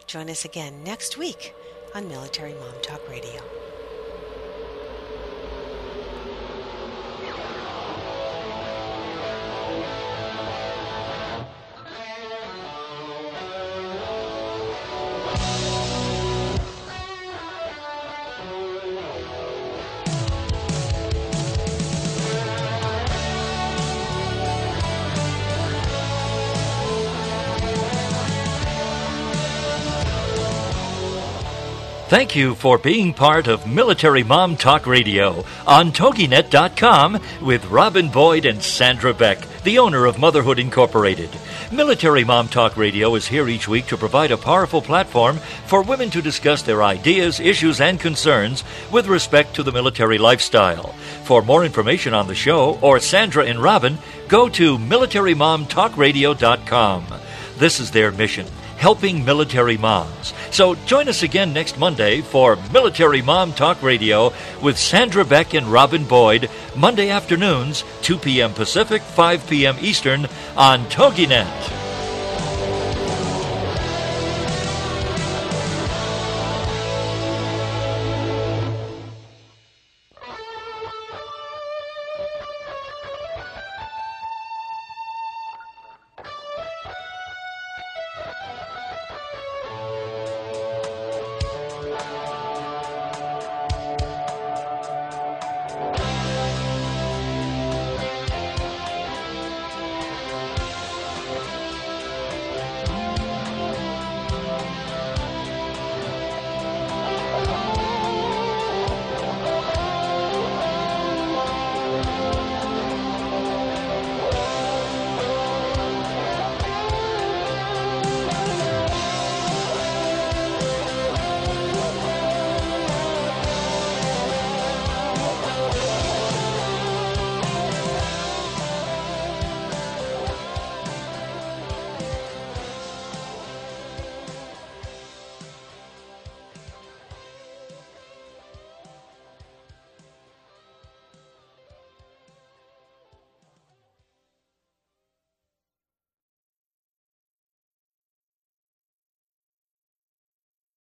Join 0.08 0.28
us 0.28 0.44
again 0.44 0.84
next 0.84 1.20
week 1.20 1.54
on 1.94 2.08
Military 2.08 2.56
Mom 2.56 2.74
Talk 2.82 3.08
Radio. 3.08 3.44
Thank 32.08 32.36
you 32.36 32.54
for 32.54 32.78
being 32.78 33.16
part 33.16 33.48
of 33.48 33.66
Military 33.66 34.22
Mom 34.22 34.58
Talk 34.58 34.86
Radio 34.86 35.44
on 35.66 35.92
TogiNet.com 35.92 37.20
with 37.42 37.66
Robin 37.66 38.10
Boyd 38.10 38.46
and 38.46 38.62
Sandra 38.62 39.12
Beck, 39.12 39.40
the 39.64 39.80
owner 39.80 40.06
of 40.06 40.20
Motherhood 40.20 40.60
Incorporated. 40.60 41.32
Military 41.72 42.24
Mom 42.24 42.48
Talk 42.48 42.78
Radio 42.78 43.16
is 43.16 43.28
here 43.28 43.50
each 43.50 43.68
week 43.68 43.88
to 43.88 43.98
provide 43.98 44.30
a 44.30 44.38
powerful 44.38 44.84
platform 44.84 45.38
for 45.66 45.82
women 45.82 46.12
to 46.12 46.22
discuss 46.22 46.62
their 46.62 46.84
ideas, 46.84 47.40
issues, 47.40 47.82
and 47.82 48.00
concerns 48.00 48.64
with 48.92 49.08
respect 49.08 49.56
to 49.56 49.64
the 49.64 49.72
military 49.72 50.20
lifestyle. 50.20 50.90
For 51.24 51.42
more 51.42 51.66
information 51.66 52.14
on 52.14 52.28
the 52.28 52.36
show 52.36 52.78
or 52.84 53.00
Sandra 53.00 53.46
and 53.46 53.60
Robin, 53.60 53.98
go 54.28 54.48
to 54.50 54.78
MilitaryMomTalkRadio.com. 54.78 57.06
This 57.58 57.80
is 57.80 57.90
their 57.90 58.12
mission 58.12 58.46
helping 58.86 59.26
military 59.26 59.78
moms. 59.78 60.32
So 60.52 60.76
join 60.86 61.10
us 61.10 61.24
again 61.24 61.54
next 61.54 61.80
Monday 61.80 62.22
for 62.22 62.56
Military 62.72 63.20
Mom 63.24 63.52
Talk 63.52 63.82
Radio 63.82 64.32
with 64.62 64.78
Sandra 64.78 65.26
Beck 65.26 65.56
and 65.56 65.66
Robin 65.66 66.04
Boyd, 66.06 66.52
Monday 66.76 67.10
afternoons, 67.10 67.84
2 68.04 68.20
p.m. 68.20 68.54
Pacific, 68.54 69.02
5 69.02 69.50
p.m. 69.50 69.76
Eastern 69.82 70.28
on 70.56 70.86
TogiNet. 70.86 71.85